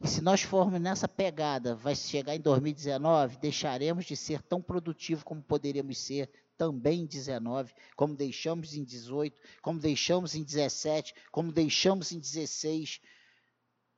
E 0.00 0.08
se 0.08 0.20
nós 0.20 0.42
formos 0.42 0.80
nessa 0.80 1.06
pegada, 1.06 1.74
vai 1.74 1.94
chegar 1.94 2.34
em 2.34 2.40
2019, 2.40 3.38
deixaremos 3.38 4.04
de 4.04 4.16
ser 4.16 4.42
tão 4.42 4.60
produtivos 4.60 5.22
como 5.22 5.40
poderíamos 5.40 5.96
ser 5.96 6.28
também 6.56 7.02
em 7.02 7.06
19, 7.06 7.72
como 7.96 8.14
deixamos 8.14 8.74
em 8.74 8.84
18, 8.84 9.40
como 9.62 9.78
deixamos 9.78 10.34
em 10.34 10.42
17, 10.42 11.14
como 11.30 11.52
deixamos 11.52 12.12
em 12.12 12.18
16. 12.18 13.00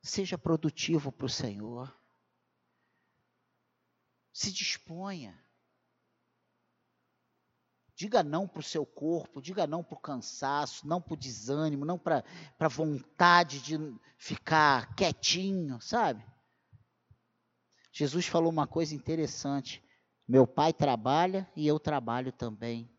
Seja 0.04 0.36
produtivo 0.36 1.10
para 1.10 1.24
o 1.24 1.30
Senhor. 1.30 1.90
Se 4.30 4.52
disponha. 4.52 5.42
Diga 7.96 8.22
não 8.22 8.46
para 8.46 8.60
o 8.60 8.62
seu 8.62 8.84
corpo, 8.84 9.40
diga 9.40 9.66
não 9.66 9.82
para 9.82 9.96
o 9.96 10.00
cansaço, 10.00 10.86
não 10.86 11.00
para 11.00 11.14
o 11.14 11.16
desânimo, 11.16 11.86
não 11.86 11.98
para 11.98 12.22
a 12.58 12.68
vontade 12.68 13.62
de 13.62 13.78
ficar 14.18 14.94
quietinho, 14.94 15.80
sabe? 15.80 16.22
Jesus 17.90 18.26
falou 18.26 18.50
uma 18.50 18.66
coisa 18.66 18.94
interessante. 18.94 19.82
Meu 20.28 20.46
pai 20.46 20.74
trabalha 20.74 21.50
e 21.56 21.66
eu 21.66 21.80
trabalho 21.80 22.30
também. 22.30 22.90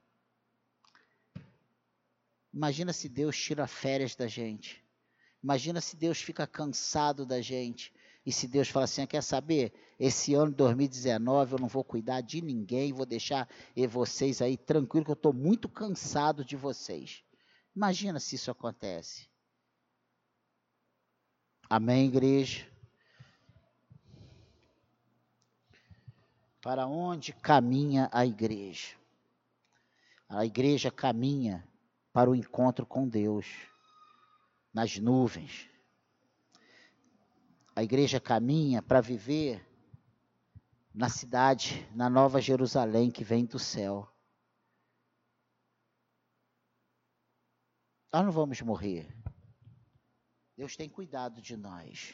Imagina 2.52 2.92
se 2.94 3.08
Deus 3.08 3.38
tira 3.38 3.68
férias 3.68 4.16
da 4.16 4.28
gente. 4.28 4.85
Imagina 5.46 5.80
se 5.80 5.96
Deus 5.96 6.20
fica 6.20 6.48
cansado 6.48 7.24
da 7.24 7.40
gente. 7.40 7.94
E 8.26 8.32
se 8.32 8.48
Deus 8.48 8.68
fala 8.68 8.86
assim, 8.86 9.06
quer 9.06 9.22
saber? 9.22 9.72
Esse 10.00 10.34
ano 10.34 10.50
de 10.50 10.58
2019 10.58 11.54
eu 11.54 11.60
não 11.60 11.68
vou 11.68 11.84
cuidar 11.84 12.22
de 12.22 12.42
ninguém, 12.42 12.92
vou 12.92 13.06
deixar 13.06 13.48
vocês 13.88 14.42
aí 14.42 14.58
tranquilo, 14.58 15.06
que 15.06 15.12
eu 15.12 15.14
estou 15.14 15.32
muito 15.32 15.70
cansado 15.70 16.44
de 16.44 16.56
vocês. 16.56 17.24
Imagina 17.76 18.20
se 18.20 18.34
isso 18.34 18.50
acontece. 18.50 19.30
Amém, 21.70 22.08
igreja? 22.08 22.66
Para 26.60 26.88
onde 26.88 27.34
caminha 27.34 28.10
a 28.12 28.26
igreja? 28.26 28.96
A 30.28 30.44
igreja 30.44 30.90
caminha 30.90 31.64
para 32.12 32.32
o 32.32 32.36
encontro 32.36 32.84
com 32.84 33.08
Deus, 33.08 33.46
nas 34.76 34.98
nuvens 35.00 35.70
a 37.76 37.82
igreja 37.82 38.20
caminha 38.20 38.82
para 38.82 39.02
viver 39.02 39.66
na 40.94 41.10
cidade, 41.10 41.86
na 41.94 42.10
Nova 42.10 42.42
Jerusalém 42.42 43.12
que 43.12 43.24
vem 43.24 43.46
do 43.46 43.60
céu. 43.60 44.08
Nós 48.14 48.24
não 48.24 48.32
vamos 48.32 48.62
morrer. 48.62 49.14
Deus 50.58 50.78
tem 50.78 50.88
cuidado 50.88 51.42
de 51.42 51.58
nós. 51.58 52.14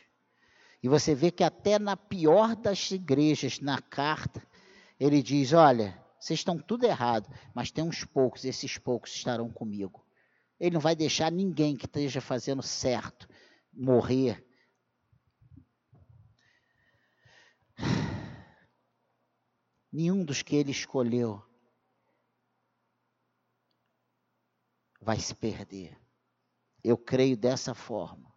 E 0.82 0.88
você 0.88 1.14
vê 1.14 1.30
que 1.30 1.44
até 1.44 1.78
na 1.78 1.96
pior 1.96 2.56
das 2.56 2.90
igrejas, 2.90 3.60
na 3.60 3.80
carta, 3.80 4.42
ele 5.00 5.22
diz: 5.22 5.54
Olha, 5.54 5.96
vocês 6.20 6.40
estão 6.40 6.58
tudo 6.58 6.86
errado, 6.86 7.32
mas 7.54 7.70
tem 7.70 7.84
uns 7.84 8.04
poucos, 8.04 8.46
esses 8.46 8.80
poucos 8.80 9.14
estarão 9.14 9.48
comigo. 9.52 10.04
Ele 10.62 10.76
não 10.76 10.80
vai 10.80 10.96
deixar 10.96 11.32
ninguém 11.32 11.76
que 11.76 11.88
esteja 11.88 12.22
fazendo 12.22 12.62
certo 12.62 13.28
morrer 13.74 14.46
nenhum 19.92 20.24
dos 20.24 20.44
que 20.44 20.56
ele 20.56 20.70
escolheu 20.70 21.44
vai 25.02 25.20
se 25.20 25.34
perder. 25.34 26.00
Eu 26.84 26.96
creio 26.96 27.36
dessa 27.36 27.74
forma. 27.74 28.32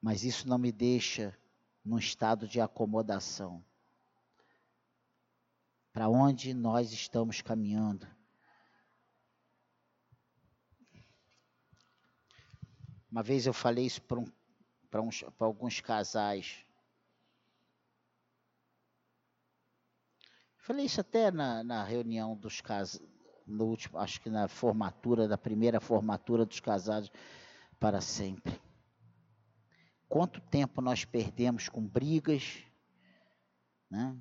Mas 0.00 0.22
isso 0.22 0.46
não 0.46 0.56
me 0.56 0.70
deixa 0.70 1.36
num 1.84 1.98
estado 1.98 2.46
de 2.46 2.60
acomodação. 2.60 3.64
Para 5.92 6.08
onde 6.08 6.54
nós 6.54 6.90
estamos 6.90 7.42
caminhando? 7.42 8.06
Uma 13.10 13.22
vez 13.22 13.46
eu 13.46 13.52
falei 13.52 13.84
isso 13.84 14.00
para 14.00 14.18
um, 15.02 15.10
alguns 15.38 15.80
casais. 15.82 16.64
Falei 20.56 20.86
isso 20.86 21.02
até 21.02 21.30
na, 21.30 21.62
na 21.62 21.84
reunião 21.84 22.34
dos 22.34 22.62
casos, 22.62 23.02
no 23.46 23.66
último, 23.66 23.98
acho 23.98 24.18
que 24.18 24.30
na 24.30 24.48
formatura, 24.48 25.28
da 25.28 25.36
primeira 25.36 25.78
formatura 25.78 26.46
dos 26.46 26.58
casados 26.58 27.10
para 27.78 28.00
sempre. 28.00 28.58
Quanto 30.08 30.40
tempo 30.40 30.80
nós 30.80 31.04
perdemos 31.04 31.68
com 31.68 31.86
brigas, 31.86 32.64
né? 33.90 34.16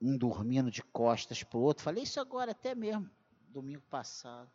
Um 0.00 0.16
dormindo 0.16 0.70
de 0.70 0.82
costas 0.82 1.42
para 1.42 1.58
o 1.58 1.62
outro. 1.62 1.84
Falei 1.84 2.04
isso 2.04 2.20
agora 2.20 2.52
até 2.52 2.74
mesmo, 2.74 3.10
domingo 3.48 3.82
passado. 3.90 4.50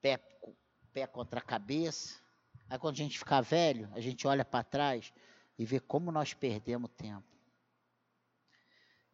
Pé, 0.00 0.18
pé 0.92 1.06
contra 1.06 1.40
a 1.40 1.42
cabeça. 1.42 2.20
Aí 2.68 2.78
quando 2.78 2.94
a 2.94 2.98
gente 2.98 3.18
ficar 3.18 3.40
velho, 3.40 3.88
a 3.92 4.00
gente 4.00 4.26
olha 4.26 4.44
para 4.44 4.64
trás 4.64 5.12
e 5.58 5.64
ver 5.64 5.80
como 5.80 6.12
nós 6.12 6.34
perdemos 6.34 6.90
tempo. 6.96 7.24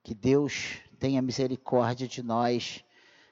Que 0.02 0.14
Deus 0.14 0.80
tenha 0.98 1.22
misericórdia 1.22 2.08
de 2.08 2.22
nós 2.22 2.84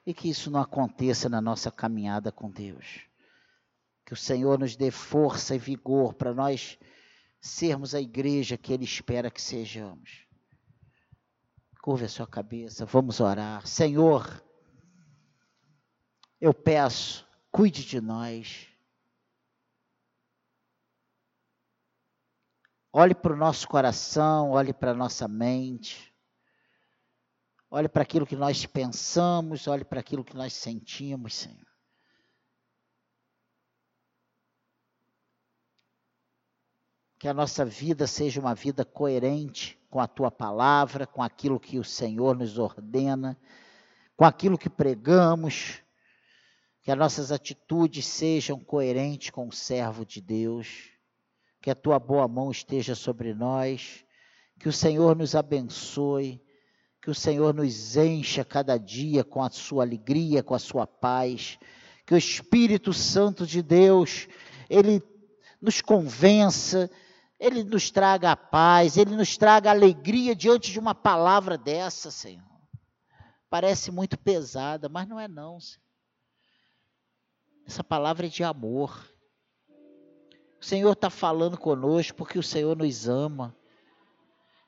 e 0.06 0.14
que 0.14 0.28
isso 0.28 0.50
não 0.50 0.60
aconteça 0.60 1.28
na 1.28 1.40
nossa 1.40 1.70
caminhada 1.70 2.30
com 2.30 2.50
Deus. 2.50 3.00
Que 4.04 4.12
o 4.12 4.16
Senhor 4.16 4.58
nos 4.58 4.76
dê 4.76 4.90
força 4.90 5.54
e 5.54 5.58
vigor 5.58 6.14
para 6.14 6.32
nós 6.32 6.78
sermos 7.40 7.94
a 7.94 8.00
igreja 8.00 8.56
que 8.56 8.72
Ele 8.72 8.84
espera 8.84 9.30
que 9.30 9.40
sejamos. 9.40 10.26
Curva 11.82 12.04
a 12.04 12.08
sua 12.08 12.26
cabeça, 12.26 12.84
vamos 12.84 13.20
orar. 13.20 13.66
Senhor, 13.66 14.44
eu 16.38 16.52
peço, 16.52 17.26
cuide 17.50 17.84
de 17.84 18.00
nós. 18.02 18.68
Olhe 22.92 23.14
para 23.14 23.32
o 23.32 23.36
nosso 23.36 23.66
coração, 23.66 24.50
olhe 24.50 24.74
para 24.74 24.90
a 24.90 24.94
nossa 24.94 25.26
mente, 25.26 26.14
olhe 27.70 27.88
para 27.88 28.02
aquilo 28.02 28.26
que 28.26 28.36
nós 28.36 28.66
pensamos, 28.66 29.66
olhe 29.66 29.84
para 29.84 30.00
aquilo 30.00 30.24
que 30.24 30.36
nós 30.36 30.52
sentimos, 30.52 31.34
Senhor. 31.34 31.66
Que 37.18 37.28
a 37.28 37.34
nossa 37.34 37.64
vida 37.64 38.06
seja 38.06 38.40
uma 38.40 38.54
vida 38.54 38.84
coerente 38.84 39.79
com 39.90 40.00
a 40.00 40.06
tua 40.06 40.30
palavra, 40.30 41.06
com 41.06 41.22
aquilo 41.22 41.60
que 41.60 41.78
o 41.78 41.84
Senhor 41.84 42.36
nos 42.36 42.58
ordena, 42.58 43.36
com 44.16 44.24
aquilo 44.24 44.56
que 44.56 44.70
pregamos, 44.70 45.82
que 46.82 46.90
as 46.90 46.96
nossas 46.96 47.32
atitudes 47.32 48.06
sejam 48.06 48.58
coerentes 48.58 49.30
com 49.30 49.48
o 49.48 49.52
servo 49.52 50.06
de 50.06 50.20
Deus 50.20 50.90
que 51.60 51.70
a 51.70 51.74
tua 51.74 51.98
boa 51.98 52.26
mão 52.26 52.50
esteja 52.50 52.94
sobre 52.94 53.34
nós, 53.34 54.04
que 54.58 54.68
o 54.68 54.72
Senhor 54.72 55.14
nos 55.14 55.34
abençoe, 55.34 56.42
que 57.02 57.10
o 57.10 57.14
Senhor 57.14 57.54
nos 57.54 57.96
encha 57.96 58.44
cada 58.44 58.78
dia 58.78 59.22
com 59.22 59.42
a 59.42 59.50
sua 59.50 59.84
alegria, 59.84 60.42
com 60.42 60.54
a 60.54 60.58
sua 60.58 60.86
paz, 60.86 61.58
que 62.06 62.14
o 62.14 62.18
Espírito 62.18 62.92
Santo 62.92 63.46
de 63.46 63.62
Deus, 63.62 64.26
ele 64.68 65.02
nos 65.60 65.80
convença, 65.80 66.90
ele 67.40 67.64
nos 67.64 67.90
traga 67.90 68.32
a 68.32 68.36
paz, 68.36 68.98
ele 68.98 69.16
nos 69.16 69.38
traga 69.38 69.70
alegria 69.70 70.36
diante 70.36 70.70
de 70.70 70.78
uma 70.78 70.94
palavra 70.94 71.56
dessa, 71.56 72.10
Senhor. 72.10 72.44
Parece 73.48 73.90
muito 73.90 74.18
pesada, 74.18 74.90
mas 74.90 75.08
não 75.08 75.18
é 75.18 75.26
não. 75.26 75.58
Senhor. 75.58 75.82
Essa 77.66 77.82
palavra 77.82 78.26
é 78.26 78.28
de 78.28 78.44
amor. 78.44 79.10
O 80.60 80.64
Senhor 80.64 80.92
está 80.92 81.08
falando 81.08 81.56
conosco 81.56 82.18
porque 82.18 82.38
o 82.38 82.42
Senhor 82.42 82.76
nos 82.76 83.08
ama. 83.08 83.56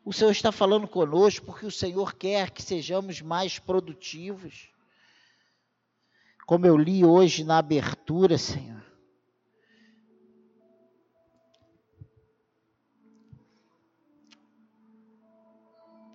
O 0.02 0.12
Senhor 0.12 0.30
está 0.30 0.50
falando 0.50 0.88
conosco 0.88 1.44
porque 1.44 1.66
o 1.66 1.70
Senhor 1.70 2.14
quer 2.14 2.50
que 2.50 2.62
sejamos 2.62 3.20
mais 3.20 3.58
produtivos. 3.58 4.70
Como 6.46 6.66
eu 6.66 6.76
li 6.76 7.04
hoje 7.04 7.44
na 7.44 7.58
abertura, 7.58 8.38
Senhor. 8.38 8.82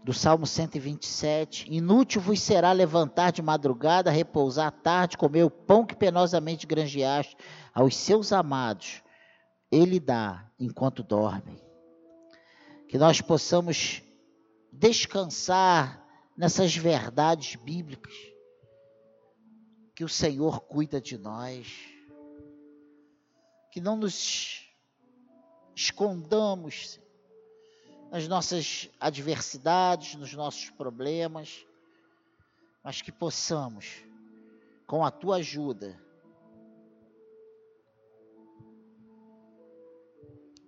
Do 0.08 0.14
Salmo 0.14 0.48
127. 0.48 1.70
Inútil 1.70 2.22
vos 2.22 2.40
será 2.40 2.72
levantar 2.72 3.34
de 3.34 3.42
madrugada, 3.42 4.10
repousar 4.10 4.68
à 4.68 4.72
tarde, 4.72 5.18
comer 5.18 5.44
o 5.44 5.50
pão 5.52 5.86
que 5.86 5.98
penosamente 5.98 6.66
granjeaste 6.66 7.36
aos 7.74 7.94
seus 7.94 8.32
amados. 8.32 9.04
Ele 9.70 10.00
dá 10.00 10.50
enquanto 10.58 11.04
dormem. 11.04 11.62
Que 12.88 12.98
nós 12.98 13.20
possamos 13.20 14.02
descansar 14.72 16.02
nessas 16.38 16.74
verdades 16.74 17.58
bíblicas. 17.58 18.16
Que 19.94 20.06
o 20.06 20.10
Senhor 20.10 20.62
cuida 20.62 21.02
de 21.02 21.18
nós. 21.18 21.68
Que 23.74 23.82
não 23.82 23.98
nos 23.98 24.72
escondamos 25.76 26.98
nas 28.12 28.28
nossas 28.28 28.90
adversidades, 29.00 30.16
nos 30.16 30.34
nossos 30.34 30.70
problemas, 30.70 31.66
mas 32.84 33.02
que 33.02 33.12
possamos, 33.12 34.04
com 34.86 35.04
a 35.04 35.12
tua 35.12 35.38
ajuda, 35.38 36.00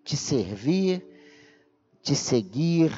te 0.03 0.17
servir, 0.17 1.05
te 2.01 2.15
seguir, 2.15 2.91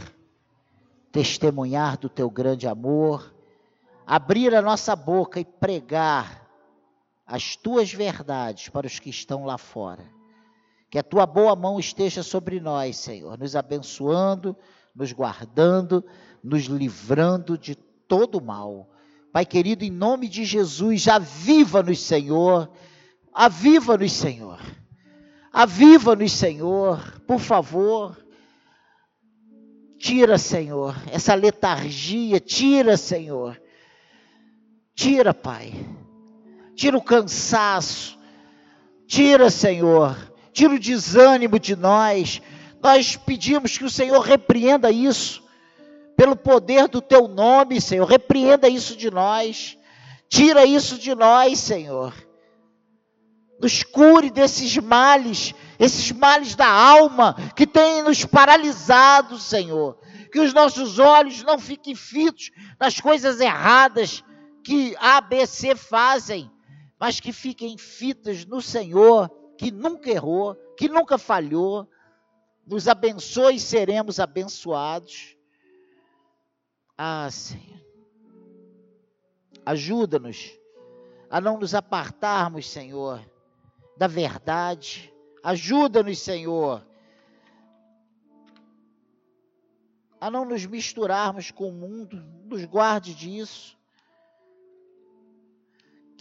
testemunhar 1.11 1.97
do 1.97 2.09
teu 2.09 2.29
grande 2.29 2.67
amor, 2.67 3.33
abrir 4.07 4.55
a 4.55 4.61
nossa 4.61 4.95
boca 4.95 5.39
e 5.39 5.45
pregar 5.45 6.49
as 7.25 7.55
tuas 7.55 7.93
verdades 7.93 8.69
para 8.69 8.87
os 8.87 8.97
que 8.97 9.09
estão 9.09 9.45
lá 9.45 9.57
fora 9.57 10.20
que 10.91 10.99
a 10.99 11.03
tua 11.03 11.25
boa 11.25 11.55
mão 11.55 11.79
esteja 11.79 12.21
sobre 12.21 12.59
nós, 12.59 12.97
Senhor, 12.97 13.39
nos 13.39 13.55
abençoando, 13.55 14.53
nos 14.93 15.13
guardando, 15.13 16.03
nos 16.43 16.65
livrando 16.65 17.57
de 17.57 17.75
todo 17.75 18.41
mal. 18.41 18.89
Pai 19.31 19.45
querido, 19.45 19.85
em 19.85 19.89
nome 19.89 20.27
de 20.27 20.43
Jesus, 20.43 21.07
aviva-nos, 21.07 22.01
Senhor. 22.01 22.69
Aviva-nos, 23.33 24.11
Senhor. 24.11 24.59
Aviva-nos, 25.53 26.33
Senhor, 26.33 27.21
por 27.25 27.39
favor. 27.39 28.17
Tira, 29.97 30.37
Senhor, 30.37 30.93
essa 31.09 31.33
letargia, 31.35 32.37
tira, 32.37 32.97
Senhor. 32.97 33.57
Tira, 34.93 35.33
Pai. 35.33 35.71
Tira 36.75 36.97
o 36.97 37.01
cansaço. 37.01 38.19
Tira, 39.07 39.49
Senhor 39.49 40.30
tira 40.52 40.74
o 40.74 40.80
desânimo 40.80 41.60
de 41.60 41.76
nós. 41.76 42.41
Nós 42.82 43.16
pedimos 43.16 43.78
que 43.78 43.86
o 43.86 43.89
Senhor 43.89 44.20
repreenda 44.20 44.91
isso, 44.91 45.43
pelo 46.18 46.36
poder 46.36 46.88
do 46.88 47.02
teu 47.02 47.28
nome, 47.28 47.80
Senhor, 47.80 48.06
repreenda 48.06 48.68
isso 48.68 48.95
de 48.95 49.10
nós, 49.10 49.78
tira 50.30 50.66
isso 50.66 50.97
de 50.97 51.16
nós, 51.16 51.60
Senhor. 51.60 52.14
Nos 53.60 53.84
cure 53.84 54.32
desses 54.32 54.76
males, 54.78 55.54
esses 55.80 56.12
males 56.12 56.56
da 56.56 56.68
alma 56.68 57.36
que 57.56 57.68
têm 57.68 58.04
nos 58.04 58.26
paralisado, 58.26 59.38
Senhor. 59.38 59.99
Que 60.32 60.39
os 60.39 60.54
nossos 60.54 60.97
olhos 60.97 61.43
não 61.43 61.60
fiquem 61.60 61.93
fitos 61.93 62.49
nas 62.80 62.99
coisas 62.99 63.39
erradas 63.39 64.24
que 64.64 64.95
A, 64.99 65.22
B, 65.22 65.45
C 65.45 65.76
fazem, 65.76 66.49
mas 66.99 67.20
que 67.20 67.32
fiquem 67.32 67.78
fitas 67.78 68.45
no 68.45 68.62
Senhor 68.62 69.30
que 69.62 69.70
nunca 69.70 70.09
errou, 70.09 70.55
que 70.76 70.89
nunca 70.89 71.20
falhou. 71.20 71.88
Nos 72.66 72.88
abençoe 72.88 73.57
e 73.57 73.59
seremos 73.59 74.20
abençoados. 74.20 75.38
Ah, 76.97 77.30
Senhor. 77.30 77.80
Ajuda-nos 79.64 80.51
a 81.30 81.39
não 81.39 81.59
nos 81.59 81.76
apartarmos, 81.76 82.68
Senhor, 82.68 83.24
da 83.95 84.07
verdade. 84.07 85.14
Ajuda-nos, 85.43 86.18
Senhor, 86.18 86.84
a 90.20 90.32
não 90.32 90.43
nos 90.43 90.66
misturarmos 90.66 91.51
com 91.51 91.70
o 91.70 91.72
mundo. 91.72 92.18
Nos 92.45 92.66
guarde 92.66 93.14
disso 93.14 93.80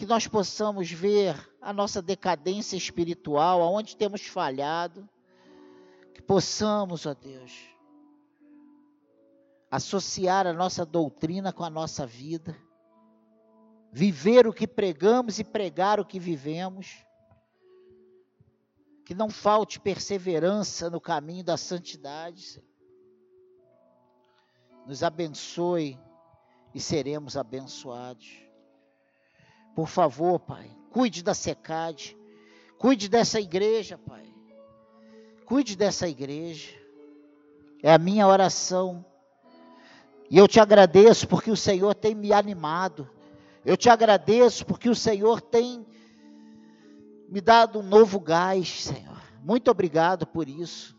que 0.00 0.06
nós 0.06 0.26
possamos 0.26 0.90
ver 0.90 1.36
a 1.60 1.74
nossa 1.74 2.00
decadência 2.00 2.74
espiritual, 2.74 3.60
aonde 3.60 3.94
temos 3.94 4.22
falhado, 4.22 5.06
que 6.14 6.22
possamos, 6.22 7.04
ó 7.04 7.12
Deus, 7.12 7.52
associar 9.70 10.46
a 10.46 10.54
nossa 10.54 10.86
doutrina 10.86 11.52
com 11.52 11.62
a 11.62 11.68
nossa 11.68 12.06
vida, 12.06 12.56
viver 13.92 14.46
o 14.46 14.54
que 14.54 14.66
pregamos 14.66 15.38
e 15.38 15.44
pregar 15.44 16.00
o 16.00 16.06
que 16.06 16.18
vivemos, 16.18 17.04
que 19.04 19.14
não 19.14 19.28
falte 19.28 19.78
perseverança 19.78 20.88
no 20.88 20.98
caminho 20.98 21.44
da 21.44 21.58
santidade, 21.58 22.64
Nos 24.86 25.02
abençoe 25.02 26.00
e 26.74 26.80
seremos 26.80 27.36
abençoados. 27.36 28.49
Por 29.74 29.88
favor, 29.88 30.38
Pai, 30.40 30.70
cuide 30.90 31.22
da 31.22 31.34
secade. 31.34 32.16
Cuide 32.78 33.08
dessa 33.08 33.40
igreja, 33.40 33.98
Pai. 33.98 34.24
Cuide 35.44 35.76
dessa 35.76 36.08
igreja. 36.08 36.70
É 37.82 37.92
a 37.92 37.98
minha 37.98 38.26
oração. 38.26 39.04
E 40.30 40.38
eu 40.38 40.46
te 40.46 40.60
agradeço 40.60 41.26
porque 41.26 41.50
o 41.50 41.56
Senhor 41.56 41.94
tem 41.94 42.14
me 42.14 42.32
animado. 42.32 43.10
Eu 43.64 43.76
te 43.76 43.90
agradeço 43.90 44.64
porque 44.64 44.88
o 44.88 44.94
Senhor 44.94 45.40
tem 45.40 45.86
me 47.28 47.40
dado 47.40 47.80
um 47.80 47.82
novo 47.82 48.18
gás, 48.18 48.82
Senhor. 48.84 49.20
Muito 49.42 49.70
obrigado 49.70 50.26
por 50.26 50.48
isso. 50.48 50.96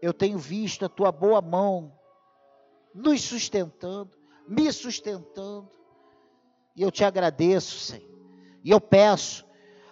Eu 0.00 0.12
tenho 0.12 0.38
visto 0.38 0.84
a 0.84 0.88
tua 0.88 1.10
boa 1.10 1.40
mão 1.40 1.92
nos 2.94 3.22
sustentando, 3.22 4.16
me 4.48 4.72
sustentando. 4.72 5.75
E 6.76 6.82
eu 6.82 6.90
te 6.90 7.02
agradeço, 7.04 7.78
Senhor. 7.78 8.06
E 8.62 8.70
eu 8.70 8.80
peço, 8.80 9.46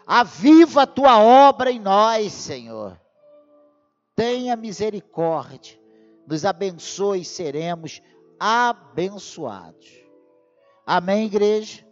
aviva 0.06 0.82
a 0.82 0.86
tua 0.86 1.18
obra 1.18 1.70
em 1.70 1.80
nós, 1.80 2.32
Senhor. 2.32 3.00
Tenha 4.14 4.54
misericórdia, 4.54 5.80
nos 6.26 6.44
abençoe 6.44 7.22
e 7.22 7.24
seremos 7.24 8.02
abençoados. 8.38 10.04
Amém, 10.86 11.26
igreja? 11.26 11.83